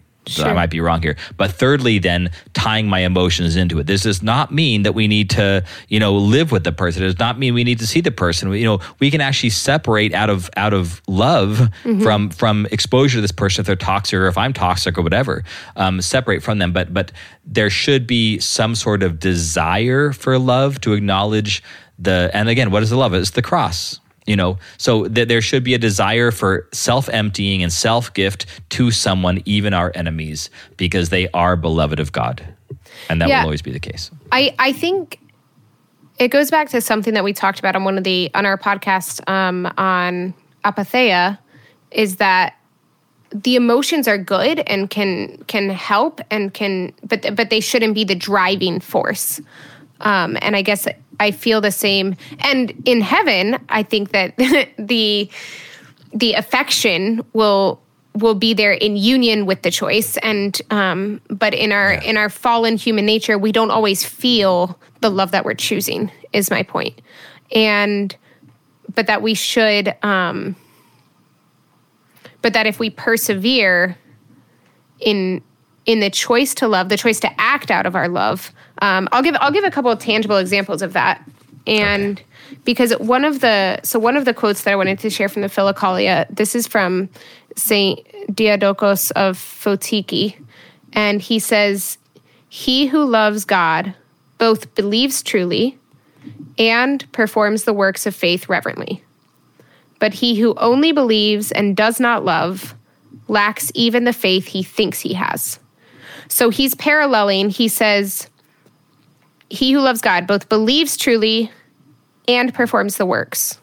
I 0.45 0.53
might 0.55 0.71
be 0.71 0.81
wrong 0.81 1.03
here. 1.03 1.17
But 1.37 1.53
thirdly, 1.53 1.99
then 1.99 2.31
tying 2.55 2.87
my 2.89 3.01
emotions 3.01 3.57
into 3.57 3.79
it. 3.79 3.87
This 3.87 4.03
does 4.03 4.23
not 4.23 4.53
mean 4.53 4.83
that 4.85 4.95
we 4.95 5.07
need 5.09 5.31
to, 5.31 5.65
you 5.89 6.01
know, 6.01 6.15
live 6.17 6.51
with 6.53 6.65
the 6.65 6.73
person. 6.73 7.03
It 7.03 7.07
does 7.07 7.19
not 7.19 7.39
mean 7.39 7.53
we 7.55 7.65
need 7.65 7.79
to 7.81 7.87
see 7.87 8.01
the 8.01 8.11
person. 8.11 8.49
We- 8.49 8.61
You 8.61 8.65
know, 8.67 8.81
we 9.01 9.11
can 9.11 9.21
actually 9.21 9.51
separate 9.51 10.15
out 10.15 10.31
of 10.31 10.49
out 10.57 10.73
of 10.73 11.03
love 11.07 11.69
from 12.03 12.31
from 12.31 12.67
exposure 12.71 13.19
to 13.19 13.21
this 13.21 13.33
person 13.33 13.61
if 13.63 13.67
they're 13.67 13.77
toxic 13.77 14.19
or 14.19 14.27
if 14.27 14.39
I'm 14.39 14.53
toxic 14.53 14.97
or 14.97 15.03
whatever. 15.03 15.45
Um, 15.77 16.01
separate 16.01 16.43
from 16.43 16.59
them. 16.59 16.73
But 16.73 16.95
but 16.95 17.13
there 17.45 17.69
should 17.71 18.07
be 18.07 18.39
some 18.39 18.75
sort 18.75 19.03
of 19.03 19.19
desire 19.21 20.13
for 20.13 20.39
love 20.39 20.81
to 20.83 20.93
acknowledge 20.95 21.63
the. 21.99 22.31
And 22.33 22.49
again, 22.49 22.71
what 22.71 22.83
is 22.83 22.91
the 22.91 22.97
love? 22.97 23.13
It's 23.15 23.31
the 23.31 23.43
cross 23.43 24.01
you 24.27 24.37
know 24.37 24.59
so 24.79 25.07
th- 25.09 25.29
there 25.29 25.41
should 25.41 25.63
be 25.65 25.75
a 25.75 25.79
desire 25.79 26.31
for 26.31 26.67
self-emptying 26.73 27.63
and 27.63 27.73
self-gift 27.73 28.47
to 28.71 28.91
someone 28.91 29.43
even 29.45 29.75
our 29.75 29.93
enemies 29.95 30.51
because 30.77 31.11
they 31.11 31.29
are 31.31 31.57
beloved 31.57 32.01
of 32.01 32.13
god 32.13 32.43
and 33.09 33.21
that 33.21 33.29
Yeah. 33.29 33.41
will 33.41 33.47
always 33.47 33.63
be 33.63 33.71
the 33.73 33.81
case 33.81 34.11
I 34.33 34.55
I 34.59 34.73
think 34.73 35.21
it 36.19 36.29
goes 36.29 36.51
back 36.51 36.69
to 36.71 36.81
something 36.81 37.15
that 37.15 37.25
we 37.25 37.33
talked 37.33 37.59
about 37.59 37.75
on 37.77 37.85
one 37.85 37.99
of 37.99 38.05
the 38.05 38.31
on 38.35 38.47
our 38.47 38.57
podcast 38.57 39.29
um, 39.29 39.67
on 39.77 40.33
apatheia, 40.65 41.39
is 41.91 42.17
that 42.17 42.55
the 43.33 43.57
emotions 43.57 44.07
are 44.07 44.17
good 44.17 44.61
and 44.61 44.89
can 44.91 45.39
can 45.49 45.69
help 45.71 46.21
and 46.31 46.55
can 46.55 46.93
but 47.03 47.35
but 47.35 47.51
they 47.51 47.59
shouldn't 47.61 47.95
be 47.95 48.05
the 48.05 48.15
driving 48.15 48.79
force. 48.81 49.41
Um, 50.05 50.37
and 50.43 50.55
I 50.55 50.63
guess 50.63 50.87
I 51.19 51.31
feel 51.31 51.61
the 51.61 51.71
same. 51.71 52.17
And 52.41 52.73
in 52.85 53.01
heaven, 53.01 53.59
I 53.69 53.83
think 53.83 54.11
that 54.13 54.37
the 54.79 55.31
the 56.13 56.35
affection 56.35 57.25
will 57.33 57.81
will 58.15 58.37
be 58.37 58.55
there 58.55 58.73
in 58.73 58.97
union 58.97 59.47
with 59.47 59.63
the 59.63 59.71
choice. 59.71 60.17
And 60.19 60.61
um 60.71 61.21
but 61.29 61.55
in 61.55 61.73
our 61.73 61.93
in 61.93 62.17
our 62.17 62.29
fallen 62.29 62.77
human 62.77 63.05
nature 63.05 63.37
we 63.37 63.53
don't 63.53 63.71
always 63.71 64.05
feel 64.05 64.79
the 65.01 65.11
love 65.11 65.33
that 65.33 65.45
we're 65.45 65.55
choosing 65.55 66.11
is 66.33 66.51
my 66.51 66.63
point. 66.63 67.01
And 67.53 68.15
but 68.95 69.07
that 69.07 69.23
we 69.23 69.35
should 69.35 69.95
um 70.05 70.55
but 72.43 72.53
that 72.53 72.67
if 72.67 72.79
we 72.79 72.91
persevere 72.91 73.97
in 75.01 75.43
in 75.87 76.01
the 76.01 76.11
choice 76.11 76.55
to 76.55 76.69
love 76.69 76.89
the 76.89 76.97
choice 76.97 77.21
to 77.21 77.41
act 77.41 77.71
out 77.71 77.87
of 77.87 77.95
our 77.95 78.09
love. 78.09 78.53
Um, 78.83 79.09
i'll 79.13 79.23
give 79.23 79.37
i'll 79.41 79.53
give 79.53 79.65
a 79.65 79.71
couple 79.71 79.91
of 79.91 79.99
tangible 79.99 80.37
examples 80.37 80.83
of 80.83 80.93
that. 80.95 81.23
And 81.67 82.23
because 82.65 82.93
one 82.99 83.25
of 83.25 83.41
the 83.41 83.81
so 83.83 83.99
one 83.99 84.17
of 84.17 84.25
the 84.25 84.35
quotes 84.35 84.63
that 84.63 84.73
i 84.73 84.77
wanted 84.77 84.99
to 84.99 85.11
share 85.11 85.29
from 85.29 85.43
the 85.43 85.49
philokalia 85.49 86.27
this 86.35 86.55
is 86.55 86.67
from 86.67 87.09
saint 87.57 88.01
diadokos 88.35 89.11
of 89.13 89.39
photiki 89.39 90.37
and 90.93 91.23
he 91.23 91.39
says 91.39 91.97
he 92.49 92.87
who 92.87 93.05
loves 93.05 93.45
god 93.45 93.95
both 94.39 94.75
believes 94.75 95.23
truly 95.23 95.79
and 96.59 97.11
performs 97.13 97.65
the 97.65 97.73
works 97.73 98.07
of 98.07 98.15
faith 98.15 98.49
reverently. 98.49 99.03
But 99.99 100.15
he 100.15 100.39
who 100.39 100.55
only 100.57 100.93
believes 100.93 101.53
and 101.53 101.77
does 101.77 102.01
not 102.01 102.25
love 102.25 102.75
lacks 103.29 103.71
even 103.75 104.05
the 104.05 104.13
faith 104.13 104.47
he 104.47 104.63
thinks 104.63 105.01
he 105.01 105.15
has. 105.15 105.59
So 106.29 106.51
he's 106.51 106.75
paralleling, 106.75 107.51
he 107.51 107.69
says, 107.69 108.29
He 109.49 109.73
who 109.73 109.81
loves 109.81 110.01
God 110.01 110.27
both 110.27 110.49
believes 110.49 110.97
truly 110.97 111.51
and 112.29 112.55
performs 112.55 112.97
the 112.97 113.07
works. 113.07 113.59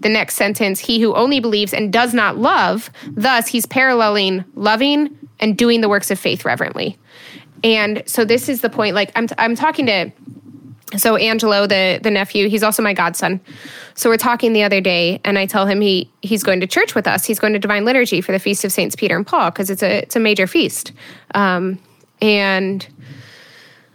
The 0.00 0.08
next 0.08 0.34
sentence, 0.34 0.80
he 0.80 1.00
who 1.00 1.14
only 1.14 1.40
believes 1.40 1.72
and 1.72 1.92
does 1.92 2.12
not 2.12 2.36
love, 2.36 2.90
thus 3.08 3.46
he's 3.46 3.64
paralleling 3.66 4.44
loving 4.54 5.16
and 5.40 5.56
doing 5.56 5.80
the 5.80 5.88
works 5.88 6.10
of 6.10 6.18
faith 6.18 6.44
reverently. 6.44 6.98
And 7.64 8.02
so 8.06 8.24
this 8.24 8.48
is 8.48 8.60
the 8.60 8.70
point 8.70 8.94
like 8.94 9.10
I'm 9.16 9.28
I'm 9.38 9.54
talking 9.54 9.86
to 9.86 10.10
so 10.94 11.16
Angelo, 11.16 11.66
the 11.66 11.98
the 12.02 12.10
nephew, 12.10 12.48
he's 12.48 12.62
also 12.62 12.80
my 12.80 12.92
godson. 12.92 13.40
So 13.94 14.08
we're 14.08 14.16
talking 14.16 14.52
the 14.52 14.62
other 14.62 14.80
day, 14.80 15.20
and 15.24 15.38
I 15.38 15.46
tell 15.46 15.66
him 15.66 15.80
he 15.80 16.10
he's 16.22 16.44
going 16.44 16.60
to 16.60 16.66
church 16.66 16.94
with 16.94 17.08
us. 17.08 17.24
He's 17.24 17.40
going 17.40 17.54
to 17.54 17.58
Divine 17.58 17.84
Liturgy 17.84 18.20
for 18.20 18.32
the 18.32 18.38
Feast 18.38 18.64
of 18.64 18.70
Saints 18.70 18.94
Peter 18.94 19.16
and 19.16 19.26
Paul 19.26 19.50
because 19.50 19.68
it's 19.68 19.82
a 19.82 19.98
it's 20.02 20.14
a 20.14 20.20
major 20.20 20.46
feast, 20.46 20.92
um, 21.34 21.78
and 22.22 22.86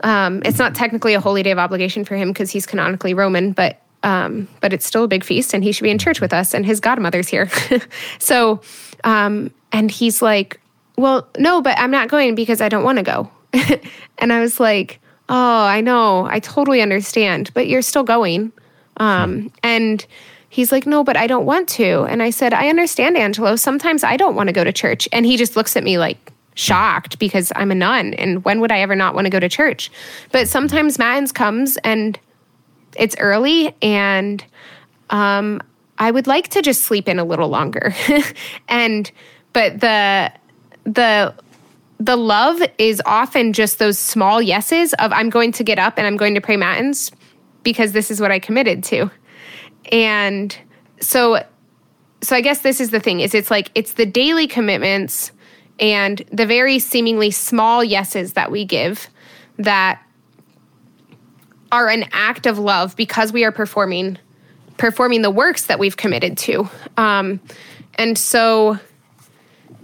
um, 0.02 0.42
it's 0.44 0.60
not 0.60 0.76
technically 0.76 1.14
a 1.14 1.22
holy 1.22 1.44
day 1.44 1.52
of 1.52 1.60
obligation 1.60 2.04
for 2.04 2.16
him 2.16 2.30
because 2.30 2.52
he's 2.52 2.66
canonically 2.66 3.14
Roman, 3.14 3.54
but 3.54 3.82
um, 4.04 4.50
but 4.60 4.74
it's 4.74 4.86
still 4.86 5.06
a 5.06 5.08
big 5.08 5.24
feast, 5.24 5.54
and 5.54 5.64
he 5.64 5.72
should 5.72 5.84
be 5.84 5.92
in 5.92 5.98
church 5.98 6.20
with 6.20 6.34
us. 6.34 6.54
And 6.54 6.66
his 6.66 6.82
godmother's 6.82 7.30
here, 7.30 7.50
so 8.20 8.60
um, 9.06 9.50
and 9.72 9.90
he's 9.90 10.22
like, 10.22 10.60
"Well, 10.98 11.30
no, 11.38 11.62
but 11.62 11.80
I'm 11.80 11.92
not 11.92 12.10
going 12.10 12.36
because 12.36 12.60
I 12.60 12.68
don't 12.68 12.84
want 12.84 12.98
to 12.98 13.04
go." 13.04 13.32
and 14.18 14.34
I 14.34 14.42
was 14.42 14.60
like, 14.60 15.00
Oh, 15.32 15.64
I 15.64 15.80
know. 15.80 16.28
I 16.30 16.40
totally 16.40 16.82
understand, 16.82 17.52
but 17.54 17.68
you're 17.68 17.82
still 17.82 18.04
going. 18.04 18.52
Um, 18.98 19.52
and 19.64 20.06
he's 20.50 20.74
like, 20.74 20.86
No, 20.86 21.04
but 21.04 21.16
I 21.16 21.26
don't 21.26 21.46
want 21.46 21.70
to. 21.70 22.04
And 22.04 22.22
I 22.22 22.30
said, 22.30 22.54
I 22.54 22.68
understand, 22.68 23.18
Angelo. 23.18 23.56
Sometimes 23.56 24.04
I 24.04 24.18
don't 24.18 24.36
want 24.36 24.48
to 24.48 24.54
go 24.54 24.64
to 24.66 24.74
church. 24.74 25.08
And 25.14 25.26
he 25.26 25.38
just 25.38 25.56
looks 25.56 25.78
at 25.78 25.84
me 25.84 25.98
like, 25.98 26.34
shocked 26.56 27.18
because 27.18 27.52
I'm 27.56 27.72
a 27.72 27.76
nun 27.76 28.14
and 28.16 28.44
when 28.44 28.60
would 28.60 28.74
I 28.74 28.82
ever 28.82 28.94
not 28.94 29.16
want 29.16 29.26
to 29.26 29.30
go 29.30 29.40
to 29.40 29.48
church? 29.48 29.90
But 30.34 30.50
sometimes 30.50 31.00
Matins 31.00 31.32
comes 31.32 31.78
and 31.78 32.20
it's 32.98 33.16
early 33.20 33.74
and 33.82 34.44
um, 35.12 35.62
I 35.98 36.12
would 36.12 36.28
like 36.28 36.50
to 36.50 36.62
just 36.62 36.82
sleep 36.82 37.08
in 37.08 37.20
a 37.20 37.24
little 37.24 37.48
longer. 37.48 37.96
and 38.68 39.10
but 39.54 39.80
the 39.80 40.32
the 40.84 41.34
the 42.02 42.16
love 42.16 42.60
is 42.80 43.00
often 43.06 43.54
just 43.54 43.78
those 43.78 44.00
small 44.00 44.42
yeses 44.42 44.94
of 44.96 45.14
I'm 45.14 45.30
going 45.30 45.52
to 45.52 45.64
get 45.64 45.78
up 45.78 46.00
and 46.00 46.08
I'm 46.08 46.18
going 46.18 46.34
to 46.34 46.42
pray 46.42 46.58
matins 46.58 47.12
because 47.62 47.92
this 47.92 48.10
is 48.10 48.20
what 48.20 48.32
I 48.32 48.40
committed 48.40 48.84
to. 48.86 49.12
And 49.92 50.58
so 51.00 51.46
so 52.24 52.36
I 52.36 52.42
guess 52.42 52.60
this 52.60 52.82
is 52.82 52.90
the 52.90 53.00
thing 53.00 53.20
is 53.20 53.36
it's 53.36 53.52
like 53.52 53.70
it's 53.76 53.94
the 53.94 54.08
daily 54.08 54.48
commitments 54.48 55.32
and 55.80 56.24
the 56.32 56.48
very 56.48 56.80
seemingly 56.80 57.30
small 57.30 57.84
yeses 57.84 58.34
that 58.34 58.50
we 58.50 58.66
give 58.66 59.08
that 59.58 60.02
are 61.72 61.88
an 61.88 62.06
act 62.14 62.48
of 62.48 62.58
love 62.58 62.96
because 62.96 63.32
we 63.32 63.44
are 63.44 63.52
performing 63.52 64.18
performing 64.78 65.22
the 65.22 65.32
works 65.32 65.66
that 65.68 65.78
we've 65.78 65.98
committed 65.98 66.36
to 66.40 66.68
um, 66.98 67.40
and 67.96 68.18
so 68.18 68.80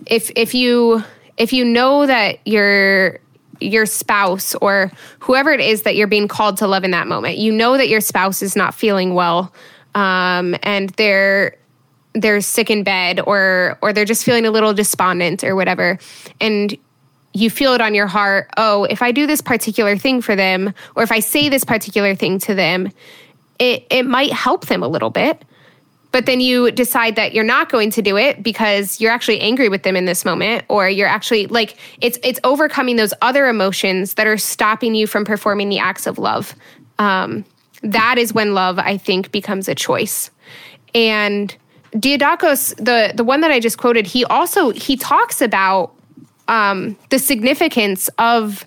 if 0.07 0.32
if 0.36 0.53
you 0.53 1.03
if 1.38 1.54
you 1.54 1.64
know 1.64 2.06
that 2.06 2.40
your 2.46 3.20
your 3.60 3.86
spouse 3.88 4.54
or 4.56 4.92
whoever 5.20 5.52
it 5.52 5.60
is 5.60 5.82
that 5.84 5.96
you're 5.96 6.08
being 6.08 6.28
called 6.28 6.58
to 6.58 6.68
love 6.68 6.84
in 6.84 6.92
that 6.92 7.08
moment, 7.08 7.38
you 7.38 7.52
know 7.52 7.78
that 7.78 7.90
your 7.90 8.02
spouse 8.02 8.42
is 8.42 8.56
not 8.56 8.74
feeling 8.74 9.14
well, 9.14 9.52
um, 9.96 10.56
and 10.64 10.90
they're 10.92 11.56
they're 12.14 12.42
sick 12.42 12.70
in 12.70 12.84
bed 12.84 13.20
or 13.26 13.78
or 13.82 13.94
they're 13.94 14.06
just 14.06 14.24
feeling 14.24 14.46
a 14.46 14.52
little 14.52 14.74
despondent 14.74 15.44
or 15.44 15.56
whatever, 15.56 15.98
and 16.42 16.78
you 17.34 17.50
feel 17.50 17.74
it 17.74 17.82
on 17.82 17.94
your 17.94 18.08
heart. 18.08 18.50
Oh, 18.58 18.86
if 18.86 19.02
I 19.02 19.12
do 19.12 19.28
this 19.28 19.42
particular 19.42 19.96
thing 19.98 20.22
for 20.22 20.36
them, 20.36 20.74
or 20.96 21.04
if 21.04 21.12
I 21.12 21.20
say 21.20 21.50
this 21.50 21.64
particular 21.64 22.16
thing 22.16 22.40
to 22.40 22.56
them, 22.56 22.92
it 23.60 23.86
it 23.90 24.06
might 24.06 24.34
help 24.34 24.68
them 24.68 24.84
a 24.84 24.88
little 24.88 25.12
bit 25.12 25.44
but 26.18 26.26
then 26.26 26.39
you 26.39 26.72
decide 26.72 27.15
that 27.15 27.36
you're 27.36 27.43
not 27.43 27.70
going 27.70 27.91
to 27.91 28.01
do 28.01 28.18
it 28.18 28.41
because 28.41 28.99
you're 28.99 29.11
actually 29.11 29.39
angry 29.39 29.70
with 29.70 29.84
them 29.84 29.95
in 29.95 30.05
this 30.05 30.26
moment 30.26 30.65
or 30.68 30.89
you're 30.89 31.07
actually 31.07 31.45
like 31.45 31.78
it's 32.01 32.18
it's 32.24 32.39
overcoming 32.43 32.95
those 32.95 33.13
other 33.22 33.45
emotions 33.47 34.15
that 34.15 34.26
are 34.26 34.36
stopping 34.36 34.95
you 34.95 35.05
from 35.05 35.24
performing 35.24 35.70
the 35.70 35.78
acts 35.78 36.07
of 36.07 36.18
love. 36.18 36.55
Um, 36.97 37.45
that 37.84 38.18
is 38.18 38.34
when 38.34 38.55
love 38.55 38.80
i 38.80 38.97
think 38.97 39.32
becomes 39.32 39.68
a 39.68 39.76
choice. 39.76 40.32
And 40.95 41.55
diadokos 41.91 42.74
the 42.78 43.13
the 43.13 43.24
one 43.24 43.41
that 43.41 43.51
i 43.51 43.59
just 43.59 43.78
quoted 43.78 44.07
he 44.07 44.26
also 44.26 44.72
he 44.72 44.97
talks 44.97 45.39
about 45.39 45.93
um, 46.47 46.97
the 47.11 47.20
significance 47.20 48.09
of 48.18 48.65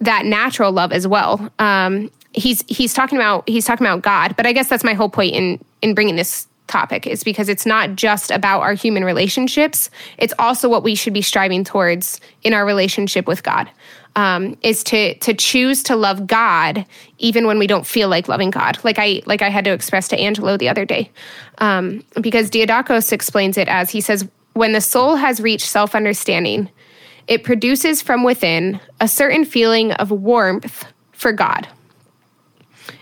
that 0.00 0.26
natural 0.26 0.70
love 0.70 0.92
as 0.92 1.08
well. 1.08 1.50
Um, 1.58 2.08
he's 2.36 2.62
he's 2.68 2.94
talking 2.94 3.18
about 3.18 3.48
he's 3.48 3.64
talking 3.64 3.86
about 3.86 4.02
God, 4.02 4.36
but 4.36 4.46
I 4.46 4.52
guess 4.52 4.68
that's 4.68 4.84
my 4.84 4.94
whole 4.94 5.08
point 5.08 5.34
in 5.34 5.64
in 5.82 5.94
bringing 5.94 6.16
this 6.16 6.46
topic 6.68 7.06
is 7.06 7.22
because 7.22 7.48
it's 7.48 7.64
not 7.64 7.94
just 7.94 8.30
about 8.30 8.60
our 8.60 8.74
human 8.74 9.04
relationships; 9.04 9.90
it's 10.18 10.34
also 10.38 10.68
what 10.68 10.82
we 10.82 10.94
should 10.94 11.12
be 11.14 11.22
striving 11.22 11.64
towards 11.64 12.20
in 12.42 12.52
our 12.52 12.64
relationship 12.64 13.26
with 13.26 13.42
God. 13.42 13.68
Um, 14.14 14.56
is 14.62 14.82
to 14.84 15.14
to 15.18 15.34
choose 15.34 15.82
to 15.84 15.96
love 15.96 16.26
God 16.26 16.86
even 17.18 17.46
when 17.46 17.58
we 17.58 17.66
don't 17.66 17.86
feel 17.86 18.08
like 18.08 18.28
loving 18.28 18.50
God, 18.50 18.78
like 18.84 18.98
I 18.98 19.22
like 19.26 19.42
I 19.42 19.50
had 19.50 19.64
to 19.64 19.72
express 19.72 20.08
to 20.08 20.18
Angelo 20.18 20.56
the 20.56 20.68
other 20.68 20.84
day, 20.84 21.10
um, 21.58 22.02
because 22.20 22.50
Diadokos 22.50 23.12
explains 23.12 23.58
it 23.58 23.68
as 23.68 23.90
he 23.90 24.00
says, 24.00 24.26
when 24.54 24.72
the 24.72 24.80
soul 24.80 25.16
has 25.16 25.40
reached 25.40 25.66
self 25.66 25.94
understanding, 25.94 26.70
it 27.28 27.44
produces 27.44 28.00
from 28.00 28.22
within 28.24 28.80
a 29.00 29.08
certain 29.08 29.44
feeling 29.44 29.92
of 29.92 30.10
warmth 30.10 30.86
for 31.12 31.32
God. 31.32 31.68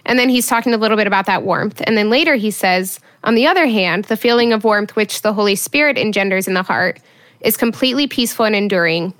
And 0.06 0.18
then 0.18 0.28
he's 0.28 0.46
talking 0.46 0.74
a 0.74 0.76
little 0.76 0.96
bit 0.96 1.06
about 1.06 1.26
that 1.26 1.44
warmth. 1.44 1.82
And 1.86 1.96
then 1.96 2.10
later 2.10 2.34
he 2.34 2.50
says, 2.50 3.00
on 3.22 3.34
the 3.34 3.46
other 3.46 3.66
hand, 3.66 4.04
the 4.04 4.16
feeling 4.16 4.52
of 4.52 4.64
warmth 4.64 4.96
which 4.96 5.22
the 5.22 5.32
Holy 5.32 5.56
Spirit 5.56 5.96
engenders 5.96 6.46
in 6.46 6.54
the 6.54 6.62
heart 6.62 7.00
is 7.40 7.56
completely 7.56 8.06
peaceful 8.06 8.44
and 8.44 8.54
enduring. 8.54 9.14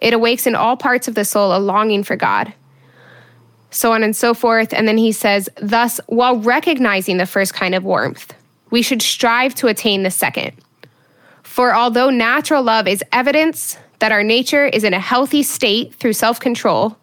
It 0.00 0.14
awakes 0.14 0.46
in 0.46 0.54
all 0.54 0.76
parts 0.76 1.06
of 1.06 1.14
the 1.14 1.24
soul 1.24 1.56
a 1.56 1.58
longing 1.58 2.02
for 2.02 2.16
God. 2.16 2.52
So 3.70 3.92
on 3.92 4.02
and 4.02 4.14
so 4.14 4.34
forth. 4.34 4.72
And 4.72 4.86
then 4.86 4.98
he 4.98 5.12
says, 5.12 5.48
thus, 5.56 6.00
while 6.06 6.36
recognizing 6.36 7.16
the 7.16 7.26
first 7.26 7.54
kind 7.54 7.74
of 7.74 7.84
warmth, 7.84 8.34
we 8.70 8.82
should 8.82 9.02
strive 9.02 9.54
to 9.56 9.68
attain 9.68 10.02
the 10.02 10.10
second. 10.10 10.52
For 11.42 11.74
although 11.74 12.10
natural 12.10 12.62
love 12.62 12.88
is 12.88 13.04
evidence 13.12 13.76
that 13.98 14.12
our 14.12 14.22
nature 14.22 14.66
is 14.66 14.84
in 14.84 14.94
a 14.94 15.00
healthy 15.00 15.42
state 15.42 15.94
through 15.94 16.14
self 16.14 16.40
control, 16.40 16.96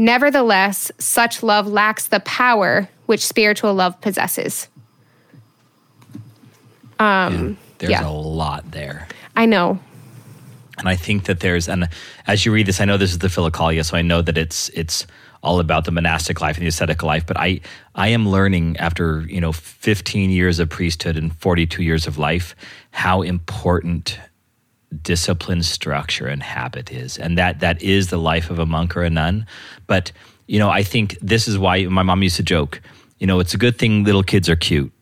Nevertheless, 0.00 0.90
such 0.96 1.42
love 1.42 1.66
lacks 1.66 2.08
the 2.08 2.20
power 2.20 2.88
which 3.04 3.20
spiritual 3.22 3.74
love 3.74 4.00
possesses. 4.00 4.66
Um, 6.98 7.58
there's 7.76 7.90
yeah. 7.90 8.08
a 8.08 8.08
lot 8.08 8.70
there. 8.70 9.08
I 9.36 9.44
know. 9.44 9.78
And 10.78 10.88
I 10.88 10.96
think 10.96 11.24
that 11.24 11.40
there's, 11.40 11.68
and 11.68 11.86
as 12.26 12.46
you 12.46 12.52
read 12.52 12.64
this, 12.64 12.80
I 12.80 12.86
know 12.86 12.96
this 12.96 13.10
is 13.10 13.18
the 13.18 13.28
Philokalia, 13.28 13.84
so 13.84 13.94
I 13.94 14.00
know 14.00 14.22
that 14.22 14.38
it's 14.38 14.70
it's 14.70 15.06
all 15.42 15.60
about 15.60 15.84
the 15.84 15.90
monastic 15.90 16.40
life 16.40 16.56
and 16.56 16.64
the 16.64 16.68
ascetic 16.68 17.02
life. 17.02 17.26
But 17.26 17.36
I 17.36 17.60
I 17.94 18.08
am 18.08 18.26
learning 18.26 18.78
after 18.78 19.26
you 19.28 19.42
know 19.42 19.52
15 19.52 20.30
years 20.30 20.60
of 20.60 20.70
priesthood 20.70 21.18
and 21.18 21.36
42 21.36 21.82
years 21.82 22.06
of 22.06 22.16
life 22.16 22.56
how 22.90 23.20
important 23.20 24.18
discipline 25.02 25.62
structure 25.62 26.26
and 26.26 26.42
habit 26.42 26.90
is. 26.90 27.18
And 27.18 27.38
that 27.38 27.60
that 27.60 27.82
is 27.82 28.08
the 28.08 28.18
life 28.18 28.50
of 28.50 28.58
a 28.58 28.66
monk 28.66 28.96
or 28.96 29.02
a 29.02 29.10
nun. 29.10 29.46
But 29.86 30.12
you 30.46 30.58
know 30.58 30.68
i 30.68 30.82
think 30.82 31.16
this 31.22 31.46
is 31.46 31.56
why 31.56 31.84
my 31.84 32.02
mom 32.02 32.24
used 32.24 32.34
to 32.34 32.42
joke 32.42 32.82
you 33.20 33.26
know 33.26 33.38
it's 33.38 33.54
a 33.54 33.56
good 33.56 33.78
thing 33.78 34.02
little 34.02 34.24
kids 34.24 34.48
are 34.48 34.56
cute 34.56 34.92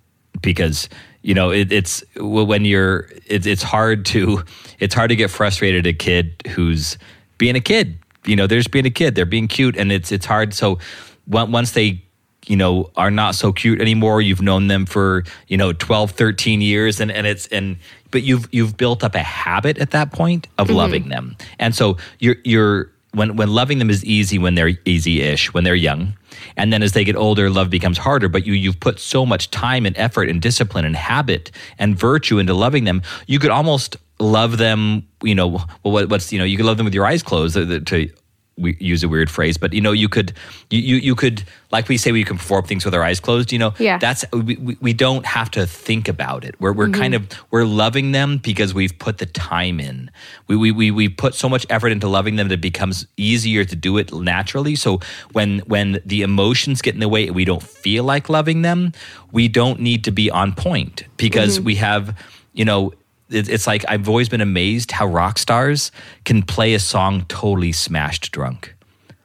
because 0.43 0.91
you 1.23 1.35
know 1.35 1.51
it, 1.51 1.73
it's 1.73 2.05
when 2.17 2.65
you're 2.65 3.09
it, 3.27 3.47
it's 3.47 3.63
hard 3.63 4.05
to 4.07 4.43
it's 4.79 4.95
hard 4.95 5.09
to 5.09 5.17
get 5.17 5.31
frustrated 5.31 5.87
at 5.87 5.91
a 5.91 5.95
kid 5.95 6.43
who's 6.49 6.99
being 7.39 7.57
a 7.57 7.61
kid. 7.61 7.99
You 8.25 8.37
know 8.37 8.47
they're 8.47 8.59
just 8.59 8.71
being 8.71 8.87
a 8.87 8.91
kid 8.91 9.15
they're 9.15 9.25
being 9.27 9.49
cute 9.49 9.77
and 9.77 9.91
it's 9.91 10.13
it's 10.13 10.27
hard. 10.27 10.55
So 10.55 10.79
once 11.27 11.73
they 11.73 12.05
you 12.49 12.57
know 12.57 12.91
are 12.97 13.11
not 13.11 13.35
so 13.35 13.53
cute 13.53 13.81
anymore. 13.81 14.21
You've 14.21 14.43
known 14.43 14.69
them 14.69 14.87
for 14.87 15.25
you 15.49 15.57
know 15.57 15.73
12 15.73 16.13
13 16.13 16.61
years 16.61 17.01
and 17.01 17.11
and 17.11 17.27
it's 17.27 17.47
and 17.49 17.77
but 18.11 18.23
you've 18.23 18.49
you've 18.53 18.77
built 18.77 19.05
up 19.05 19.15
a 19.15 19.23
habit 19.23 19.79
at 19.79 19.91
that 19.93 20.13
point 20.13 20.49
of 20.59 20.69
mm-hmm. 20.69 20.77
loving 20.77 21.09
them. 21.09 21.37
And 21.59 21.75
so 21.75 21.97
you're 22.19 22.37
you're 22.45 22.91
when 23.13 23.37
when 23.37 23.49
loving 23.49 23.79
them 23.79 23.91
is 23.91 24.05
easy 24.05 24.39
when 24.39 24.55
they're 24.55 24.73
easy-ish 24.85 25.53
when 25.55 25.65
they're 25.65 25.75
young. 25.75 26.15
And 26.57 26.73
then 26.73 26.83
as 26.83 26.93
they 26.93 27.05
get 27.05 27.17
older 27.17 27.51
love 27.51 27.71
becomes 27.71 27.99
harder. 27.99 28.29
But 28.29 28.47
you 28.47 28.53
you've 28.53 28.81
put 28.81 28.99
so 28.99 29.27
much 29.27 29.51
time 29.51 29.87
and 29.87 29.97
effort 29.97 30.29
and 30.29 30.41
discipline 30.41 30.85
and 30.85 30.97
habit 30.97 31.51
and 31.79 31.99
virtue 31.99 32.39
into 32.39 32.55
loving 32.55 32.85
them 32.85 33.03
you 33.27 33.39
could 33.39 33.51
almost 33.51 33.97
love 34.21 34.59
them 34.59 35.07
you 35.23 35.35
know 35.35 35.49
well 35.49 35.93
what, 35.93 36.09
what's 36.09 36.33
you 36.33 36.39
know 36.39 36.45
you 36.45 36.57
could 36.57 36.67
love 36.67 36.77
them 36.77 36.85
with 36.85 36.95
your 36.95 37.07
eyes 37.07 37.23
closed 37.23 37.55
to, 37.55 37.81
to 37.81 38.11
we 38.59 38.77
use 38.81 39.03
a 39.03 39.09
weird 39.09 39.31
phrase, 39.31 39.57
but 39.57 39.73
you 39.73 39.81
know, 39.81 39.93
you 39.93 40.09
could, 40.09 40.33
you, 40.71 40.81
you, 40.81 40.97
you 40.97 41.15
could, 41.15 41.45
like 41.71 41.89
we 41.89 41.97
say, 41.97 42.13
we 42.13 42.25
can 42.25 42.37
perform 42.37 42.65
things 42.65 42.85
with 42.85 42.95
our 42.95 43.03
eyes 43.03 43.21
closed. 43.21 43.53
You 43.53 43.59
know, 43.59 43.75
yeah. 43.79 43.99
that's 43.99 44.25
we, 44.33 44.77
we 44.81 44.93
don't 44.93 45.25
have 45.25 45.51
to 45.53 45.67
think 45.67 46.09
about 46.09 46.45
it. 46.45 46.61
We're 46.61 46.73
we're 46.73 46.87
mm-hmm. 46.87 47.01
kind 47.01 47.15
of 47.15 47.29
we're 47.51 47.65
loving 47.65 48.13
them 48.13 48.39
because 48.39 48.75
we've 48.75 48.99
put 48.99 49.19
the 49.19 49.27
time 49.27 49.81
in. 49.81 50.11
We 50.47 50.57
we 50.57 50.73
we 50.73 50.91
we 50.91 51.09
put 51.09 51.35
so 51.35 51.49
much 51.49 51.67
effort 51.71 51.93
into 51.93 52.09
loving 52.09 52.37
them 52.37 52.49
that 52.49 52.55
it 52.55 52.61
becomes 52.61 53.07
easier 53.17 53.65
to 53.65 53.77
do 53.77 53.97
it 53.99 54.13
naturally. 54.13 54.75
So 54.75 55.01
when 55.33 55.61
when 55.61 56.01
the 56.05 56.23
emotions 56.23 56.83
get 56.83 56.95
in 56.95 57.01
the 57.01 57.09
way 57.09 57.27
and 57.29 57.37
we 57.37 57.45
don't 57.45 57.63
feel 57.63 58.05
like 58.05 58.29
loving 58.29 58.63
them, 58.63 58.93
we 59.33 59.49
don't 59.49 59.81
need 59.81 60.05
to 60.05 60.11
be 60.11 60.31
on 60.31 60.55
point 60.55 61.05
because 61.17 61.57
mm-hmm. 61.57 61.65
we 61.65 61.75
have, 61.77 62.19
you 62.53 62.65
know, 62.65 62.93
it's 63.31 63.67
like 63.67 63.85
I've 63.89 64.09
always 64.09 64.29
been 64.29 64.41
amazed 64.41 64.93
how 64.93 65.07
rock 65.07 65.39
stars 65.39 65.93
can 66.25 66.43
play 66.43 66.75
a 66.75 66.79
song 66.79 67.25
totally 67.29 67.73
smashed 67.73 68.33
drunk. 68.33 68.75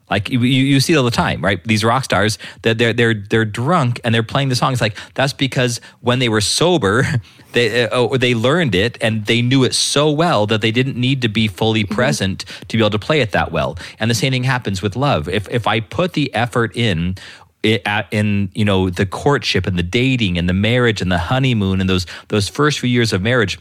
Like 0.10 0.30
you, 0.30 0.40
you 0.42 0.80
see 0.80 0.94
it 0.94 0.98
all 0.98 1.06
the 1.06 1.12
time, 1.12 1.42
right? 1.42 1.64
These 1.64 1.84
rock 1.84 2.04
stars, 2.04 2.38
they're, 2.62 2.76
they're 2.76 2.94
they're 2.94 3.14
they're 3.16 3.46
drunk 3.46 4.00
and 4.04 4.14
they're 4.14 4.22
playing 4.22 4.50
the 4.50 4.56
song. 4.56 4.72
It's 4.72 4.82
like 4.82 4.96
that's 5.16 5.34
because 5.34 5.82
when 6.02 6.20
they 6.20 6.30
were 6.30 6.42
sober, 6.42 7.04
they 7.54 7.88
uh, 7.88 8.00
or 8.00 8.18
they 8.18 8.36
learned 8.36 8.76
it 8.76 8.98
and 9.02 9.26
they 9.26 9.42
knew 9.42 9.64
it 9.64 9.74
so 9.74 10.12
well 10.12 10.46
that 10.48 10.62
they 10.62 10.72
didn't 10.72 10.98
need 10.98 11.24
to 11.24 11.30
be 11.30 11.48
fully 11.48 11.84
mm-hmm. 11.84 11.96
present 11.96 12.46
mm-hmm. 12.46 12.66
to 12.68 12.78
be 12.78 12.84
able 12.84 12.92
to 12.92 13.00
play 13.00 13.22
it 13.22 13.32
that 13.32 13.52
well. 13.52 13.78
And 13.98 14.12
the 14.12 14.16
same 14.16 14.32
thing 14.32 14.44
happens 14.44 14.82
with 14.84 14.96
love. 14.96 15.28
If 15.28 15.50
if 15.50 15.66
I 15.66 15.80
put 15.80 16.14
the 16.14 16.32
effort 16.36 16.76
in 16.76 17.16
in 17.64 18.52
you 18.54 18.66
know 18.66 18.90
the 18.90 19.06
courtship 19.08 19.66
and 19.66 19.80
the 19.80 19.84
dating 19.84 20.38
and 20.38 20.48
the 20.48 20.54
marriage 20.54 21.02
and 21.02 21.12
the 21.12 21.18
honeymoon 21.18 21.80
and 21.80 21.90
those 21.90 22.06
those 22.28 22.50
first 22.50 22.80
few 22.80 22.90
years 22.90 23.14
of 23.14 23.22
marriage 23.22 23.58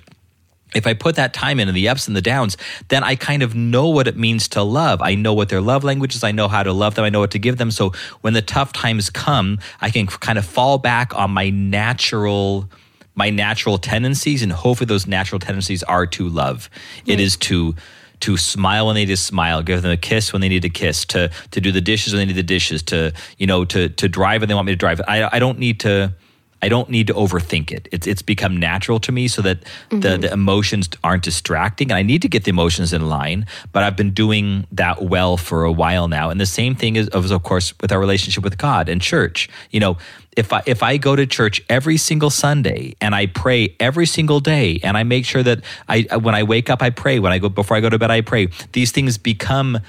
if 0.75 0.87
I 0.87 0.95
put 0.95 1.17
that 1.17 1.33
time 1.33 1.61
in 1.61 1.69
and 1.69 1.77
the 1.77 1.89
ups 1.89 2.07
and 2.07 2.17
the 2.17 2.23
downs, 2.23 2.57
then 2.89 3.05
I 3.05 3.17
kind 3.17 3.43
of 3.43 3.55
know 3.55 3.89
what 3.89 4.09
it 4.09 4.17
means 4.17 4.49
to 4.49 4.63
love. 4.63 5.03
I 5.03 5.15
know 5.15 5.35
what 5.35 5.49
their 5.49 5.61
love 5.61 5.85
language 5.85 6.15
is. 6.15 6.25
I 6.25 6.33
know 6.33 6.49
how 6.49 6.63
to 6.63 6.73
love 6.73 6.95
them. 6.95 7.05
I 7.05 7.11
know 7.11 7.21
what 7.21 7.33
to 7.33 7.39
give 7.39 7.59
them. 7.59 7.71
So 7.71 7.93
when 8.21 8.33
the 8.33 8.43
tough 8.43 8.73
times 8.73 9.11
come, 9.11 9.59
I 9.81 9.91
can 9.91 10.07
kind 10.07 10.39
of 10.39 10.45
fall 10.47 10.79
back 10.79 11.15
on 11.15 11.31
my 11.31 11.51
natural 11.51 12.69
my 13.15 13.29
natural 13.29 13.77
tendencies 13.77 14.43
and 14.43 14.51
hopefully 14.51 14.87
those 14.87 15.07
natural 15.07 15.39
tendencies 15.39 15.83
are 15.83 16.07
to 16.07 16.29
love. 16.29 16.71
It 17.05 17.21
is 17.21 17.37
to 17.39 17.75
to 18.21 18.37
smile 18.37 18.87
when 18.87 18.95
they 18.95 19.03
need 19.03 19.07
to 19.07 19.17
smile, 19.17 19.63
give 19.63 19.83
them 19.83 19.91
a 19.91 19.97
kiss 19.97 20.33
when 20.33 20.41
they 20.41 20.49
need 20.49 20.65
a 20.65 20.71
kiss, 20.71 21.05
to 21.07 21.31
to 21.51 21.61
do 21.61 21.73
the 21.73 21.81
dishes 21.81 22.13
when 22.13 22.21
they 22.21 22.27
need 22.27 22.37
the 22.37 22.43
dishes, 22.43 22.83
to 22.85 23.13
you 23.37 23.47
know 23.47 23.65
to 23.67 23.89
to 23.89 24.09
drive 24.09 24.41
when 24.41 24.49
they 24.49 24.55
want 24.55 24.67
me 24.67 24.73
to 24.73 24.77
drive. 24.77 25.01
I 25.07 25.29
I 25.31 25.39
don't 25.39 25.59
need 25.59 25.81
to 25.81 26.15
I 26.63 26.69
don't 26.69 26.89
need 26.89 27.09
to 27.09 27.15
overthink 27.15 27.73
it. 27.73 27.89
It's 27.91 28.07
it's 28.07 28.23
become 28.23 28.57
natural 28.57 29.01
to 29.01 29.13
me 29.13 29.27
so 29.29 29.43
that 29.43 29.61
mm-hmm. 29.63 30.01
the, 30.01 30.19
the 30.19 30.33
emotions 30.33 30.89
aren't 31.03 31.25
distracting. 31.25 31.91
And 31.91 31.99
I 31.99 32.03
need 32.03 32.23
to 32.23 32.29
get 32.29 32.45
the 32.45 32.51
emotions 32.51 32.93
in 32.93 33.09
line, 33.09 33.47
but 33.73 33.83
I've 33.83 33.97
been 33.97 34.13
doing 34.13 34.67
that 34.73 35.03
well 35.03 35.37
for 35.37 35.65
a 35.65 35.73
while 35.73 36.07
now. 36.07 36.31
And 36.31 36.41
the 36.41 36.47
same 36.47 36.75
thing 36.77 36.97
is, 36.97 37.09
of 37.09 37.43
course, 37.43 37.75
with 37.81 37.91
our 37.91 37.99
relationship 37.99 38.45
with 38.45 38.59
God 38.59 38.89
and 38.89 39.03
church. 39.03 39.49
You 39.71 39.81
know, 39.81 39.99
if 40.37 40.53
I 40.53 40.63
if 40.65 40.83
I 40.83 40.97
go 40.97 41.17
to 41.17 41.27
church 41.27 41.63
every 41.69 41.97
single 41.97 42.31
Sunday 42.31 42.95
and 43.01 43.15
I 43.15 43.27
pray 43.27 43.75
every 43.81 44.07
single 44.07 44.41
day 44.41 44.79
and 44.83 44.97
I 44.97 45.03
make 45.03 45.27
sure 45.27 45.43
that 45.43 45.61
I 45.89 46.03
when 46.17 46.35
I 46.35 46.45
wake 46.45 46.71
up 46.71 46.81
I 46.81 46.91
pray, 46.91 47.19
when 47.19 47.33
I 47.33 47.39
go 47.39 47.49
before 47.49 47.77
I 47.77 47.81
go 47.81 47.91
to 47.91 47.99
bed 47.99 48.11
I 48.11 48.21
pray, 48.21 48.49
these 48.73 48.93
things 48.93 49.19
become 49.19 49.81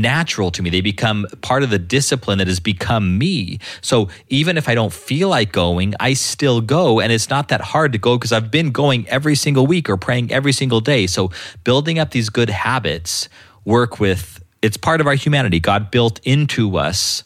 natural 0.00 0.50
to 0.52 0.62
me. 0.62 0.70
They 0.70 0.80
become 0.80 1.26
part 1.40 1.62
of 1.62 1.70
the 1.70 1.78
discipline 1.78 2.38
that 2.38 2.46
has 2.46 2.60
become 2.60 3.18
me. 3.18 3.58
So 3.80 4.08
even 4.28 4.56
if 4.56 4.68
I 4.68 4.74
don't 4.74 4.92
feel 4.92 5.28
like 5.28 5.52
going, 5.52 5.94
I 6.00 6.14
still 6.14 6.60
go. 6.60 7.00
And 7.00 7.12
it's 7.12 7.30
not 7.30 7.48
that 7.48 7.60
hard 7.60 7.92
to 7.92 7.98
go 7.98 8.16
because 8.16 8.32
I've 8.32 8.50
been 8.50 8.70
going 8.70 9.08
every 9.08 9.34
single 9.34 9.66
week 9.66 9.88
or 9.88 9.96
praying 9.96 10.32
every 10.32 10.52
single 10.52 10.80
day. 10.80 11.06
So 11.06 11.30
building 11.64 11.98
up 11.98 12.10
these 12.10 12.30
good 12.30 12.50
habits 12.50 13.28
work 13.64 14.00
with 14.00 14.42
it's 14.60 14.76
part 14.76 15.00
of 15.00 15.06
our 15.06 15.14
humanity. 15.14 15.60
God 15.60 15.90
built 15.90 16.20
into 16.24 16.76
us 16.78 17.22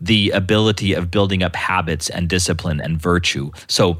the 0.00 0.30
ability 0.30 0.92
of 0.92 1.10
building 1.10 1.42
up 1.42 1.56
habits 1.56 2.08
and 2.08 2.28
discipline 2.28 2.80
and 2.80 3.00
virtue. 3.00 3.50
So 3.66 3.98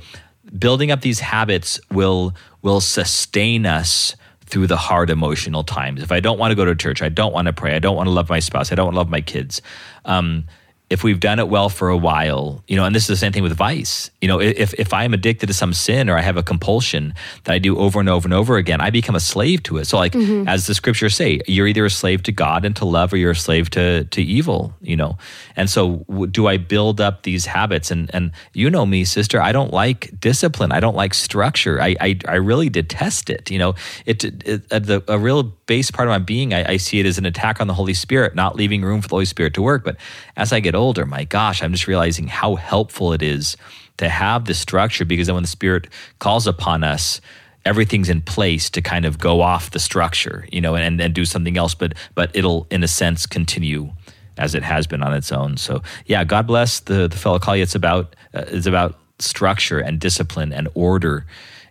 building 0.59 0.91
up 0.91 1.01
these 1.01 1.21
habits 1.21 1.81
will 1.91 2.35
will 2.63 2.81
sustain 2.81 3.67
us 3.67 4.15
through 4.47 4.67
the 4.67 4.77
hard 4.77 5.11
emotional 5.11 5.65
times. 5.65 6.03
If 6.03 6.13
I 6.13 6.21
don't 6.21 6.39
want 6.39 6.53
to 6.53 6.55
go 6.55 6.65
to 6.65 6.75
church, 6.75 7.03
I 7.03 7.09
don't 7.09 7.33
want 7.33 7.47
to 7.47 7.53
pray, 7.53 7.75
I 7.75 7.79
don't 7.79 7.97
want 7.97 8.07
to 8.07 8.13
love 8.13 8.29
my 8.29 8.39
spouse, 8.39 8.73
I 8.73 8.75
don't 8.75 8.87
want 8.87 8.95
to 8.95 8.99
love 8.99 9.11
my 9.11 9.21
kids. 9.21 9.61
Um, 10.05 10.45
if 10.89 11.03
we've 11.03 11.19
done 11.19 11.41
it 11.41 11.49
well 11.49 11.69
for 11.69 11.89
a 11.89 11.97
while, 11.97 12.63
you 12.69 12.77
know, 12.77 12.85
and 12.85 12.95
this 12.95 13.05
is 13.05 13.09
the 13.09 13.17
same 13.17 13.33
thing 13.33 13.43
with 13.43 13.53
vice. 13.53 14.11
You 14.21 14.29
know, 14.29 14.41
if 14.41 14.73
if 14.75 14.93
I'm 14.93 15.15
addicted 15.15 15.49
to 15.49 15.55
some 15.55 15.73
sin 15.73 16.09
or 16.09 16.17
I 16.17 16.21
have 16.21 16.37
a 16.37 16.45
compulsion 16.45 17.15
that 17.45 17.53
I 17.53 17.59
do 17.59 17.77
over 17.77 17.99
and 17.99 18.09
over 18.09 18.27
and 18.27 18.33
over 18.33 18.57
again, 18.57 18.81
I 18.81 18.91
become 18.91 19.17
a 19.17 19.21
slave 19.21 19.65
to 19.65 19.79
it. 19.79 19.87
So, 19.87 19.97
like 19.97 20.13
mm-hmm. 20.13 20.47
as 20.47 20.67
the 20.67 20.75
scriptures 20.75 21.17
say, 21.17 21.41
you're 21.49 21.67
either 21.67 21.85
a 21.85 21.91
slave 21.91 22.23
to 22.25 22.33
God 22.33 22.65
and 22.65 22.77
to 22.77 22.85
love, 22.85 23.13
or 23.13 23.17
you're 23.17 23.33
a 23.33 23.37
slave 23.37 23.69
to 23.71 24.05
to 24.05 24.23
evil. 24.23 24.75
You 24.81 24.97
know, 24.97 25.19
and 25.57 25.69
so 25.69 26.05
do 26.31 26.47
I 26.47 26.57
build 26.57 27.01
up 27.01 27.25
these 27.25 27.47
habits? 27.47 27.91
And 27.91 28.09
and 28.15 28.31
you 28.53 28.71
know 28.71 28.87
me, 28.87 29.05
sister, 29.05 29.41
I 29.41 29.51
don't 29.51 29.73
like 29.73 30.13
discipline. 30.21 30.71
I 30.71 30.79
don't 30.79 30.97
like 30.97 31.15
structure. 31.15 31.81
I 31.81 31.97
I, 32.01 32.19
I 32.29 32.35
really 32.37 32.69
detest 32.69 33.29
it. 33.29 33.51
You 33.51 33.59
know, 33.59 33.75
it, 34.05 34.23
it, 34.23 34.47
it 34.47 34.69
the 34.69 35.03
a 35.09 35.19
real 35.19 35.43
base 35.67 35.91
part 35.91 36.09
of 36.09 36.13
my 36.13 36.19
being, 36.19 36.55
I, 36.55 36.73
I 36.73 36.77
see 36.77 37.01
it 37.01 37.07
as 37.07 37.19
an 37.19 37.27
attack 37.27 37.61
on 37.61 37.67
the 37.67 37.75
Holy 37.75 37.95
Spirit, 37.95 38.37
not 38.37 38.55
leaving 38.55 38.83
room 38.83 39.03
for 39.03 39.09
the 39.09 39.15
Holy 39.15 39.25
Spirit 39.25 39.55
to 39.55 39.63
work. 39.63 39.85
But 39.85 39.97
as 40.37 40.53
I 40.53 40.61
get 40.61 40.76
older, 40.77 41.07
my 41.07 41.25
gosh, 41.25 41.63
I'm 41.63 41.73
just 41.73 41.87
realizing 41.87 42.29
how 42.29 42.57
helpful 42.57 43.13
it 43.13 43.23
is 43.23 43.57
to 43.99 44.09
have 44.09 44.45
this 44.45 44.59
structure 44.59 45.05
because 45.05 45.27
then 45.27 45.35
when 45.35 45.43
the 45.43 45.49
Spirit 45.49 45.89
calls 46.19 46.47
upon 46.47 46.85
us, 46.85 47.21
everything's 47.65 48.09
in 48.09 48.21
place 48.21 48.71
to 48.71 48.83
kind 48.83 49.05
of 49.05 49.19
go 49.19 49.41
off 49.41 49.71
the 49.71 49.81
structure, 49.81 50.47
you 50.53 50.61
know, 50.61 50.77
and, 50.77 51.01
and 51.01 51.15
do 51.15 51.25
something 51.25 51.57
else, 51.57 51.75
but 51.75 51.95
but 52.15 52.31
it'll 52.35 52.67
in 52.71 52.83
a 52.83 52.89
sense 52.89 53.27
continue 53.27 53.93
as 54.39 54.55
it 54.55 54.63
has 54.63 54.87
been 54.87 55.03
on 55.03 55.15
its 55.15 55.33
own. 55.33 55.57
So 55.57 55.83
yeah, 56.07 56.25
God 56.25 56.47
bless 56.47 56.81
the 56.81 57.09
the 57.09 57.17
Philokalia. 57.17 57.63
It's 57.63 57.75
about 57.75 58.15
uh, 58.35 58.45
it's 58.49 58.67
about 58.67 58.99
structure 59.19 59.81
and 59.81 59.99
discipline 59.99 60.53
and 60.53 60.69
order 60.75 61.27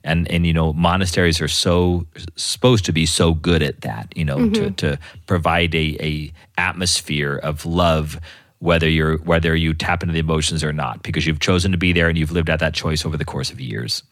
and 0.05 0.29
and 0.31 0.45
you 0.45 0.53
know 0.53 0.71
monasteries 0.73 1.41
are 1.41 1.47
so 1.47 2.05
supposed 2.35 2.85
to 2.85 2.93
be 2.93 3.05
so 3.05 3.33
good 3.33 3.61
at 3.61 3.81
that 3.81 4.11
you 4.15 4.23
know 4.23 4.37
mm-hmm. 4.37 4.53
to 4.53 4.71
to 4.71 4.99
provide 5.25 5.75
a 5.75 5.97
a 5.99 6.33
atmosphere 6.57 7.35
of 7.35 7.65
love 7.65 8.19
whether 8.59 8.89
you're 8.89 9.17
whether 9.19 9.55
you 9.55 9.73
tap 9.73 10.03
into 10.03 10.13
the 10.13 10.19
emotions 10.19 10.63
or 10.63 10.73
not 10.73 11.03
because 11.03 11.25
you've 11.27 11.39
chosen 11.39 11.71
to 11.71 11.77
be 11.77 11.93
there 11.93 12.07
and 12.09 12.17
you've 12.17 12.31
lived 12.31 12.49
out 12.49 12.59
that 12.59 12.73
choice 12.73 13.05
over 13.05 13.17
the 13.17 13.25
course 13.25 13.51
of 13.51 13.59
years 13.59 14.03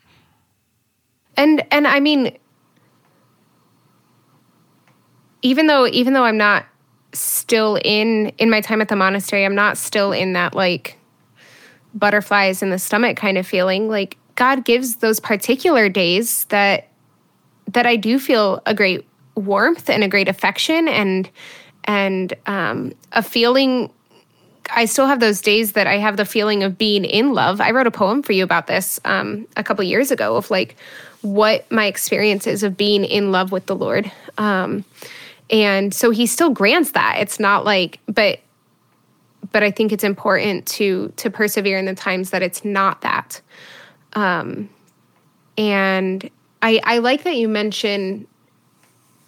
and 1.37 1.63
and 1.71 1.87
i 1.87 1.99
mean 1.99 2.37
even 5.41 5.67
though 5.67 5.87
even 5.87 6.13
though 6.13 6.23
i'm 6.23 6.37
not 6.37 6.65
still 7.13 7.79
in 7.83 8.29
in 8.37 8.49
my 8.49 8.59
time 8.59 8.81
at 8.81 8.89
the 8.89 8.95
monastery 8.95 9.45
i'm 9.45 9.55
not 9.55 9.77
still 9.77 10.11
in 10.11 10.33
that 10.33 10.53
like 10.53 10.97
butterflies 11.93 12.61
in 12.61 12.69
the 12.69 12.79
stomach 12.79 13.15
kind 13.17 13.37
of 13.37 13.45
feeling 13.45 13.87
like 13.87 14.17
God 14.35 14.65
gives 14.65 14.97
those 14.97 15.19
particular 15.19 15.89
days 15.89 16.45
that 16.45 16.87
that 17.71 17.85
I 17.85 17.95
do 17.95 18.19
feel 18.19 18.61
a 18.65 18.73
great 18.73 19.07
warmth 19.35 19.89
and 19.89 20.03
a 20.03 20.07
great 20.07 20.27
affection 20.27 20.87
and 20.87 21.29
and 21.85 22.33
um, 22.45 22.93
a 23.11 23.23
feeling. 23.23 23.91
I 24.69 24.85
still 24.85 25.07
have 25.07 25.19
those 25.19 25.41
days 25.41 25.73
that 25.73 25.87
I 25.87 25.97
have 25.97 26.17
the 26.17 26.25
feeling 26.25 26.63
of 26.63 26.77
being 26.77 27.05
in 27.05 27.33
love. 27.33 27.59
I 27.59 27.71
wrote 27.71 27.87
a 27.87 27.91
poem 27.91 28.23
for 28.23 28.31
you 28.31 28.43
about 28.43 28.67
this 28.67 28.99
um, 29.05 29.47
a 29.57 29.63
couple 29.63 29.83
years 29.83 30.11
ago 30.11 30.35
of 30.35 30.49
like 30.49 30.75
what 31.21 31.69
my 31.71 31.85
experience 31.85 32.47
is 32.47 32.63
of 32.63 32.77
being 32.77 33.03
in 33.05 33.31
love 33.31 33.51
with 33.51 33.65
the 33.65 33.75
Lord. 33.75 34.11
Um, 34.37 34.85
and 35.49 35.93
so 35.93 36.11
he 36.11 36.27
still 36.27 36.49
grants 36.49 36.91
that. 36.91 37.17
It's 37.19 37.39
not 37.39 37.65
like, 37.65 37.99
but 38.07 38.39
but 39.51 39.61
I 39.61 39.71
think 39.71 39.91
it's 39.91 40.03
important 40.03 40.65
to 40.67 41.11
to 41.17 41.29
persevere 41.29 41.77
in 41.77 41.85
the 41.85 41.95
times 41.95 42.29
that 42.31 42.41
it's 42.41 42.63
not 42.63 43.01
that. 43.01 43.41
Um, 44.13 44.69
and 45.57 46.29
I, 46.61 46.79
I 46.83 46.97
like 46.99 47.23
that 47.23 47.35
you 47.35 47.49
mention 47.49 48.25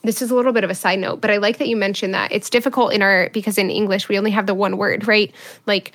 this 0.05 0.21
is 0.21 0.31
a 0.31 0.35
little 0.35 0.53
bit 0.53 0.63
of 0.63 0.69
a 0.69 0.75
side 0.75 0.99
note, 0.99 1.21
but 1.21 1.31
I 1.31 1.37
like 1.37 1.57
that 1.57 1.67
you 1.67 1.75
mentioned 1.75 2.13
that 2.13 2.31
it's 2.31 2.49
difficult 2.49 2.93
in 2.93 3.01
our 3.01 3.29
because 3.33 3.57
in 3.57 3.69
English 3.69 4.09
we 4.09 4.17
only 4.17 4.31
have 4.31 4.45
the 4.45 4.55
one 4.55 4.77
word, 4.77 5.07
right? 5.07 5.33
Like 5.65 5.93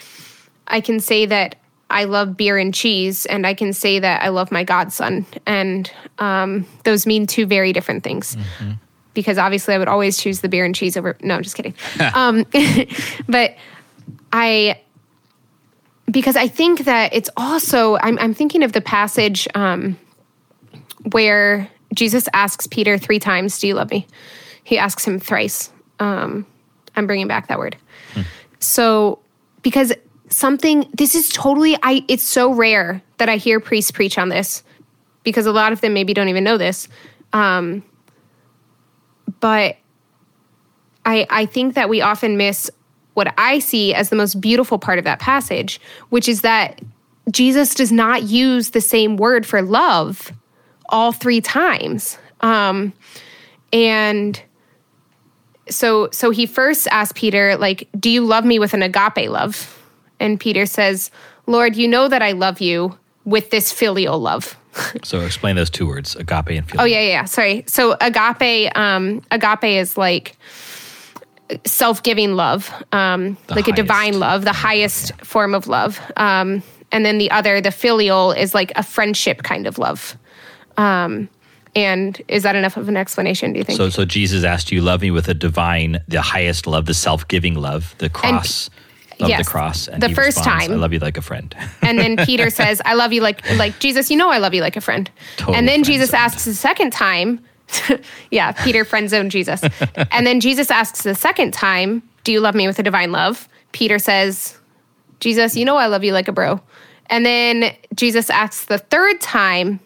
I 0.67 0.81
can 0.81 1.01
say 1.01 1.27
that 1.27 1.57
I 1.89 2.05
love 2.05 2.37
beer 2.37 2.57
and 2.57 2.73
cheese, 2.73 3.27
and 3.27 3.47
I 3.47 3.55
can 3.55 3.73
say 3.73 3.99
that 3.99 4.23
I 4.23 4.29
love 4.29 4.53
my 4.53 4.63
godson, 4.63 5.27
and 5.45 5.91
um, 6.19 6.67
those 6.85 7.07
mean 7.07 7.27
two 7.27 7.47
very 7.47 7.73
different 7.73 8.05
things. 8.05 8.37
Mm-hmm. 8.37 8.73
Because 9.13 9.39
obviously, 9.39 9.75
I 9.75 9.79
would 9.79 9.89
always 9.89 10.19
choose 10.19 10.41
the 10.41 10.49
beer 10.49 10.65
and 10.65 10.73
cheese 10.73 10.97
over. 10.97 11.17
No, 11.21 11.35
I'm 11.35 11.43
just 11.43 11.57
kidding. 11.57 11.75
um, 12.15 12.47
but 13.29 13.57
I 14.33 14.81
because 16.11 16.37
I 16.37 16.49
think 16.49 16.85
that 16.85 17.15
it's 17.15 17.31
also, 17.37 17.97
I'm, 17.99 18.19
I'm 18.19 18.35
thinking 18.35 18.63
of 18.63 18.73
the 18.73 18.81
passage 18.81 19.47
um, 19.55 19.99
where 21.11 21.71
Jesus 21.95 22.29
asks 22.33 22.67
Peter 22.67 22.99
three 22.99 23.19
times, 23.19 23.59
Do 23.59 23.67
you 23.67 23.75
love 23.75 23.91
me? 23.91 24.07
He 24.65 24.79
asks 24.79 25.07
him 25.07 25.19
thrice. 25.19 25.73
Um, 25.99 26.47
I'm 26.97 27.07
bringing 27.07 27.29
back 27.29 27.49
that 27.49 27.59
word. 27.59 27.77
Hmm. 28.15 28.23
So, 28.59 29.19
because 29.63 29.93
something, 30.29 30.89
this 30.95 31.15
is 31.15 31.29
totally, 31.29 31.77
I, 31.83 32.05
it's 32.09 32.23
so 32.23 32.53
rare 32.53 33.03
that 33.19 33.29
I 33.29 33.37
hear 33.37 33.61
priests 33.61 33.91
preach 33.91 34.19
on 34.19 34.29
this 34.29 34.63
because 35.23 35.47
a 35.47 35.53
lot 35.53 35.73
of 35.73 35.81
them 35.81 35.93
maybe 35.93 36.15
don't 36.15 36.29
even 36.29 36.45
know 36.45 36.57
this. 36.57 36.89
Um, 37.33 37.83
but 39.41 39.77
I, 41.05 41.27
I 41.31 41.47
think 41.47 41.75
that 41.75 41.89
we 41.89 42.01
often 42.01 42.37
miss 42.37 42.71
what 43.15 43.33
I 43.37 43.59
see 43.59 43.93
as 43.95 44.09
the 44.09 44.17
most 44.17 44.41
beautiful 44.41 44.79
part 44.79 44.99
of 44.99 45.05
that 45.05 45.19
passage, 45.19 45.81
which 46.11 46.29
is 46.29 46.43
that 46.43 46.81
Jesus 47.31 47.75
does 47.75 47.93
not 47.93 48.25
use 48.25 48.71
the 48.71 48.81
same 48.81 49.17
word 49.17 49.47
for 49.47 49.63
love 49.63 50.33
all 50.91 51.13
three 51.13 51.41
times. 51.41 52.19
Um, 52.41 52.93
and 53.73 54.41
so 55.69 56.09
so 56.11 56.31
he 56.31 56.47
first 56.47 56.89
asked 56.91 57.15
Peter 57.15 57.57
like 57.57 57.89
do 57.99 58.11
you 58.11 58.25
love 58.25 58.45
me 58.45 58.59
with 58.59 58.75
an 58.75 58.83
agape 58.83 59.31
love 59.31 59.79
and 60.19 60.41
Peter 60.41 60.67
says 60.67 61.13
Lord 61.47 61.77
you 61.77 61.87
know 61.87 62.09
that 62.09 62.23
I 62.23 62.33
love 62.33 62.61
you 62.61 62.99
with 63.25 63.51
this 63.51 63.71
filial 63.71 64.19
love 64.19 64.57
so 65.05 65.21
explain 65.21 65.55
those 65.55 65.71
two 65.71 65.87
words 65.87 66.17
agape 66.17 66.49
and 66.49 66.69
filial 66.69 66.83
oh 66.83 66.85
yeah 66.87 67.03
yeah 67.03 67.25
sorry 67.25 67.63
so 67.69 67.97
agape 68.01 68.77
um 68.77 69.23
agape 69.31 69.63
is 69.63 69.97
like 69.97 70.37
self-giving 71.65 72.35
love, 72.35 72.73
um, 72.93 73.37
like 73.49 73.65
highest. 73.65 73.69
a 73.69 73.73
divine 73.73 74.19
love, 74.19 74.45
the 74.45 74.53
highest 74.53 75.11
yeah. 75.11 75.25
form 75.25 75.55
of 75.55 75.67
love. 75.67 76.01
Um, 76.17 76.63
and 76.93 77.05
then 77.05 77.19
the 77.19 77.31
other, 77.31 77.61
the 77.61 77.71
filial, 77.71 78.33
is 78.33 78.55
like 78.55 78.73
a 78.77 78.83
friendship 78.83 79.43
kind 79.43 79.67
of 79.67 79.79
love. 79.79 80.17
Um, 80.81 81.29
and 81.77 82.21
is 82.29 82.43
that 82.43 82.57
enough 82.57 82.77
of 82.77 82.89
an 82.89 82.97
explanation? 82.97 83.53
Do 83.53 83.59
you 83.59 83.65
think? 83.65 83.77
So, 83.77 83.91
so 83.91 84.05
Jesus 84.05 84.43
asked 84.45 84.73
you, 84.73 84.81
"Love 84.81 85.03
me 85.03 85.11
with 85.11 85.29
a 85.29 85.35
divine, 85.35 86.01
the 86.09 86.21
highest 86.23 86.67
love, 86.67 86.87
the 86.87 86.95
self-giving 86.95 87.55
love, 87.55 87.95
the 87.99 88.09
cross." 88.09 88.71
of 89.21 89.29
Yes. 89.29 89.45
the 89.45 89.51
cross. 89.51 89.87
And 89.87 90.03
The 90.03 90.09
he 90.09 90.15
first 90.15 90.39
responds, 90.39 90.65
time. 90.69 90.73
I 90.73 90.77
love 90.77 90.95
you 90.95 90.99
like 90.99 91.19
a 91.19 91.23
friend. 91.23 91.55
And 91.83 91.99
then 91.99 92.17
Peter 92.17 92.49
says, 92.61 92.81
I 92.87 92.95
love 92.95 93.13
you 93.13 93.21
like 93.21 93.39
like 93.57 93.79
Jesus, 93.79 94.11
you 94.11 94.17
know 94.17 94.31
I 94.31 94.39
love 94.39 94.55
you 94.55 94.63
like 94.63 94.77
a 94.79 94.81
friend. 94.81 95.11
Total 95.37 95.55
and 95.55 95.69
then 95.69 95.85
Jesus 95.85 96.09
friend-zoned. 96.09 96.33
asks 96.33 96.45
the 96.47 96.55
second 96.55 96.91
time, 96.91 97.39
yeah, 98.31 98.53
Peter 98.53 98.83
friend 98.87 99.11
zone 99.11 99.29
Jesus. 99.29 99.61
and 100.11 100.27
then 100.27 100.41
Jesus 100.41 100.71
asks 100.71 101.03
the 101.03 101.15
second 101.15 101.53
time, 101.53 102.03
Do 102.25 102.33
you 102.33 102.41
love 102.41 102.55
me 102.55 102.67
with 102.67 102.79
a 102.79 102.83
divine 102.83 103.13
love? 103.13 103.47
Peter 103.73 103.99
says, 103.99 104.57
Jesus, 105.21 105.55
you 105.55 105.67
know 105.67 105.77
I 105.77 105.87
love 105.89 106.03
you 106.03 106.15
like 106.15 106.27
a 106.29 106.33
bro. 106.33 106.59
And 107.11 107.27
then 107.27 107.75
Jesus 107.95 108.31
asks 108.31 108.65
the 108.65 108.79
third 108.79 109.21
time, 109.21 109.81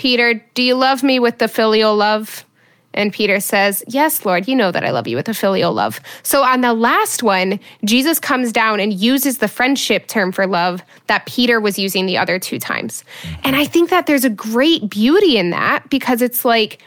Peter, 0.00 0.42
do 0.54 0.62
you 0.62 0.74
love 0.74 1.02
me 1.02 1.18
with 1.18 1.40
the 1.40 1.46
filial 1.46 1.94
love? 1.94 2.46
And 2.94 3.12
Peter 3.12 3.38
says, 3.38 3.84
Yes, 3.86 4.24
Lord, 4.24 4.48
you 4.48 4.56
know 4.56 4.72
that 4.72 4.82
I 4.82 4.92
love 4.92 5.06
you 5.06 5.14
with 5.14 5.28
a 5.28 5.34
filial 5.34 5.74
love. 5.74 6.00
So 6.22 6.42
on 6.42 6.62
the 6.62 6.72
last 6.72 7.22
one, 7.22 7.60
Jesus 7.84 8.18
comes 8.18 8.50
down 8.50 8.80
and 8.80 8.94
uses 8.94 9.36
the 9.38 9.46
friendship 9.46 10.06
term 10.06 10.32
for 10.32 10.46
love 10.46 10.82
that 11.08 11.26
Peter 11.26 11.60
was 11.60 11.78
using 11.78 12.06
the 12.06 12.16
other 12.16 12.38
two 12.38 12.58
times. 12.58 13.04
And 13.44 13.56
I 13.56 13.66
think 13.66 13.90
that 13.90 14.06
there's 14.06 14.24
a 14.24 14.30
great 14.30 14.88
beauty 14.88 15.36
in 15.36 15.50
that 15.50 15.90
because 15.90 16.22
it's 16.22 16.46
like, 16.46 16.82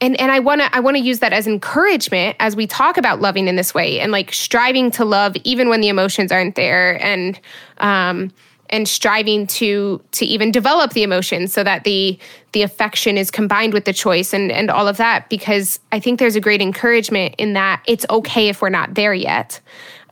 and 0.00 0.18
and 0.20 0.32
I 0.32 0.40
want 0.40 0.62
to 0.62 0.74
I 0.74 0.80
want 0.80 0.96
to 0.96 1.02
use 1.02 1.20
that 1.20 1.32
as 1.32 1.46
encouragement 1.46 2.34
as 2.40 2.56
we 2.56 2.66
talk 2.66 2.96
about 2.96 3.20
loving 3.20 3.46
in 3.46 3.54
this 3.54 3.72
way 3.72 4.00
and 4.00 4.10
like 4.10 4.32
striving 4.32 4.90
to 4.90 5.04
love 5.04 5.36
even 5.44 5.68
when 5.68 5.80
the 5.80 5.88
emotions 5.88 6.32
aren't 6.32 6.56
there 6.56 7.00
and 7.00 7.38
um 7.78 8.32
and 8.70 8.88
striving 8.88 9.46
to 9.46 10.02
to 10.12 10.24
even 10.24 10.50
develop 10.50 10.92
the 10.92 11.02
emotion 11.02 11.48
so 11.48 11.62
that 11.62 11.84
the 11.84 12.18
the 12.52 12.62
affection 12.62 13.18
is 13.18 13.30
combined 13.30 13.72
with 13.72 13.84
the 13.84 13.92
choice 13.92 14.32
and 14.32 14.50
and 14.50 14.70
all 14.70 14.88
of 14.88 14.96
that 14.96 15.28
because 15.28 15.80
I 15.92 16.00
think 16.00 16.18
there's 16.18 16.36
a 16.36 16.40
great 16.40 16.62
encouragement 16.62 17.34
in 17.38 17.52
that 17.54 17.82
it's 17.86 18.06
okay 18.10 18.48
if 18.48 18.62
we're 18.62 18.70
not 18.70 18.94
there 18.94 19.14
yet 19.14 19.60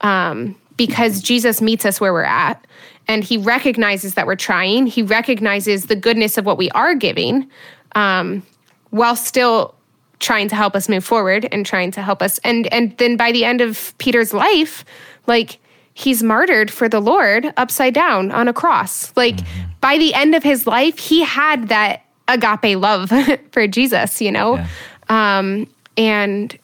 um 0.02 0.56
because 0.76 1.20
Jesus 1.20 1.60
meets 1.60 1.84
us 1.84 2.00
where 2.00 2.12
we're 2.12 2.22
at 2.22 2.66
and 3.08 3.22
he 3.22 3.36
recognizes 3.36 4.14
that 4.14 4.26
we're 4.26 4.36
trying. 4.36 4.86
He 4.86 5.02
recognizes 5.02 5.86
the 5.86 5.96
goodness 5.96 6.38
of 6.38 6.46
what 6.46 6.58
we 6.58 6.70
are 6.70 6.94
giving 6.94 7.50
um 7.94 8.42
while 8.90 9.16
still 9.16 9.74
trying 10.18 10.48
to 10.48 10.54
help 10.54 10.76
us 10.76 10.88
move 10.88 11.04
forward 11.04 11.48
and 11.50 11.66
trying 11.66 11.90
to 11.92 12.02
help 12.02 12.22
us. 12.22 12.38
And 12.44 12.72
and 12.72 12.96
then 12.98 13.16
by 13.16 13.32
the 13.32 13.44
end 13.44 13.60
of 13.60 13.94
Peter's 13.98 14.32
life 14.32 14.84
like 15.26 15.58
he's 15.94 16.22
martyred 16.22 16.70
for 16.70 16.88
the 16.88 17.00
Lord 17.00 17.52
upside 17.56 17.94
down 17.94 18.30
on 18.30 18.48
a 18.48 18.52
cross. 18.52 19.12
Like 19.16 19.38
by 19.80 19.98
the 19.98 20.14
end 20.14 20.34
of 20.34 20.42
his 20.42 20.66
life 20.66 20.98
he 20.98 21.22
had 21.22 21.68
that 21.68 22.04
agape 22.28 22.78
love 22.78 23.12
for 23.52 23.66
Jesus 23.66 24.20
you 24.20 24.32
know? 24.32 24.56
Yeah. 24.56 25.36
um 25.36 25.66
and 25.96 26.58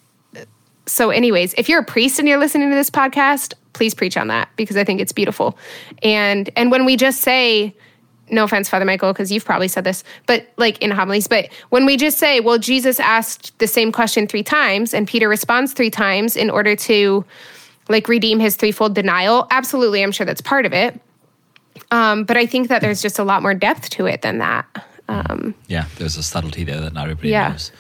so 0.87 1.11
anyways 1.11 1.55
if 1.59 1.69
you're 1.69 1.81
a 1.81 1.85
priest 1.85 2.19
and 2.19 2.27
you're 2.27 2.39
listening 2.39 2.71
to 2.71 2.75
this 2.75 2.91
podcast 2.91 3.53
please 3.75 3.95
preach 3.95 4.17
on 4.17 4.29
that 4.29 4.49
because 4.57 4.77
i 4.77 4.85
think 4.85 5.01
it's 5.01 5.13
beautiful. 5.13 5.59
And 6.03 6.49
and 6.57 6.71
when 6.71 6.85
we 6.85 6.97
just 6.97 7.21
say 7.21 7.75
no 8.31 8.45
offense 8.45 8.69
father 8.69 8.85
michael 8.85 9.13
because 9.13 9.33
you've 9.33 9.45
probably 9.45 9.69
said 9.69 9.85
this 9.85 10.05
but 10.27 10.49
like 10.59 10.81
in 10.83 10.91
homilies 10.91 11.27
but 11.27 11.49
when 11.71 11.87
we 11.87 11.97
just 11.97 12.19
say 12.19 12.41
well 12.41 12.59
jesus 12.59 13.01
asked 13.01 13.59
the 13.59 13.67
same 13.67 13.91
question 13.91 14.27
three 14.27 14.43
times 14.43 14.93
and 14.93 15.07
peter 15.09 15.29
responds 15.29 15.73
three 15.73 15.91
times 15.91 16.37
in 16.37 16.51
order 16.51 16.77
to 16.77 17.25
like 17.89 18.09
redeem 18.09 18.39
his 18.41 18.57
threefold 18.57 18.95
denial 18.95 19.47
absolutely 19.51 20.03
i'm 20.03 20.13
sure 20.13 20.27
that's 20.27 20.41
part 20.41 20.67
of 20.67 20.73
it 20.73 21.01
um, 21.91 22.25
but 22.25 22.37
i 22.37 22.47
think 22.47 22.69
that 22.69 22.81
there's 22.83 23.01
just 23.03 23.19
a 23.19 23.25
lot 23.25 23.43
more 23.43 23.55
depth 23.55 23.89
to 23.91 24.07
it 24.07 24.23
than 24.23 24.39
that 24.39 24.67
um, 25.11 25.55
Yeah, 25.69 25.87
there's 25.97 26.19
a 26.19 26.23
subtlety 26.23 26.65
there 26.65 26.81
that 26.83 26.93
not 26.93 27.05
everybody 27.05 27.31
Yeah. 27.31 27.49
knows. 27.49 27.73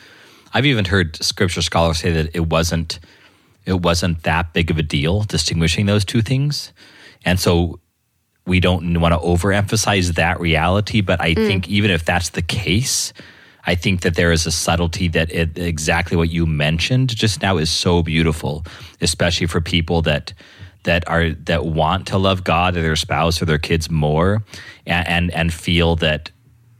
I've 0.54 0.64
even 0.64 0.86
heard 0.86 1.22
scripture 1.22 1.60
scholars 1.60 1.98
say 1.98 2.10
that 2.10 2.30
it 2.34 2.48
wasn't 2.48 3.00
it 3.66 3.82
wasn't 3.82 4.22
that 4.22 4.54
big 4.54 4.70
of 4.70 4.78
a 4.78 4.82
deal 4.82 5.24
distinguishing 5.24 5.84
those 5.84 6.06
two 6.06 6.22
things. 6.22 6.72
And 7.26 7.38
so 7.38 7.80
we 8.46 8.60
don't 8.60 8.98
want 8.98 9.12
to 9.12 9.18
overemphasize 9.18 10.14
that 10.14 10.40
reality, 10.40 11.02
but 11.02 11.20
I 11.20 11.34
think 11.34 11.68
even 11.68 11.90
if 11.90 12.06
that's 12.06 12.30
the 12.30 12.40
case, 12.40 13.12
I 13.68 13.74
think 13.74 14.00
that 14.00 14.14
there 14.14 14.32
is 14.32 14.46
a 14.46 14.50
subtlety 14.50 15.08
that 15.08 15.30
it, 15.30 15.58
exactly 15.58 16.16
what 16.16 16.30
you 16.30 16.46
mentioned 16.46 17.14
just 17.14 17.42
now 17.42 17.58
is 17.58 17.70
so 17.70 18.02
beautiful, 18.02 18.64
especially 19.02 19.46
for 19.46 19.60
people 19.60 20.00
that 20.02 20.32
that 20.84 21.06
are 21.06 21.32
that 21.44 21.66
want 21.66 22.06
to 22.06 22.16
love 22.16 22.44
God 22.44 22.78
or 22.78 22.80
their 22.80 22.96
spouse 22.96 23.42
or 23.42 23.44
their 23.44 23.58
kids 23.58 23.90
more, 23.90 24.42
and 24.86 25.06
and, 25.06 25.30
and 25.34 25.52
feel 25.52 25.96
that 25.96 26.30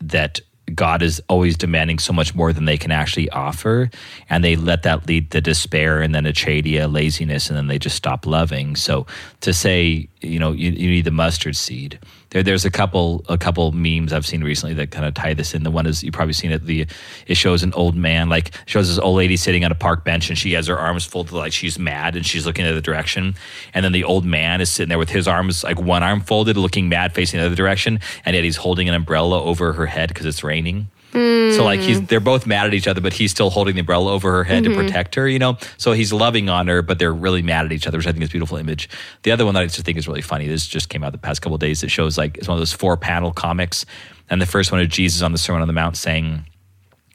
that 0.01 0.41
God 0.75 1.03
is 1.03 1.21
always 1.29 1.59
demanding 1.59 1.99
so 1.99 2.15
much 2.15 2.35
more 2.35 2.55
than 2.55 2.65
they 2.65 2.79
can 2.79 2.91
actually 2.91 3.29
offer, 3.29 3.91
and 4.31 4.43
they 4.43 4.57
let 4.57 4.85
that 4.85 5.07
lead 5.07 5.31
to 5.33 5.43
despair 5.43 6.01
and 6.01 6.15
then 6.15 6.25
acedia, 6.25 6.91
laziness, 6.91 7.51
and 7.51 7.59
then 7.59 7.67
they 7.67 7.79
just 7.79 7.97
stop 7.97 8.25
loving. 8.25 8.77
So 8.77 9.07
to 9.43 9.53
say, 9.53 10.09
you 10.23 10.39
know, 10.39 10.53
you, 10.53 10.71
you 10.71 10.89
need 10.89 11.05
the 11.05 11.11
mustard 11.11 11.55
seed. 11.55 11.99
There, 12.31 12.43
there's 12.43 12.65
a 12.65 12.71
couple, 12.71 13.25
a 13.29 13.39
couple 13.39 13.73
memes 13.73 14.13
I've 14.13 14.27
seen 14.27 14.45
recently 14.45 14.75
that 14.75 14.91
kind 14.91 15.07
of 15.07 15.15
tie 15.15 15.35
this 15.35 15.55
in. 15.55 15.63
The 15.63 15.71
one 15.71 15.87
is 15.87 16.03
you've 16.05 16.15
probably 16.15 16.35
seen 16.35 16.53
it. 16.53 16.65
The 16.65 16.87
it 17.27 17.37
shows 17.37 17.63
an 17.63 17.73
old 17.73 17.97
man, 17.97 18.29
like 18.29 18.53
shows 18.67 18.89
this 18.89 18.99
old 18.99 19.17
lady 19.17 19.37
sitting 19.37 19.65
on 19.65 19.73
a 19.73 19.75
park 19.75 20.05
bench, 20.05 20.29
and 20.29 20.39
she 20.39 20.53
has 20.53 20.67
her 20.67 20.79
arms 20.79 21.05
folded 21.05 21.33
like 21.33 21.53
she's 21.53 21.79
mad, 21.79 22.17
and 22.17 22.27
she's 22.27 22.45
looking 22.45 22.67
at 22.67 22.73
the 22.73 22.83
direction. 22.83 23.35
And 23.73 23.85
then 23.85 23.93
the 23.93 24.05
old 24.05 24.25
man 24.25 24.61
is 24.61 24.71
sitting 24.71 24.89
there 24.89 24.99
with 24.99 25.11
his 25.11 25.27
arms, 25.27 25.65
like 25.65 25.81
one 25.81 26.03
arm 26.03 26.21
folded, 26.21 26.57
looking 26.57 26.89
mad, 26.89 27.15
facing 27.15 27.41
the 27.41 27.47
other 27.47 27.57
direction, 27.57 28.01
and 28.25 28.35
yet 28.35 28.45
he's 28.45 28.57
holding 28.57 28.89
an 28.89 28.95
umbrella 28.95 29.43
over 29.43 29.73
her 29.73 29.87
head 29.87 30.09
because 30.09 30.27
it's 30.27 30.45
raining. 30.45 30.89
So 31.13 31.65
like 31.65 31.81
he's 31.81 31.99
hmm. 31.99 32.05
they're 32.05 32.21
both 32.21 32.47
mad 32.47 32.67
at 32.67 32.75
each 32.75 32.87
other, 32.87 33.01
but 33.01 33.15
he's 33.15 33.31
still 33.31 33.51
holding 33.51 33.75
the 33.75 33.81
umbrella 33.81 34.13
over 34.13 34.31
her 34.33 34.45
head 34.45 34.65
to 34.65 34.71
mm-hmm. 34.71 34.81
protect 34.81 35.15
her, 35.15 35.27
you 35.27 35.39
know. 35.39 35.57
So 35.79 35.93
he's 35.93 36.13
loving 36.13 36.49
on 36.49 36.69
her, 36.69 36.83
but 36.83 36.99
they're 36.99 37.15
really 37.15 37.43
mad 37.43 37.65
at 37.65 37.73
each 37.73 37.87
other, 37.87 37.97
which 37.97 38.07
I 38.07 38.13
think 38.13 38.23
is 38.23 38.29
a 38.29 38.33
beautiful 38.33 38.59
image. 38.59 38.91
The 39.23 39.33
other 39.33 39.45
one 39.45 39.55
that 39.55 39.63
I 39.63 39.67
just 39.67 39.81
think 39.81 39.97
is 39.97 40.07
really 40.07 40.21
funny. 40.21 40.47
This 40.47 40.67
just 40.67 40.91
came 40.91 41.03
out 41.03 41.13
the 41.13 41.19
past 41.19 41.41
couple 41.41 41.55
of 41.55 41.61
days. 41.61 41.83
It 41.83 41.91
shows 41.91 42.19
like 42.19 42.37
it's 42.37 42.47
one 42.47 42.57
of 42.57 42.61
those 42.61 42.73
four 42.73 42.97
panel 42.97 43.33
comics, 43.33 43.87
and 44.29 44.41
the 44.41 44.47
first 44.47 44.71
one 44.71 44.81
is 44.81 44.89
Jesus 44.89 45.23
on 45.23 45.33
the 45.33 45.39
Sermon 45.39 45.63
on 45.63 45.69
the 45.69 45.75
Mount 45.75 45.97
saying, 45.97 46.47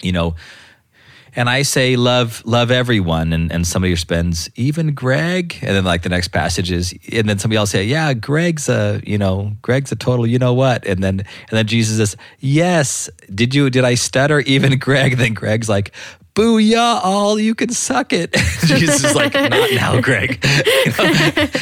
you 0.01 0.11
know, 0.11 0.35
and 1.35 1.49
I 1.49 1.63
say 1.63 1.95
love 1.95 2.41
love 2.45 2.71
everyone. 2.71 3.33
And, 3.33 3.51
and 3.51 3.65
somebody 3.65 3.91
responds 3.91 4.49
even 4.55 4.93
Greg? 4.93 5.57
And 5.61 5.71
then 5.75 5.83
like 5.85 6.03
the 6.03 6.09
next 6.09 6.29
passage 6.29 6.71
is 6.71 6.93
and 7.11 7.27
then 7.27 7.39
somebody 7.39 7.57
else 7.57 7.71
say 7.71 7.83
yeah 7.83 8.13
Greg's 8.13 8.69
a 8.69 9.01
you 9.05 9.17
know 9.17 9.55
Greg's 9.61 9.91
a 9.91 9.95
total 9.95 10.27
you 10.27 10.39
know 10.39 10.53
what? 10.53 10.85
And 10.85 11.03
then 11.03 11.19
and 11.19 11.51
then 11.51 11.67
Jesus 11.67 11.97
says 11.97 12.17
yes. 12.39 13.09
Did 13.33 13.55
you 13.55 13.69
did 13.69 13.85
I 13.85 13.95
stutter 13.95 14.39
even 14.41 14.77
Greg? 14.79 15.17
Then 15.17 15.33
Greg's 15.33 15.69
like 15.69 15.93
booyah 16.35 16.99
all 17.03 17.39
you 17.39 17.53
can 17.53 17.69
suck 17.69 18.11
it. 18.11 18.33
Jesus 18.65 19.03
is 19.03 19.15
like 19.15 19.33
not 19.49 19.51
now 19.51 20.01
Greg. 20.01 20.43
You 20.43 20.49
know? 20.91 21.11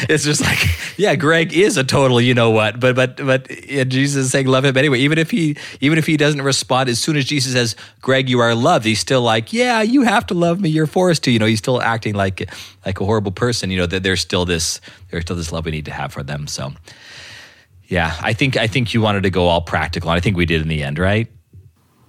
it's 0.09 0.23
just 0.23 0.41
like 0.41 0.59
yeah 0.97 1.15
Greg 1.15 1.53
is 1.53 1.77
a 1.77 1.83
total 1.83 2.21
you 2.21 2.33
know 2.33 2.51
what 2.51 2.79
but 2.79 2.95
but 2.95 3.17
but 3.17 3.69
yeah, 3.69 3.83
Jesus 3.83 4.25
is 4.25 4.31
saying 4.31 4.47
love 4.47 4.63
him 4.63 4.77
anyway. 4.77 4.99
Even 4.99 5.17
if 5.17 5.31
he 5.31 5.57
even 5.81 5.97
if 5.97 6.05
he 6.05 6.15
doesn't 6.15 6.41
respond 6.41 6.89
as 6.89 6.99
soon 6.99 7.17
as 7.17 7.25
Jesus 7.25 7.53
says 7.53 7.75
Greg 8.01 8.29
you 8.29 8.39
are 8.39 8.55
loved 8.55 8.85
he's 8.85 8.99
still 8.99 9.21
like 9.21 9.51
yeah 9.51 9.81
you 9.81 10.03
have 10.03 10.25
to 10.27 10.33
love 10.33 10.59
me. 10.61 10.69
You're 10.69 10.87
forced 10.87 11.23
to 11.25 11.31
you 11.31 11.39
know 11.39 11.45
he's 11.45 11.59
still 11.59 11.81
acting 11.81 12.15
like 12.15 12.49
like 12.85 12.99
a 13.01 13.05
horrible 13.05 13.31
person 13.31 13.71
you 13.71 13.77
know 13.77 13.87
that 13.87 14.03
there's 14.03 14.21
still 14.21 14.45
this 14.45 14.79
there's 15.09 15.23
still 15.23 15.35
this 15.35 15.51
love 15.51 15.65
we 15.65 15.71
need 15.71 15.85
to 15.85 15.91
have 15.91 16.13
for 16.13 16.23
them 16.23 16.47
so. 16.47 16.71
Yeah 17.87 18.15
I 18.21 18.31
think 18.31 18.55
I 18.55 18.67
think 18.67 18.93
you 18.93 19.01
wanted 19.01 19.23
to 19.23 19.29
go 19.29 19.47
all 19.47 19.61
practical 19.61 20.11
and 20.11 20.17
I 20.17 20.21
think 20.21 20.37
we 20.37 20.45
did 20.45 20.61
in 20.61 20.69
the 20.69 20.81
end 20.83 20.97
right 20.97 21.27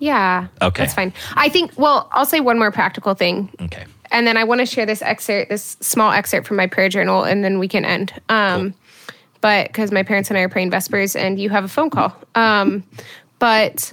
Yeah. 0.03 0.49
Okay. 0.61 0.83
That's 0.83 0.95
fine. 0.95 1.13
I 1.37 1.49
think, 1.49 1.71
well, 1.77 2.09
I'll 2.11 2.27
say 2.27 2.41
one 2.41 2.59
more 2.59 2.73
practical 2.73 3.15
thing. 3.15 3.49
okay 3.61 3.85
And 4.11 4.27
then 4.27 4.37
I 4.37 4.43
want 4.43 4.61
to 4.61 4.67
share 4.67 4.85
this 4.85 5.01
excerpt, 5.01 5.49
this 5.49 5.77
small 5.81 6.11
excerpt 6.11 6.45
from 6.49 6.57
my 6.57 6.67
prayer 6.67 6.89
journal, 6.89 7.23
and 7.23 7.45
then 7.45 7.61
we 7.61 7.69
can 7.69 7.85
end. 7.85 8.13
Um, 8.29 8.75
But 9.41 9.69
because 9.69 9.93
my 9.93 10.03
parents 10.03 10.29
and 10.29 10.37
I 10.39 10.43
are 10.43 10.49
praying 10.49 10.71
Vespers 10.73 11.15
and 11.15 11.39
you 11.39 11.51
have 11.51 11.65
a 11.65 11.69
phone 11.69 11.91
call. 11.91 12.17
Um, 12.35 12.83
but 13.39 13.93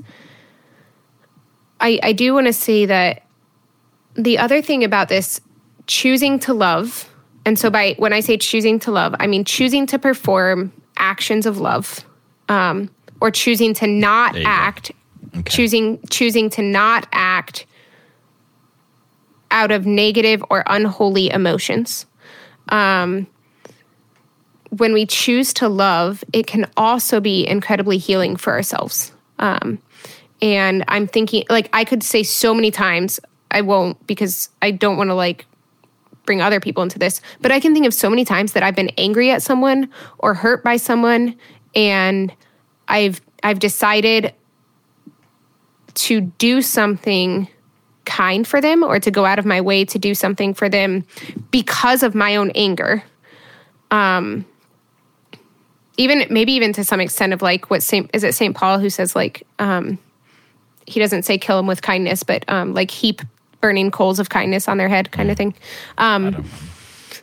I, 1.79 1.99
I 2.01 2.13
do 2.13 2.33
want 2.33 2.47
to 2.47 2.53
say 2.53 2.85
that 2.87 3.23
the 4.15 4.37
other 4.39 4.61
thing 4.63 4.83
about 4.83 5.09
this 5.09 5.39
choosing 5.85 6.39
to 6.39 6.53
love, 6.53 7.07
and 7.45 7.57
so 7.57 7.69
by 7.69 7.95
when 7.97 8.13
I 8.13 8.19
say 8.21 8.37
choosing 8.37 8.79
to 8.79 8.91
love, 8.91 9.15
I 9.19 9.27
mean 9.27 9.43
choosing 9.45 9.85
to 9.87 9.99
perform 9.99 10.71
actions 10.97 11.45
of 11.45 11.59
love 11.59 12.03
um, 12.47 12.89
or 13.21 13.31
choosing 13.31 13.73
to 13.75 13.87
not 13.87 14.35
act 14.45 14.89
go. 14.91 14.98
Okay. 15.35 15.43
choosing 15.49 15.99
choosing 16.09 16.49
to 16.51 16.61
not 16.63 17.07
act 17.11 17.65
out 19.51 19.71
of 19.71 19.85
negative 19.85 20.43
or 20.49 20.63
unholy 20.67 21.29
emotions 21.29 22.05
um, 22.69 23.27
when 24.69 24.93
we 24.93 25.05
choose 25.05 25.53
to 25.53 25.67
love 25.67 26.23
it 26.33 26.47
can 26.47 26.69
also 26.77 27.19
be 27.19 27.47
incredibly 27.47 27.97
healing 27.97 28.35
for 28.35 28.53
ourselves 28.53 29.11
um, 29.37 29.79
and 30.41 30.83
i'm 30.87 31.05
thinking 31.05 31.43
like 31.49 31.69
i 31.73 31.83
could 31.83 32.01
say 32.03 32.23
so 32.23 32.53
many 32.53 32.71
times 32.71 33.19
i 33.51 33.61
won't 33.61 34.05
because 34.07 34.49
i 34.61 34.71
don't 34.71 34.97
want 34.97 35.09
to 35.09 35.15
like 35.15 35.45
bring 36.25 36.41
other 36.41 36.59
people 36.59 36.81
into 36.81 36.97
this 36.97 37.21
but 37.41 37.51
i 37.51 37.59
can 37.59 37.73
think 37.73 37.85
of 37.85 37.93
so 37.93 38.09
many 38.09 38.25
times 38.25 38.53
that 38.53 38.63
i've 38.63 38.75
been 38.75 38.91
angry 38.97 39.29
at 39.29 39.43
someone 39.43 39.89
or 40.17 40.33
hurt 40.33 40.63
by 40.63 40.75
someone 40.75 41.35
and 41.75 42.33
i've 42.87 43.21
i've 43.43 43.59
decided 43.59 44.33
to 46.03 46.21
do 46.21 46.61
something 46.61 47.47
kind 48.05 48.47
for 48.47 48.59
them 48.59 48.83
or 48.83 48.99
to 48.99 49.11
go 49.11 49.25
out 49.25 49.39
of 49.39 49.45
my 49.45 49.61
way 49.61 49.85
to 49.85 49.99
do 49.99 50.15
something 50.15 50.53
for 50.53 50.67
them 50.67 51.05
because 51.51 52.01
of 52.01 52.15
my 52.15 52.35
own 52.35 52.51
anger 52.55 53.03
um, 53.91 54.45
even 55.97 56.25
maybe 56.29 56.53
even 56.53 56.73
to 56.73 56.83
some 56.83 56.99
extent 56.99 57.33
of 57.33 57.41
like 57.41 57.69
what 57.69 57.83
Saint 57.83 58.09
is 58.13 58.23
it 58.23 58.33
Saint 58.33 58.55
Paul 58.55 58.79
who 58.79 58.89
says 58.89 59.15
like 59.15 59.45
um, 59.59 59.99
he 60.89 60.99
doesn't 60.99 61.23
say 61.23 61.37
kill 61.37 61.57
them 61.57 61.67
with 61.67 61.81
kindness, 61.81 62.23
but 62.23 62.43
um, 62.47 62.73
like 62.73 62.89
heap 62.89 63.21
burning 63.61 63.91
coals 63.91 64.19
of 64.19 64.29
kindness 64.29 64.67
on 64.67 64.77
their 64.77 64.89
head, 64.89 65.11
kind 65.11 65.29
of 65.29 65.37
thing. 65.37 65.53
Um, 65.97 66.45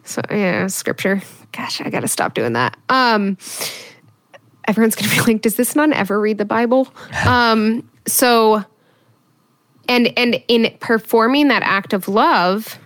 so 0.04 0.20
yeah, 0.30 0.66
scripture. 0.68 1.22
Gosh, 1.52 1.80
I 1.80 1.90
gotta 1.90 2.08
stop 2.08 2.34
doing 2.34 2.52
that. 2.52 2.76
Um, 2.88 3.38
everyone's 4.68 4.94
gonna 4.94 5.10
be 5.10 5.32
like, 5.32 5.42
does 5.42 5.56
this 5.56 5.74
nun 5.74 5.92
ever 5.92 6.20
read 6.20 6.38
the 6.38 6.44
Bible? 6.44 6.88
Um, 7.26 7.88
so, 8.06 8.64
and 9.88 10.16
and 10.18 10.42
in 10.48 10.76
performing 10.80 11.48
that 11.48 11.62
act 11.62 11.92
of 11.92 12.08
love, 12.08 12.78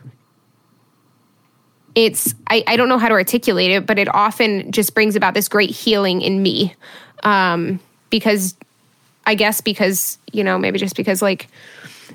it's 1.94 2.34
I, 2.48 2.64
I 2.66 2.76
don't 2.76 2.88
know 2.88 2.98
how 2.98 3.08
to 3.08 3.14
articulate 3.14 3.70
it, 3.70 3.86
but 3.86 3.98
it 3.98 4.12
often 4.14 4.70
just 4.72 4.94
brings 4.94 5.16
about 5.16 5.34
this 5.34 5.48
great 5.48 5.70
healing 5.70 6.20
in 6.20 6.42
me. 6.42 6.74
Um, 7.22 7.80
because 8.08 8.56
I 9.26 9.34
guess 9.34 9.60
because, 9.60 10.18
you 10.32 10.42
know, 10.42 10.58
maybe 10.58 10.78
just 10.78 10.96
because 10.96 11.22
like 11.22 11.48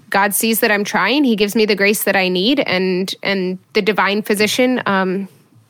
God 0.10 0.34
sees 0.34 0.60
that 0.60 0.72
I'm 0.72 0.84
trying, 0.84 1.24
he 1.24 1.36
gives 1.36 1.56
me 1.56 1.66
the 1.66 1.76
grace 1.76 2.04
that 2.04 2.16
I 2.16 2.28
need 2.28 2.60
and 2.62 3.14
and 3.24 3.60
the 3.74 3.82
divine 3.82 4.22
physician 4.22 4.82
um 4.86 5.28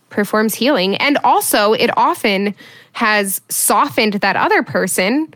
performs 0.09 0.53
healing. 0.55 0.95
And 0.97 1.17
also 1.23 1.73
it 1.73 1.89
often 1.97 2.55
has 2.93 3.41
softened 3.49 4.13
that 4.15 4.35
other 4.37 4.63
person 4.63 5.33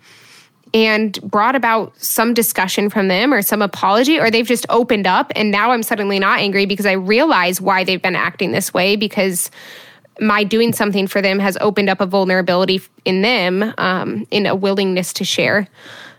and 0.74 1.20
brought 1.22 1.56
about 1.56 1.98
some 1.98 2.34
discussion 2.34 2.90
from 2.90 3.08
them 3.08 3.34
or 3.34 3.42
some 3.42 3.62
apology, 3.62 4.20
or 4.20 4.30
they've 4.30 4.48
just 4.48 4.66
opened 4.70 5.08
up. 5.08 5.32
And 5.36 5.52
now 5.52 5.72
I'm 5.72 5.84
suddenly 5.84 6.20
not 6.20 6.40
angry 6.40 6.66
because 6.66 6.86
I 6.86 6.94
realize 6.94 7.60
why 7.60 7.84
they've 7.84 8.02
been 8.02 8.16
acting 8.16 8.52
this 8.52 8.74
way 8.74 8.96
because 8.96 9.50
my 10.20 10.44
doing 10.44 10.74
something 10.74 11.08
for 11.08 11.22
them 11.22 11.40
has 11.40 11.58
opened 11.62 11.90
up 11.90 12.02
a 12.02 12.06
vulnerability 12.06 12.82
in 13.06 13.22
them, 13.22 13.74
um, 13.78 14.28
in 14.32 14.46
a 14.46 14.56
willingness 14.56 15.14
to 15.14 15.24
share. 15.24 15.68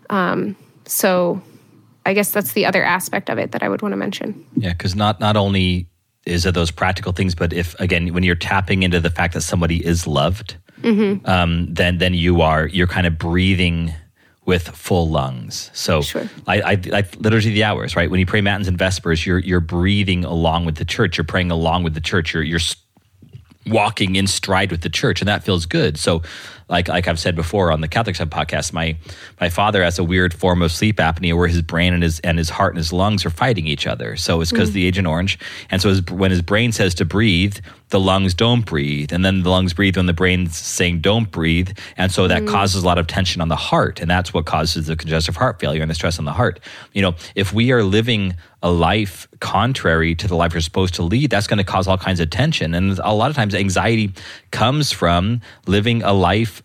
Um, 0.08 0.56
so 0.86 1.40
I 2.06 2.14
guess 2.14 2.32
that's 2.32 2.52
the 2.52 2.66
other 2.66 2.82
aspect 2.82 3.30
of 3.30 3.38
it 3.38 3.52
that 3.52 3.62
I 3.62 3.68
would 3.68 3.82
want 3.82 3.92
to 3.92 3.96
mention. 3.96 4.44
Yeah, 4.56 4.72
because 4.72 4.96
not 4.96 5.20
not 5.20 5.36
only 5.36 5.86
is 6.26 6.46
it 6.46 6.54
those 6.54 6.70
practical 6.70 7.12
things, 7.12 7.34
but 7.34 7.52
if 7.52 7.78
again 7.78 8.12
when 8.12 8.22
you're 8.22 8.34
tapping 8.34 8.82
into 8.82 9.00
the 9.00 9.10
fact 9.10 9.34
that 9.34 9.42
somebody 9.42 9.84
is 9.84 10.06
loved, 10.06 10.56
mm-hmm. 10.80 11.24
um, 11.28 11.72
then 11.72 11.98
then 11.98 12.14
you 12.14 12.40
are 12.40 12.66
you're 12.66 12.86
kind 12.86 13.06
of 13.06 13.18
breathing 13.18 13.92
with 14.50 14.66
full 14.70 15.08
lungs. 15.08 15.70
So 15.74 16.02
sure. 16.02 16.28
I, 16.48 16.60
I, 16.60 16.72
I 16.92 17.04
liturgy 17.18 17.54
the 17.54 17.62
hours, 17.62 17.94
right? 17.94 18.10
When 18.10 18.18
you 18.18 18.26
pray 18.26 18.40
matins 18.40 18.66
and 18.66 18.76
vespers, 18.76 19.24
you're 19.24 19.38
you're 19.38 19.60
breathing 19.60 20.24
along 20.24 20.64
with 20.64 20.74
the 20.74 20.84
church. 20.84 21.16
You're 21.16 21.24
praying 21.24 21.52
along 21.52 21.84
with 21.84 21.94
the 21.94 22.00
church. 22.00 22.34
You're 22.34 22.42
you're 22.42 22.58
walking 23.64 24.16
in 24.16 24.26
stride 24.26 24.72
with 24.72 24.80
the 24.80 24.88
church, 24.88 25.20
and 25.20 25.28
that 25.28 25.44
feels 25.44 25.66
good. 25.66 25.96
So 26.00 26.22
like 26.70 26.88
like 26.88 27.08
I've 27.08 27.18
said 27.18 27.34
before 27.34 27.72
on 27.72 27.80
the 27.80 27.88
Catholic 27.88 28.16
Side 28.16 28.30
podcast, 28.30 28.72
my 28.72 28.96
my 29.40 29.50
father 29.50 29.82
has 29.82 29.98
a 29.98 30.04
weird 30.04 30.32
form 30.32 30.62
of 30.62 30.72
sleep 30.72 30.96
apnea 30.96 31.36
where 31.36 31.48
his 31.48 31.62
brain 31.62 31.92
and 31.92 32.02
his 32.02 32.20
and 32.20 32.38
his 32.38 32.48
heart 32.48 32.72
and 32.72 32.78
his 32.78 32.92
lungs 32.92 33.26
are 33.26 33.30
fighting 33.30 33.66
each 33.66 33.86
other. 33.86 34.16
So 34.16 34.40
it's 34.40 34.52
because 34.52 34.70
mm. 34.70 34.74
the 34.74 34.86
Agent 34.86 35.06
Orange, 35.06 35.38
and 35.70 35.82
so 35.82 35.88
his, 35.88 36.02
when 36.06 36.30
his 36.30 36.42
brain 36.42 36.72
says 36.72 36.94
to 36.94 37.04
breathe, 37.04 37.58
the 37.90 38.00
lungs 38.00 38.34
don't 38.34 38.64
breathe, 38.64 39.12
and 39.12 39.24
then 39.24 39.42
the 39.42 39.50
lungs 39.50 39.74
breathe 39.74 39.96
when 39.96 40.06
the 40.06 40.12
brain's 40.12 40.56
saying 40.56 41.00
don't 41.00 41.30
breathe, 41.30 41.76
and 41.96 42.12
so 42.12 42.28
that 42.28 42.42
mm. 42.42 42.48
causes 42.48 42.82
a 42.82 42.86
lot 42.86 42.98
of 42.98 43.08
tension 43.08 43.42
on 43.42 43.48
the 43.48 43.56
heart, 43.56 44.00
and 44.00 44.08
that's 44.08 44.32
what 44.32 44.46
causes 44.46 44.86
the 44.86 44.96
congestive 44.96 45.36
heart 45.36 45.58
failure 45.58 45.82
and 45.82 45.90
the 45.90 45.94
stress 45.94 46.18
on 46.18 46.24
the 46.24 46.32
heart. 46.32 46.60
You 46.92 47.02
know, 47.02 47.14
if 47.34 47.52
we 47.52 47.72
are 47.72 47.82
living 47.82 48.36
a 48.62 48.70
life 48.70 49.26
contrary 49.40 50.14
to 50.14 50.28
the 50.28 50.36
life 50.36 50.54
we're 50.54 50.60
supposed 50.60 50.94
to 50.94 51.02
lead, 51.02 51.30
that's 51.30 51.46
going 51.46 51.58
to 51.58 51.64
cause 51.64 51.88
all 51.88 51.96
kinds 51.96 52.20
of 52.20 52.30
tension. 52.30 52.74
And 52.74 52.98
a 52.98 53.14
lot 53.14 53.30
of 53.30 53.36
times, 53.36 53.54
anxiety 53.54 54.12
comes 54.50 54.92
from 54.92 55.40
living 55.66 56.02
a 56.02 56.12
life 56.12 56.59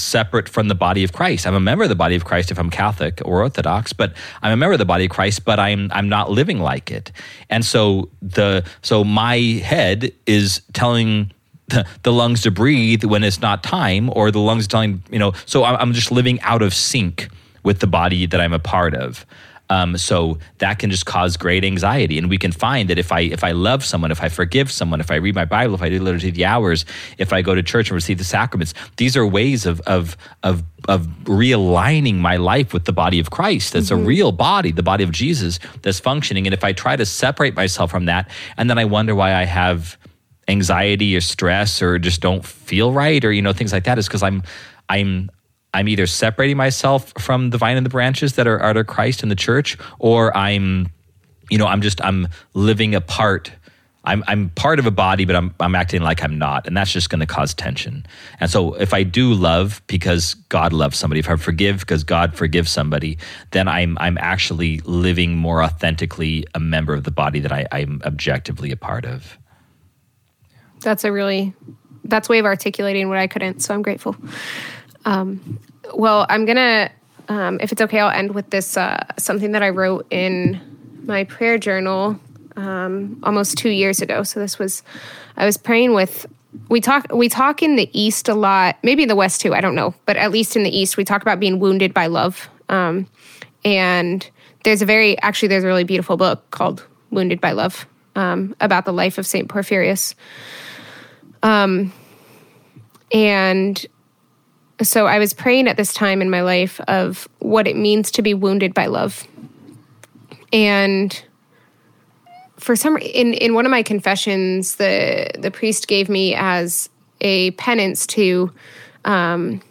separate 0.00 0.48
from 0.48 0.68
the 0.68 0.74
body 0.74 1.04
of 1.04 1.12
Christ. 1.12 1.46
I'm 1.46 1.54
a 1.54 1.60
member 1.60 1.84
of 1.84 1.88
the 1.88 1.96
body 1.96 2.16
of 2.16 2.24
Christ 2.24 2.50
if 2.50 2.58
I'm 2.58 2.70
Catholic 2.70 3.20
or 3.24 3.42
Orthodox, 3.42 3.92
but 3.92 4.12
I'm 4.42 4.52
a 4.52 4.56
member 4.56 4.72
of 4.72 4.78
the 4.78 4.84
body 4.84 5.04
of 5.04 5.10
Christ, 5.10 5.44
but 5.44 5.58
I'm 5.58 5.90
I'm 5.92 6.08
not 6.08 6.30
living 6.30 6.58
like 6.58 6.90
it. 6.90 7.12
And 7.50 7.64
so 7.64 8.10
the 8.22 8.64
so 8.82 9.04
my 9.04 9.36
head 9.36 10.12
is 10.26 10.62
telling 10.72 11.32
the, 11.68 11.86
the 12.02 12.12
lungs 12.12 12.42
to 12.42 12.50
breathe 12.50 13.04
when 13.04 13.22
it's 13.22 13.40
not 13.40 13.62
time, 13.62 14.10
or 14.14 14.30
the 14.30 14.40
lungs 14.40 14.66
telling 14.66 15.02
you 15.10 15.18
know. 15.18 15.32
So 15.46 15.64
I'm 15.64 15.92
just 15.92 16.10
living 16.10 16.40
out 16.40 16.62
of 16.62 16.74
sync 16.74 17.28
with 17.62 17.80
the 17.80 17.86
body 17.86 18.26
that 18.26 18.40
I'm 18.40 18.52
a 18.52 18.58
part 18.58 18.94
of. 18.94 19.26
Um, 19.70 19.98
so 19.98 20.38
that 20.58 20.78
can 20.78 20.90
just 20.90 21.04
cause 21.04 21.36
great 21.36 21.64
anxiety, 21.64 22.16
and 22.16 22.30
we 22.30 22.38
can 22.38 22.52
find 22.52 22.88
that 22.88 22.98
if 22.98 23.12
I 23.12 23.20
if 23.20 23.44
I 23.44 23.52
love 23.52 23.84
someone, 23.84 24.10
if 24.10 24.22
I 24.22 24.28
forgive 24.28 24.72
someone, 24.72 25.00
if 25.00 25.10
I 25.10 25.16
read 25.16 25.34
my 25.34 25.44
Bible, 25.44 25.74
if 25.74 25.82
I 25.82 25.90
do 25.90 26.00
liturgy 26.00 26.30
the 26.30 26.46
hours, 26.46 26.86
if 27.18 27.32
I 27.32 27.42
go 27.42 27.54
to 27.54 27.62
church 27.62 27.90
and 27.90 27.94
receive 27.94 28.18
the 28.18 28.24
sacraments, 28.24 28.72
these 28.96 29.16
are 29.16 29.26
ways 29.26 29.66
of 29.66 29.80
of 29.82 30.16
of 30.42 30.62
of 30.88 31.06
realigning 31.24 32.16
my 32.16 32.36
life 32.36 32.72
with 32.72 32.86
the 32.86 32.92
body 32.92 33.18
of 33.18 33.30
Christ. 33.30 33.74
That's 33.74 33.90
mm-hmm. 33.90 34.04
a 34.04 34.06
real 34.06 34.32
body, 34.32 34.72
the 34.72 34.82
body 34.82 35.04
of 35.04 35.10
Jesus 35.10 35.58
that's 35.82 36.00
functioning. 36.00 36.46
And 36.46 36.54
if 36.54 36.64
I 36.64 36.72
try 36.72 36.96
to 36.96 37.04
separate 37.04 37.54
myself 37.54 37.90
from 37.90 38.06
that, 38.06 38.30
and 38.56 38.70
then 38.70 38.78
I 38.78 38.86
wonder 38.86 39.14
why 39.14 39.34
I 39.34 39.44
have 39.44 39.98
anxiety 40.48 41.14
or 41.14 41.20
stress 41.20 41.82
or 41.82 41.98
just 41.98 42.22
don't 42.22 42.44
feel 42.44 42.90
right 42.90 43.22
or 43.22 43.32
you 43.32 43.42
know 43.42 43.52
things 43.52 43.72
like 43.72 43.84
that, 43.84 43.98
is 43.98 44.08
because 44.08 44.22
I'm 44.22 44.42
I'm 44.88 45.30
I'm 45.74 45.88
either 45.88 46.06
separating 46.06 46.56
myself 46.56 47.12
from 47.18 47.50
the 47.50 47.58
vine 47.58 47.76
and 47.76 47.84
the 47.84 47.90
branches 47.90 48.34
that 48.34 48.46
are, 48.46 48.60
are 48.60 48.84
Christ 48.84 49.22
in 49.22 49.28
the 49.28 49.36
church, 49.36 49.76
or 49.98 50.34
I'm, 50.36 50.88
you 51.50 51.58
know, 51.58 51.66
I'm 51.66 51.82
just 51.82 52.02
I'm 52.02 52.28
living 52.54 52.94
apart. 52.94 53.52
I'm 54.04 54.24
I'm 54.26 54.48
part 54.50 54.78
of 54.78 54.86
a 54.86 54.90
body, 54.90 55.26
but 55.26 55.36
I'm 55.36 55.54
I'm 55.60 55.74
acting 55.74 56.00
like 56.00 56.22
I'm 56.22 56.38
not, 56.38 56.66
and 56.66 56.74
that's 56.74 56.90
just 56.90 57.10
going 57.10 57.20
to 57.20 57.26
cause 57.26 57.52
tension. 57.52 58.06
And 58.40 58.50
so, 58.50 58.74
if 58.74 58.94
I 58.94 59.02
do 59.02 59.34
love 59.34 59.82
because 59.86 60.34
God 60.34 60.72
loves 60.72 60.96
somebody, 60.96 61.20
if 61.20 61.28
I 61.28 61.36
forgive 61.36 61.80
because 61.80 62.04
God 62.04 62.34
forgives 62.34 62.70
somebody, 62.70 63.18
then 63.50 63.68
I'm 63.68 63.98
I'm 64.00 64.16
actually 64.16 64.78
living 64.80 65.36
more 65.36 65.62
authentically 65.62 66.46
a 66.54 66.60
member 66.60 66.94
of 66.94 67.04
the 67.04 67.10
body 67.10 67.40
that 67.40 67.52
I, 67.52 67.66
I'm 67.70 68.00
objectively 68.04 68.70
a 68.70 68.76
part 68.76 69.04
of. 69.04 69.36
That's 70.80 71.04
a 71.04 71.12
really 71.12 71.54
that's 72.04 72.28
way 72.28 72.38
of 72.38 72.46
articulating 72.46 73.08
what 73.10 73.18
I 73.18 73.26
couldn't. 73.26 73.60
So 73.60 73.74
I'm 73.74 73.82
grateful. 73.82 74.16
Um, 75.08 75.58
well, 75.94 76.26
I'm 76.28 76.44
gonna, 76.44 76.90
um, 77.28 77.58
if 77.62 77.72
it's 77.72 77.80
okay, 77.80 77.98
I'll 77.98 78.10
end 78.10 78.34
with 78.34 78.50
this 78.50 78.76
uh, 78.76 79.02
something 79.16 79.52
that 79.52 79.62
I 79.62 79.70
wrote 79.70 80.06
in 80.10 80.60
my 81.04 81.24
prayer 81.24 81.56
journal 81.56 82.20
um, 82.56 83.18
almost 83.22 83.56
two 83.56 83.70
years 83.70 84.02
ago. 84.02 84.22
So 84.22 84.38
this 84.38 84.58
was, 84.58 84.82
I 85.36 85.46
was 85.46 85.56
praying 85.56 85.94
with. 85.94 86.26
We 86.68 86.80
talk 86.80 87.06
we 87.12 87.28
talk 87.28 87.62
in 87.62 87.76
the 87.76 87.88
East 87.98 88.28
a 88.28 88.34
lot, 88.34 88.76
maybe 88.82 89.02
in 89.02 89.08
the 89.08 89.16
West 89.16 89.40
too. 89.40 89.54
I 89.54 89.60
don't 89.62 89.74
know, 89.74 89.94
but 90.04 90.16
at 90.16 90.30
least 90.30 90.56
in 90.56 90.62
the 90.62 90.76
East, 90.76 90.96
we 90.96 91.04
talk 91.04 91.22
about 91.22 91.40
being 91.40 91.58
wounded 91.58 91.94
by 91.94 92.06
love. 92.06 92.48
Um, 92.68 93.06
and 93.64 94.28
there's 94.64 94.82
a 94.82 94.86
very 94.86 95.18
actually 95.20 95.48
there's 95.48 95.64
a 95.64 95.66
really 95.66 95.84
beautiful 95.84 96.16
book 96.16 96.50
called 96.50 96.84
Wounded 97.10 97.40
by 97.40 97.52
Love 97.52 97.86
um, 98.16 98.54
about 98.60 98.84
the 98.84 98.92
life 98.92 99.18
of 99.18 99.26
Saint 99.26 99.48
Porphyrius. 99.48 100.14
Um, 101.42 101.92
and 103.12 103.86
so 104.82 105.06
I 105.06 105.18
was 105.18 105.34
praying 105.34 105.68
at 105.68 105.76
this 105.76 105.92
time 105.92 106.22
in 106.22 106.30
my 106.30 106.42
life 106.42 106.80
of 106.88 107.28
what 107.40 107.66
it 107.66 107.76
means 107.76 108.10
to 108.12 108.22
be 108.22 108.34
wounded 108.34 108.74
by 108.74 108.86
love. 108.86 109.26
And 110.52 111.20
for 112.58 112.76
some 112.76 112.96
in 112.98 113.34
in 113.34 113.54
one 113.54 113.64
of 113.64 113.70
my 113.70 113.82
confessions 113.82 114.76
the 114.76 115.30
the 115.38 115.50
priest 115.50 115.88
gave 115.88 116.08
me 116.08 116.34
as 116.34 116.88
a 117.20 117.52
penance 117.52 118.06
to 118.06 118.52
um 119.04 119.62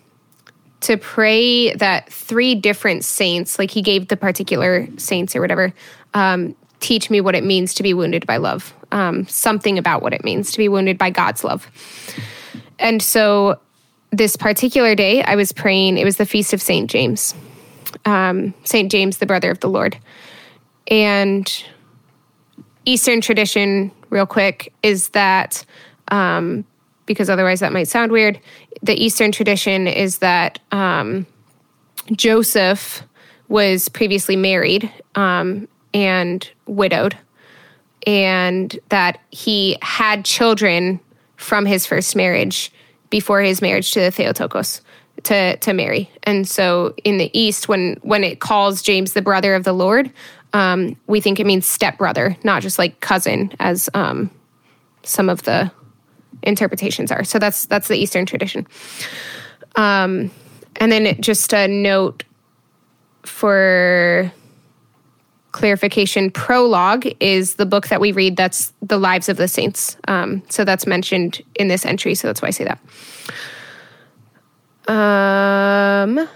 to 0.79 0.95
pray 0.97 1.73
that 1.73 2.11
three 2.11 2.55
different 2.55 3.03
saints 3.03 3.59
like 3.59 3.71
he 3.71 3.81
gave 3.81 4.07
the 4.07 4.17
particular 4.17 4.87
saints 4.97 5.35
or 5.35 5.41
whatever 5.41 5.73
um 6.13 6.55
teach 6.79 7.09
me 7.09 7.19
what 7.19 7.35
it 7.35 7.43
means 7.43 7.73
to 7.73 7.83
be 7.83 7.93
wounded 7.93 8.25
by 8.25 8.37
love 8.37 8.73
um 8.91 9.27
something 9.27 9.77
about 9.77 10.01
what 10.01 10.13
it 10.13 10.23
means 10.23 10.51
to 10.51 10.57
be 10.57 10.69
wounded 10.69 10.97
by 10.97 11.09
God's 11.09 11.43
love. 11.43 11.69
And 12.79 13.01
so 13.01 13.59
this 14.11 14.35
particular 14.35 14.95
day, 14.95 15.23
I 15.23 15.35
was 15.35 15.51
praying, 15.51 15.97
it 15.97 16.05
was 16.05 16.17
the 16.17 16.25
feast 16.25 16.53
of 16.53 16.61
St. 16.61 16.89
James, 16.89 17.35
um, 18.05 18.53
St. 18.63 18.91
James, 18.91 19.17
the 19.17 19.25
brother 19.25 19.51
of 19.51 19.59
the 19.59 19.69
Lord. 19.69 19.97
And 20.89 21.63
Eastern 22.85 23.19
tradition, 23.19 23.91
real 24.09 24.25
quick, 24.25 24.73
is 24.81 25.09
that, 25.09 25.65
um, 26.09 26.65
because 27.05 27.29
otherwise 27.29 27.59
that 27.59 27.73
might 27.73 27.87
sound 27.87 28.11
weird, 28.11 28.39
the 28.81 28.93
Eastern 28.93 29.31
tradition 29.31 29.87
is 29.87 30.19
that 30.19 30.59
um, 30.71 31.25
Joseph 32.13 33.03
was 33.49 33.89
previously 33.89 34.35
married 34.35 34.91
um, 35.15 35.67
and 35.93 36.49
widowed, 36.65 37.17
and 38.05 38.79
that 38.89 39.19
he 39.31 39.77
had 39.81 40.23
children 40.23 40.99
from 41.35 41.65
his 41.65 41.85
first 41.85 42.15
marriage 42.15 42.71
before 43.09 43.41
his 43.41 43.61
marriage 43.61 43.91
to 43.91 43.99
the 43.99 44.11
Theotokos 44.11 44.81
to 45.23 45.57
to 45.57 45.73
Mary. 45.73 46.09
And 46.23 46.47
so 46.47 46.93
in 47.03 47.17
the 47.17 47.29
East, 47.37 47.67
when 47.67 47.97
when 48.01 48.23
it 48.23 48.39
calls 48.39 48.81
James 48.81 49.13
the 49.13 49.21
brother 49.21 49.55
of 49.55 49.63
the 49.63 49.73
Lord, 49.73 50.11
um, 50.53 50.95
we 51.07 51.21
think 51.21 51.39
it 51.39 51.45
means 51.45 51.65
stepbrother, 51.65 52.37
not 52.43 52.61
just 52.61 52.79
like 52.79 52.99
cousin, 52.99 53.51
as 53.59 53.89
um, 53.93 54.29
some 55.03 55.29
of 55.29 55.43
the 55.43 55.71
interpretations 56.43 57.11
are. 57.11 57.23
So 57.23 57.39
that's 57.39 57.65
that's 57.65 57.87
the 57.87 57.97
Eastern 57.97 58.25
tradition. 58.25 58.67
Um, 59.75 60.31
and 60.77 60.91
then 60.91 61.19
just 61.21 61.53
a 61.53 61.67
note 61.67 62.23
for 63.23 64.31
clarification 65.57 66.29
prologue 66.29 67.07
is 67.19 67.55
the 67.55 67.65
book 67.65 67.87
that 67.87 67.99
we 67.99 68.11
read 68.11 68.37
that's 68.37 68.71
the 68.83 68.99
lives 68.99 69.27
of 69.27 69.37
the 69.37 69.47
saints. 69.47 69.97
Um, 70.07 70.43
so 70.49 70.63
that's 70.63 70.85
mentioned 70.85 71.41
in 71.55 71.67
this 71.67 71.83
entry 71.83 72.13
so 72.13 72.27
that's 72.27 72.43
why 72.43 72.49
i 72.49 72.51
say 72.51 72.65
that. 72.65 72.79
Um, 74.93 76.29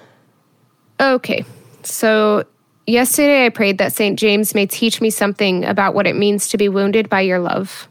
okay. 1.00 1.46
So 1.84 2.46
yesterday 2.88 3.46
i 3.46 3.50
prayed 3.50 3.78
that 3.78 3.94
st 3.94 4.18
james 4.18 4.56
may 4.56 4.66
teach 4.66 5.00
me 5.02 5.12
something 5.12 5.66
about 5.66 5.94
what 5.94 6.08
it 6.08 6.16
means 6.16 6.50
to 6.50 6.58
be 6.58 6.68
wounded 6.68 7.08
by 7.08 7.22
your 7.22 7.38
love. 7.38 7.88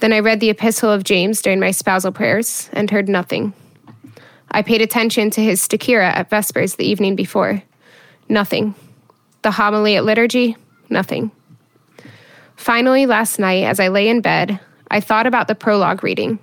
Then 0.00 0.12
i 0.12 0.18
read 0.18 0.40
the 0.40 0.50
epistle 0.50 0.90
of 0.90 1.04
james 1.04 1.40
during 1.40 1.60
my 1.60 1.70
spousal 1.70 2.10
prayers 2.10 2.68
and 2.72 2.90
heard 2.90 3.08
nothing. 3.08 3.52
I 4.50 4.62
paid 4.62 4.82
attention 4.82 5.30
to 5.30 5.40
his 5.40 5.60
stichera 5.60 6.12
at 6.12 6.30
vespers 6.30 6.74
the 6.74 6.84
evening 6.84 7.14
before. 7.14 7.62
Nothing 8.28 8.74
the 9.42 9.50
homily 9.50 9.96
at 9.96 10.04
liturgy, 10.04 10.56
nothing. 10.88 11.30
Finally, 12.56 13.06
last 13.06 13.38
night, 13.38 13.64
as 13.64 13.80
I 13.80 13.88
lay 13.88 14.08
in 14.08 14.20
bed, 14.20 14.60
I 14.90 15.00
thought 15.00 15.26
about 15.26 15.48
the 15.48 15.54
prologue 15.54 16.04
reading, 16.04 16.38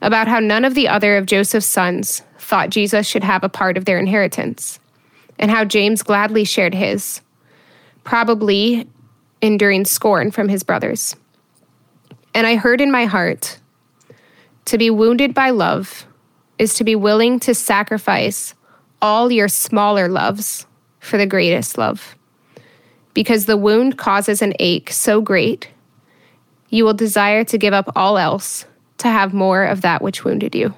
about 0.00 0.26
how 0.26 0.40
none 0.40 0.64
of 0.64 0.74
the 0.74 0.88
other 0.88 1.16
of 1.16 1.26
Joseph's 1.26 1.66
sons 1.66 2.22
thought 2.38 2.70
Jesus 2.70 3.06
should 3.06 3.24
have 3.24 3.44
a 3.44 3.48
part 3.48 3.76
of 3.76 3.84
their 3.84 3.98
inheritance, 3.98 4.80
and 5.38 5.50
how 5.50 5.64
James 5.64 6.02
gladly 6.02 6.44
shared 6.44 6.74
his, 6.74 7.20
probably 8.04 8.88
enduring 9.42 9.84
scorn 9.84 10.30
from 10.30 10.48
his 10.48 10.62
brothers. 10.62 11.14
And 12.34 12.46
I 12.46 12.56
heard 12.56 12.80
in 12.80 12.90
my 12.90 13.04
heart 13.04 13.58
to 14.66 14.78
be 14.78 14.88
wounded 14.88 15.34
by 15.34 15.50
love 15.50 16.06
is 16.58 16.74
to 16.74 16.84
be 16.84 16.94
willing 16.94 17.40
to 17.40 17.54
sacrifice 17.54 18.54
all 19.02 19.32
your 19.32 19.48
smaller 19.48 20.08
loves 20.08 20.66
for 21.00 21.18
the 21.18 21.26
greatest 21.26 21.76
love 21.76 22.16
because 23.14 23.46
the 23.46 23.56
wound 23.56 23.98
causes 23.98 24.42
an 24.42 24.54
ache 24.58 24.90
so 24.90 25.20
great, 25.20 25.68
you 26.68 26.84
will 26.84 26.94
desire 26.94 27.44
to 27.44 27.58
give 27.58 27.74
up 27.74 27.90
all 27.96 28.18
else 28.18 28.64
to 28.98 29.08
have 29.08 29.34
more 29.34 29.64
of 29.64 29.80
that 29.80 30.02
which 30.02 30.24
wounded 30.24 30.54
you. 30.54 30.74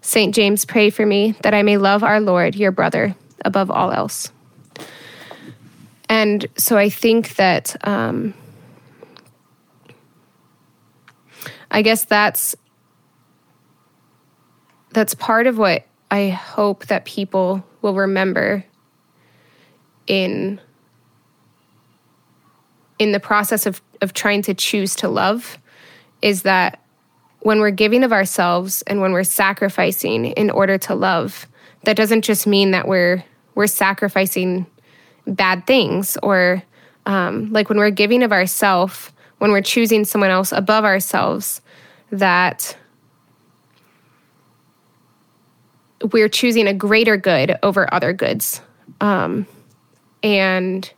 St. 0.00 0.34
James, 0.34 0.64
pray 0.64 0.90
for 0.90 1.06
me 1.06 1.32
that 1.42 1.54
I 1.54 1.62
may 1.62 1.76
love 1.76 2.02
our 2.02 2.20
Lord, 2.20 2.54
your 2.56 2.72
brother, 2.72 3.14
above 3.44 3.70
all 3.70 3.92
else. 3.92 4.30
And 6.08 6.46
so 6.56 6.76
I 6.76 6.88
think 6.88 7.36
that, 7.36 7.74
um, 7.86 8.34
I 11.70 11.80
guess 11.80 12.04
that's 12.04 12.54
that's 14.90 15.14
part 15.14 15.46
of 15.46 15.56
what 15.56 15.86
I 16.10 16.28
hope 16.28 16.86
that 16.86 17.06
people 17.06 17.64
will 17.80 17.94
remember 17.94 18.62
in 20.06 20.60
in 22.98 23.12
the 23.12 23.20
process 23.20 23.66
of, 23.66 23.82
of 24.00 24.12
trying 24.12 24.42
to 24.42 24.54
choose 24.54 24.94
to 24.96 25.08
love 25.08 25.58
is 26.20 26.42
that 26.42 26.80
when 27.40 27.60
we're 27.60 27.70
giving 27.70 28.04
of 28.04 28.12
ourselves 28.12 28.82
and 28.82 29.00
when 29.00 29.12
we're 29.12 29.24
sacrificing 29.24 30.26
in 30.26 30.50
order 30.50 30.78
to 30.78 30.94
love, 30.94 31.46
that 31.84 31.96
doesn't 31.96 32.22
just 32.22 32.46
mean 32.46 32.70
that 32.70 32.86
we're 32.86 33.24
we're 33.54 33.66
sacrificing 33.66 34.66
bad 35.26 35.66
things 35.66 36.16
or 36.22 36.62
um, 37.04 37.52
like 37.52 37.68
when 37.68 37.78
we're 37.78 37.90
giving 37.90 38.22
of 38.22 38.32
ourselves, 38.32 39.10
when 39.38 39.50
we're 39.50 39.60
choosing 39.60 40.04
someone 40.04 40.30
else 40.30 40.52
above 40.52 40.84
ourselves, 40.84 41.60
that 42.10 42.76
we're 46.12 46.28
choosing 46.28 46.66
a 46.66 46.74
greater 46.74 47.16
good 47.16 47.56
over 47.62 47.92
other 47.92 48.12
goods. 48.12 48.60
Um, 49.00 49.46
and 50.22 50.90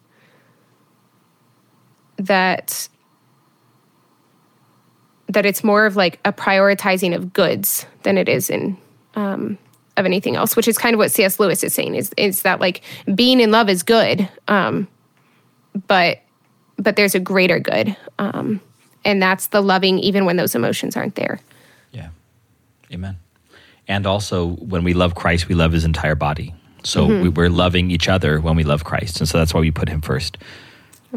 that 2.26 2.88
that 5.28 5.46
it's 5.46 5.64
more 5.64 5.86
of 5.86 5.96
like 5.96 6.20
a 6.24 6.32
prioritizing 6.32 7.14
of 7.14 7.32
goods 7.32 7.86
than 8.02 8.18
it 8.18 8.28
is 8.28 8.50
in 8.50 8.76
um, 9.14 9.58
of 9.96 10.06
anything 10.06 10.36
else, 10.36 10.56
which 10.56 10.68
is 10.68 10.76
kind 10.76 10.94
of 10.94 10.98
what 10.98 11.10
C.S. 11.10 11.38
Lewis 11.38 11.62
is 11.62 11.74
saying 11.74 11.94
is 11.94 12.10
is 12.16 12.42
that 12.42 12.60
like 12.60 12.82
being 13.14 13.40
in 13.40 13.50
love 13.50 13.68
is 13.68 13.82
good, 13.82 14.28
um, 14.48 14.88
but 15.86 16.20
but 16.76 16.96
there's 16.96 17.14
a 17.14 17.20
greater 17.20 17.58
good, 17.60 17.96
um, 18.18 18.60
and 19.04 19.22
that's 19.22 19.48
the 19.48 19.60
loving 19.60 19.98
even 19.98 20.24
when 20.24 20.36
those 20.36 20.54
emotions 20.54 20.96
aren't 20.96 21.14
there. 21.14 21.40
Yeah, 21.92 22.08
amen. 22.92 23.18
And 23.86 24.06
also, 24.06 24.48
when 24.56 24.82
we 24.82 24.94
love 24.94 25.14
Christ, 25.14 25.48
we 25.48 25.54
love 25.54 25.72
His 25.72 25.84
entire 25.84 26.14
body. 26.14 26.54
So 26.82 27.06
mm-hmm. 27.06 27.22
we, 27.22 27.28
we're 27.30 27.50
loving 27.50 27.90
each 27.90 28.08
other 28.08 28.40
when 28.40 28.56
we 28.56 28.64
love 28.64 28.84
Christ, 28.84 29.20
and 29.20 29.28
so 29.28 29.38
that's 29.38 29.54
why 29.54 29.60
we 29.60 29.70
put 29.70 29.88
Him 29.88 30.00
first 30.00 30.38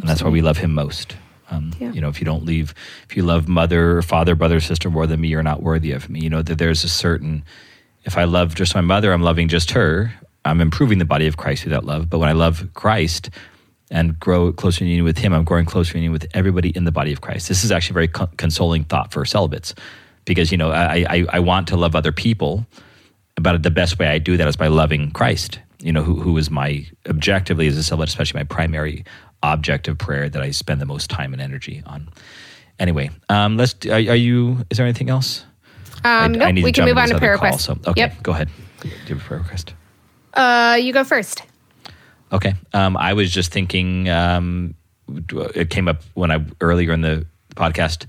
and 0.01 0.09
that's 0.09 0.23
why 0.23 0.29
we 0.29 0.41
love 0.41 0.57
him 0.57 0.73
most. 0.73 1.15
Um, 1.49 1.73
yeah. 1.79 1.91
You 1.91 2.01
know, 2.01 2.09
if 2.09 2.19
you 2.19 2.25
don't 2.25 2.45
leave, 2.45 2.73
if 3.09 3.15
you 3.15 3.23
love 3.23 3.47
mother, 3.47 4.01
father, 4.01 4.35
brother, 4.35 4.59
sister 4.59 4.89
more 4.89 5.07
than 5.07 5.21
me, 5.21 5.29
you're 5.29 5.43
not 5.43 5.63
worthy 5.63 5.91
of 5.91 6.09
me. 6.09 6.19
You 6.19 6.29
know, 6.29 6.41
that 6.41 6.57
there's 6.57 6.83
a 6.83 6.89
certain, 6.89 7.43
if 8.03 8.17
I 8.17 8.25
love 8.25 8.55
just 8.55 8.75
my 8.75 8.81
mother, 8.81 9.13
I'm 9.13 9.21
loving 9.21 9.47
just 9.47 9.71
her. 9.71 10.13
I'm 10.45 10.61
improving 10.61 10.99
the 10.99 11.05
body 11.05 11.27
of 11.27 11.37
Christ 11.37 11.63
through 11.63 11.71
that 11.71 11.85
love. 11.85 12.09
But 12.09 12.19
when 12.19 12.29
I 12.29 12.33
love 12.33 12.67
Christ 12.73 13.29
and 13.89 14.19
grow 14.19 14.51
closer 14.51 14.83
in 14.83 14.89
union 14.89 15.05
with 15.05 15.17
Him, 15.17 15.33
I'm 15.33 15.45
growing 15.45 15.65
closer 15.65 15.93
in 15.97 16.03
union 16.03 16.13
with 16.13 16.27
everybody 16.33 16.69
in 16.69 16.83
the 16.83 16.91
body 16.91 17.13
of 17.13 17.21
Christ. 17.21 17.47
This 17.47 17.63
is 17.63 17.71
actually 17.71 17.93
a 17.93 17.99
very 17.99 18.07
co- 18.09 18.29
consoling 18.37 18.83
thought 18.83 19.11
for 19.11 19.23
celibates 19.25 19.73
because, 20.25 20.51
you 20.51 20.57
know, 20.57 20.71
I, 20.71 21.05
I, 21.09 21.25
I 21.33 21.39
want 21.39 21.69
to 21.69 21.77
love 21.77 21.95
other 21.95 22.11
people, 22.11 22.65
but 23.35 23.63
the 23.63 23.71
best 23.71 23.99
way 23.99 24.07
I 24.07 24.17
do 24.17 24.35
that 24.35 24.47
is 24.47 24.57
by 24.57 24.67
loving 24.67 25.11
Christ 25.11 25.59
you 25.79 25.91
know, 25.91 26.01
who, 26.01 26.15
who 26.19 26.37
is 26.37 26.49
my 26.49 26.85
objectively 27.07 27.67
as 27.67 27.77
a 27.77 27.83
celibate, 27.83 28.09
especially 28.09 28.39
my 28.39 28.43
primary 28.43 29.05
object 29.47 29.87
of 29.87 29.97
prayer 29.97 30.29
that 30.29 30.41
I 30.41 30.51
spend 30.51 30.81
the 30.81 30.85
most 30.85 31.09
time 31.09 31.33
and 31.33 31.41
energy 31.41 31.81
on. 31.85 32.09
Anyway, 32.79 33.09
um, 33.29 33.57
let's. 33.57 33.73
Are, 33.85 33.93
are 33.93 34.15
you? 34.15 34.65
Is 34.69 34.77
there 34.77 34.85
anything 34.85 35.09
else? 35.09 35.43
Um, 36.03 36.03
I, 36.03 36.27
nope, 36.27 36.41
I 36.43 36.51
we 36.61 36.71
can 36.71 36.85
move 36.85 36.97
on 36.97 37.09
to 37.09 37.17
prayer 37.17 37.37
call, 37.37 37.47
request. 37.47 37.65
So, 37.65 37.73
okay, 37.87 38.01
yep. 38.01 38.21
go 38.21 38.31
ahead. 38.31 38.49
Do 38.81 38.87
you 38.89 38.95
have 39.07 39.17
a 39.17 39.21
prayer 39.21 39.39
request? 39.39 39.73
Uh, 40.33 40.77
you 40.79 40.93
go 40.93 41.03
first. 41.03 41.41
Okay. 42.31 42.53
Um, 42.73 42.97
I 42.97 43.13
was 43.13 43.31
just 43.31 43.51
thinking. 43.51 44.09
Um, 44.09 44.75
it 45.55 45.69
came 45.69 45.87
up 45.87 46.03
when 46.15 46.31
I 46.31 46.45
earlier 46.59 46.91
in 46.91 47.01
the 47.01 47.25
podcast 47.55 48.05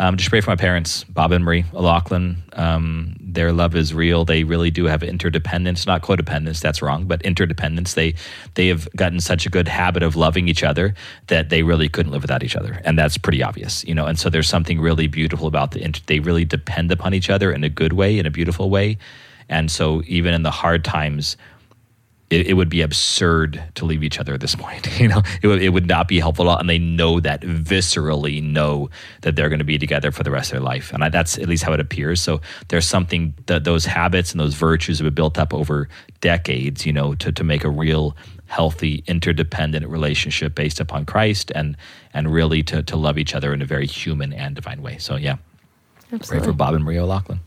um, 0.00 0.16
just 0.16 0.30
pray 0.30 0.40
for 0.40 0.48
my 0.48 0.56
parents, 0.56 1.04
Bob 1.04 1.30
and 1.30 1.44
Marie 1.44 1.66
O'Loughlin. 1.74 2.42
Um, 2.54 3.16
their 3.20 3.52
love 3.52 3.76
is 3.76 3.92
real. 3.92 4.24
They 4.24 4.44
really 4.44 4.70
do 4.70 4.86
have 4.86 5.02
interdependence, 5.02 5.86
not 5.86 6.00
codependence. 6.00 6.60
That's 6.60 6.80
wrong, 6.80 7.04
but 7.04 7.20
interdependence. 7.20 7.92
They 7.92 8.14
they 8.54 8.68
have 8.68 8.88
gotten 8.96 9.20
such 9.20 9.44
a 9.44 9.50
good 9.50 9.68
habit 9.68 10.02
of 10.02 10.16
loving 10.16 10.48
each 10.48 10.64
other 10.64 10.94
that 11.26 11.50
they 11.50 11.62
really 11.62 11.90
couldn't 11.90 12.12
live 12.12 12.22
without 12.22 12.42
each 12.42 12.56
other, 12.56 12.80
and 12.82 12.98
that's 12.98 13.18
pretty 13.18 13.42
obvious, 13.42 13.84
you 13.84 13.94
know. 13.94 14.06
And 14.06 14.18
so 14.18 14.30
there's 14.30 14.48
something 14.48 14.80
really 14.80 15.06
beautiful 15.06 15.46
about 15.46 15.72
the. 15.72 15.84
Inter- 15.84 16.00
They 16.06 16.18
really 16.18 16.46
depend 16.46 16.90
upon 16.90 17.12
each 17.12 17.28
other 17.28 17.52
in 17.52 17.62
a 17.62 17.68
good 17.68 17.92
way, 17.92 18.18
in 18.18 18.24
a 18.24 18.30
beautiful 18.30 18.70
way, 18.70 18.96
and 19.50 19.70
so 19.70 20.02
even 20.06 20.32
in 20.32 20.44
the 20.44 20.50
hard 20.50 20.82
times 20.82 21.36
it, 22.30 22.46
it, 22.46 22.54
would 22.54 22.68
be 22.68 22.80
absurd 22.80 23.62
to 23.74 23.84
leave 23.84 24.04
each 24.04 24.20
other 24.20 24.32
at 24.32 24.40
this 24.40 24.54
point. 24.54 24.88
You 25.00 25.08
know, 25.08 25.22
it 25.42 25.46
would, 25.46 25.62
it 25.62 25.70
would 25.70 25.86
not 25.86 26.08
be 26.08 26.20
helpful 26.20 26.48
at 26.48 26.52
all. 26.52 26.58
And 26.58 26.68
they 26.68 26.78
know 26.78 27.20
that 27.20 27.40
viscerally 27.40 28.42
know 28.42 28.90
that 29.22 29.34
they're 29.34 29.48
going 29.48 29.60
to 29.60 29.64
be 29.64 29.78
together 29.78 30.12
for 30.12 30.22
the 30.22 30.30
rest 30.30 30.52
of 30.52 30.56
their 30.56 30.60
life. 30.60 30.92
And 30.92 31.02
I, 31.02 31.08
that's 31.08 31.38
at 31.38 31.48
least 31.48 31.62
how 31.62 31.72
it 31.72 31.80
appears. 31.80 32.20
So 32.20 32.42
there's 32.68 32.86
something 32.86 33.32
that 33.46 33.64
those 33.64 33.86
habits 33.86 34.32
and 34.32 34.40
those 34.40 34.54
virtues 34.54 34.98
have 34.98 35.06
been 35.06 35.14
built 35.14 35.38
up 35.38 35.54
over 35.54 35.88
decades, 36.20 36.84
you 36.84 36.92
know, 36.92 37.14
to, 37.14 37.32
to 37.32 37.42
make 37.42 37.64
a 37.64 37.70
real 37.70 38.14
healthy, 38.46 39.02
interdependent 39.06 39.88
relationship 39.88 40.54
based 40.54 40.80
upon 40.80 41.06
Christ 41.06 41.50
and, 41.54 41.78
and 42.12 42.30
really 42.30 42.62
to, 42.64 42.82
to 42.82 42.96
love 42.96 43.16
each 43.16 43.34
other 43.34 43.54
in 43.54 43.62
a 43.62 43.66
very 43.66 43.86
human 43.86 44.34
and 44.34 44.54
divine 44.54 44.82
way. 44.82 44.98
So 44.98 45.16
yeah. 45.16 45.36
Absolutely. 46.12 46.44
Pray 46.44 46.52
for 46.52 46.56
Bob 46.56 46.74
and 46.74 46.84
Maria 46.84 47.04
O'Loughlin. 47.04 47.40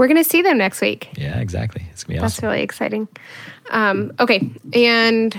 We're 0.00 0.08
going 0.08 0.16
to 0.16 0.24
see 0.24 0.40
them 0.40 0.56
next 0.56 0.80
week. 0.80 1.10
Yeah, 1.18 1.38
exactly. 1.40 1.84
It's 1.90 2.04
going 2.04 2.16
to 2.16 2.20
be 2.22 2.24
awesome. 2.24 2.36
That's 2.36 2.42
really 2.42 2.62
exciting. 2.62 3.06
Um, 3.68 4.14
okay. 4.18 4.50
And 4.72 5.38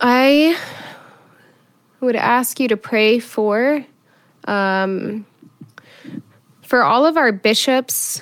I 0.00 0.58
would 2.00 2.16
ask 2.16 2.58
you 2.58 2.66
to 2.66 2.76
pray 2.76 3.20
for 3.20 3.84
um, 4.48 5.24
for 6.62 6.82
all 6.82 7.06
of 7.06 7.16
our 7.16 7.30
bishops, 7.30 8.20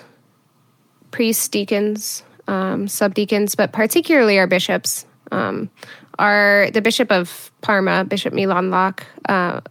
priests, 1.10 1.48
deacons, 1.48 2.22
um, 2.46 2.86
subdeacons, 2.86 3.56
but 3.56 3.72
particularly 3.72 4.38
our 4.38 4.46
bishops. 4.46 5.06
Um, 5.32 5.70
our 6.18 6.68
the 6.70 6.82
bishop 6.82 7.10
of 7.10 7.50
Parma, 7.62 8.04
Bishop 8.04 8.34
Milan 8.34 8.68
Lach, 8.68 9.04
uh, 9.26 9.62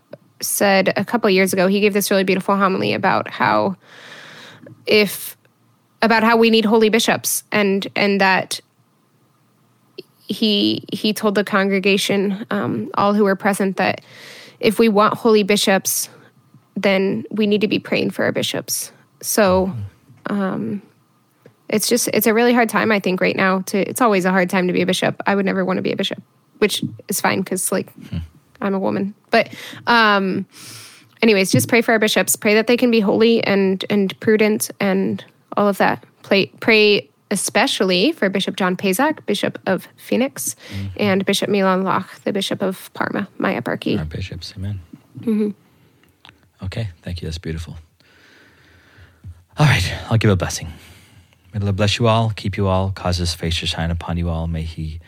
said 0.42 0.94
a 0.98 1.06
couple 1.06 1.30
years 1.30 1.54
ago. 1.54 1.68
He 1.68 1.80
gave 1.80 1.94
this 1.94 2.10
really 2.10 2.24
beautiful 2.24 2.56
homily 2.56 2.94
about 2.94 3.30
how 3.30 3.76
if 4.86 5.38
about 6.02 6.24
how 6.24 6.38
we 6.38 6.50
need 6.50 6.66
holy 6.66 6.90
bishops 6.90 7.44
and 7.52 7.88
and 7.96 8.22
that 8.22 8.60
he 10.28 10.84
he 10.92 11.14
told 11.14 11.36
the 11.36 11.44
congregation 11.44 12.46
um, 12.52 12.90
all 12.96 13.14
who 13.14 13.24
were 13.24 13.36
present 13.36 13.78
that 13.78 14.02
if 14.60 14.80
we 14.80 14.90
want 14.90 15.14
holy 15.14 15.44
bishops 15.44 16.10
then 16.76 17.26
we 17.32 17.48
need 17.48 17.62
to 17.62 17.68
be 17.68 17.80
praying 17.80 18.12
for 18.12 18.26
our 18.26 18.32
bishops. 18.32 18.92
So, 19.22 19.74
um, 20.28 20.82
it's 21.70 21.88
just 21.88 22.08
it's 22.10 22.28
a 22.28 22.34
really 22.34 22.54
hard 22.54 22.70
time 22.70 22.92
I 22.92 23.00
think 23.00 23.22
right 23.22 23.36
now. 23.36 23.62
To 23.62 23.78
it's 23.78 24.02
always 24.02 24.26
a 24.26 24.32
hard 24.32 24.50
time 24.50 24.68
to 24.68 24.74
be 24.74 24.82
a 24.82 24.86
bishop. 24.86 25.22
I 25.26 25.36
would 25.36 25.46
never 25.46 25.66
want 25.66 25.78
to 25.78 25.82
be 25.82 25.92
a 25.92 25.96
bishop, 25.96 26.22
which 26.60 26.84
is 27.08 27.20
fine 27.20 27.42
because 27.42 27.72
like 27.72 27.92
I'm 28.62 28.76
a 28.76 28.80
woman. 28.80 29.16
But 29.32 29.54
um, 29.88 30.46
anyways, 31.26 31.52
just 31.52 31.68
pray 31.68 31.82
for 31.82 31.92
our 31.92 32.00
bishops. 32.00 32.36
Pray 32.36 32.54
that 32.54 32.68
they 32.68 32.78
can 32.78 32.92
be 32.92 33.00
holy 33.00 33.44
and 33.44 33.84
and 33.90 34.18
prudent 34.20 34.70
and 34.80 35.26
all 35.58 35.68
of 35.68 35.78
that. 35.80 36.06
Pray 36.22 36.48
pray 36.60 37.10
especially 37.32 38.12
for 38.12 38.30
Bishop 38.30 38.56
John 38.56 38.78
Pazak, 38.78 39.26
Bishop 39.26 39.58
of 39.66 39.88
Phoenix, 39.98 40.56
mm-hmm. 40.70 40.88
and 40.98 41.26
Bishop 41.26 41.50
Milan 41.50 41.84
Lach, 41.84 42.22
the 42.24 42.32
Bishop 42.32 42.62
of 42.62 42.94
Parma, 42.94 43.28
my 43.40 43.60
eparchy. 43.60 43.98
Our 43.98 44.06
bishops, 44.06 44.54
amen. 44.56 44.80
Mm-hmm. 45.20 45.50
Okay, 46.64 46.90
thank 47.02 47.22
you. 47.22 47.28
That's 47.28 47.40
beautiful. 47.40 47.78
All 49.58 49.66
right, 49.66 49.94
I'll 50.10 50.18
give 50.18 50.30
a 50.30 50.36
blessing. 50.36 50.72
May 51.52 51.60
the 51.60 51.66
Lord 51.66 51.78
bless 51.78 51.98
you 51.98 52.08
all, 52.08 52.32
keep 52.36 52.58
you 52.58 52.68
all, 52.68 52.92
cause 52.92 53.18
his 53.18 53.34
face 53.34 53.60
to 53.62 53.66
shine 53.66 53.90
upon 53.90 54.18
you 54.18 54.30
all. 54.30 54.46
May 54.46 54.62
he 54.62 55.00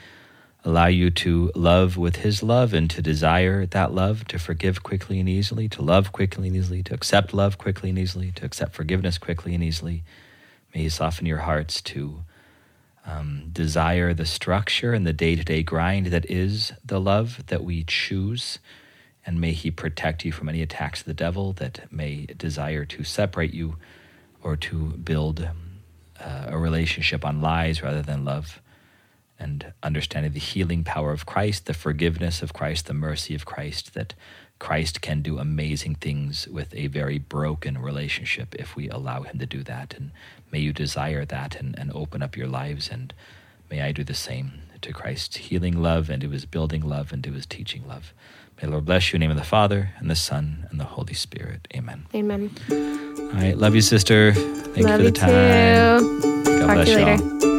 allow 0.68 0.88
you 0.88 1.10
to 1.10 1.50
love 1.56 1.96
with 1.96 2.18
his 2.18 2.44
love 2.44 2.74
and 2.74 2.90
to 2.90 3.02
desire 3.02 3.66
that 3.68 3.94
love, 3.94 4.28
to 4.28 4.38
forgive 4.38 4.84
quickly 4.84 5.18
and 5.18 5.30
easily, 5.30 5.70
to 5.70 5.82
love 5.82 6.12
quickly 6.12 6.50
and 6.50 6.58
easily, 6.58 6.84
to 6.84 6.94
accept 6.94 7.34
love 7.34 7.58
quickly 7.58 7.90
and 7.90 7.98
easily, 7.98 8.32
to 8.32 8.46
accept 8.46 8.74
forgiveness 8.74 9.18
quickly 9.18 9.56
and 9.56 9.64
easily. 9.64 10.04
May 10.76 10.82
he 10.82 10.90
soften 10.90 11.26
your 11.26 11.38
hearts 11.38 11.82
to 11.84 12.24
um, 13.06 13.46
desire 13.54 14.14
the 14.14 14.26
structure 14.26 14.92
and 14.92 15.08
the 15.08 15.14
day 15.14 15.38
to 15.38 15.44
day 15.46 15.64
grind 15.64 16.08
that 16.08 16.30
is 16.30 16.74
the 16.84 17.00
love 17.00 17.48
that 17.48 17.64
we 17.64 17.86
choose. 17.86 18.60
And 19.26 19.40
may 19.40 19.54
he 19.54 19.72
protect 19.72 20.26
you 20.26 20.34
from 20.34 20.50
any 20.50 20.62
attacks 20.62 21.00
of 21.00 21.06
the 21.06 21.14
devil 21.14 21.54
that 21.54 21.90
may 21.90 22.26
desire 22.26 22.84
to 22.84 23.06
separate 23.06 23.54
you 23.54 23.78
or 24.44 24.58
to 24.58 24.98
build 24.98 25.50
uh, 26.20 26.46
a 26.48 26.58
relationship 26.58 27.24
on 27.24 27.42
lies 27.42 27.82
rather 27.82 28.02
than 28.02 28.26
love. 28.26 28.60
And 29.40 29.74
understanding 29.84 30.32
the 30.34 30.40
healing 30.40 30.84
power 30.84 31.12
of 31.12 31.26
Christ, 31.26 31.66
the 31.68 31.74
forgiveness 31.74 32.42
of 32.42 32.54
Christ, 32.54 32.88
the 32.88 32.94
mercy 32.94 33.36
of 33.36 33.46
Christ, 33.46 33.94
that 33.94 34.16
Christ 34.60 35.02
can 35.02 35.22
do 35.22 35.38
amazing 35.38 35.96
things 35.96 36.48
with 36.48 36.74
a 36.74 36.88
very 36.88 37.20
broken 37.20 37.78
relationship 37.78 38.56
if 38.56 38.76
we 38.76 38.90
allow 38.90 39.22
Him 39.22 39.38
to 39.40 39.46
do 39.46 39.62
that. 39.64 39.94
And 39.96 40.12
may 40.52 40.60
you 40.60 40.74
desire 40.74 41.24
that 41.26 41.56
and, 41.60 41.78
and 41.78 41.92
open 41.94 42.24
up 42.24 42.36
your 42.36 42.48
lives. 42.48 42.90
And 42.92 43.14
may 43.70 43.82
I 43.82 43.92
do 43.92 44.04
the 44.04 44.16
same 44.16 44.54
to 44.82 44.92
Christ's 44.92 45.38
healing 45.38 45.82
love 45.82 46.10
and 46.10 46.22
to 46.24 46.30
His 46.30 46.46
building 46.46 46.82
love 46.82 47.14
and 47.14 47.24
to 47.24 47.32
His 47.34 47.46
teaching 47.46 47.88
love. 47.88 48.14
May 48.58 48.66
the 48.66 48.72
Lord 48.72 48.86
bless 48.86 49.14
you 49.14 49.18
in 49.18 49.22
the 49.22 49.28
name 49.28 49.32
of 49.32 49.38
the 49.38 49.48
Father 49.48 49.92
and 50.00 50.10
the 50.10 50.16
Son 50.16 50.66
and 50.72 50.80
the 50.80 50.86
Holy 50.86 51.14
Spirit. 51.14 51.68
Amen. 51.76 52.08
Amen. 52.16 52.50
All 52.72 53.40
right. 53.40 53.56
Love 53.56 53.76
you, 53.76 53.82
sister. 53.82 54.34
Thank 54.34 54.88
Love 54.88 55.00
you 55.00 55.06
for 55.06 55.12
the 55.12 55.12
time. 55.12 56.00
too. 56.00 56.44
God 56.44 56.60
Talk 56.60 56.74
bless 56.74 56.88
you 56.88 56.98
you 56.98 57.06
all. 57.06 57.18
later. 57.18 57.57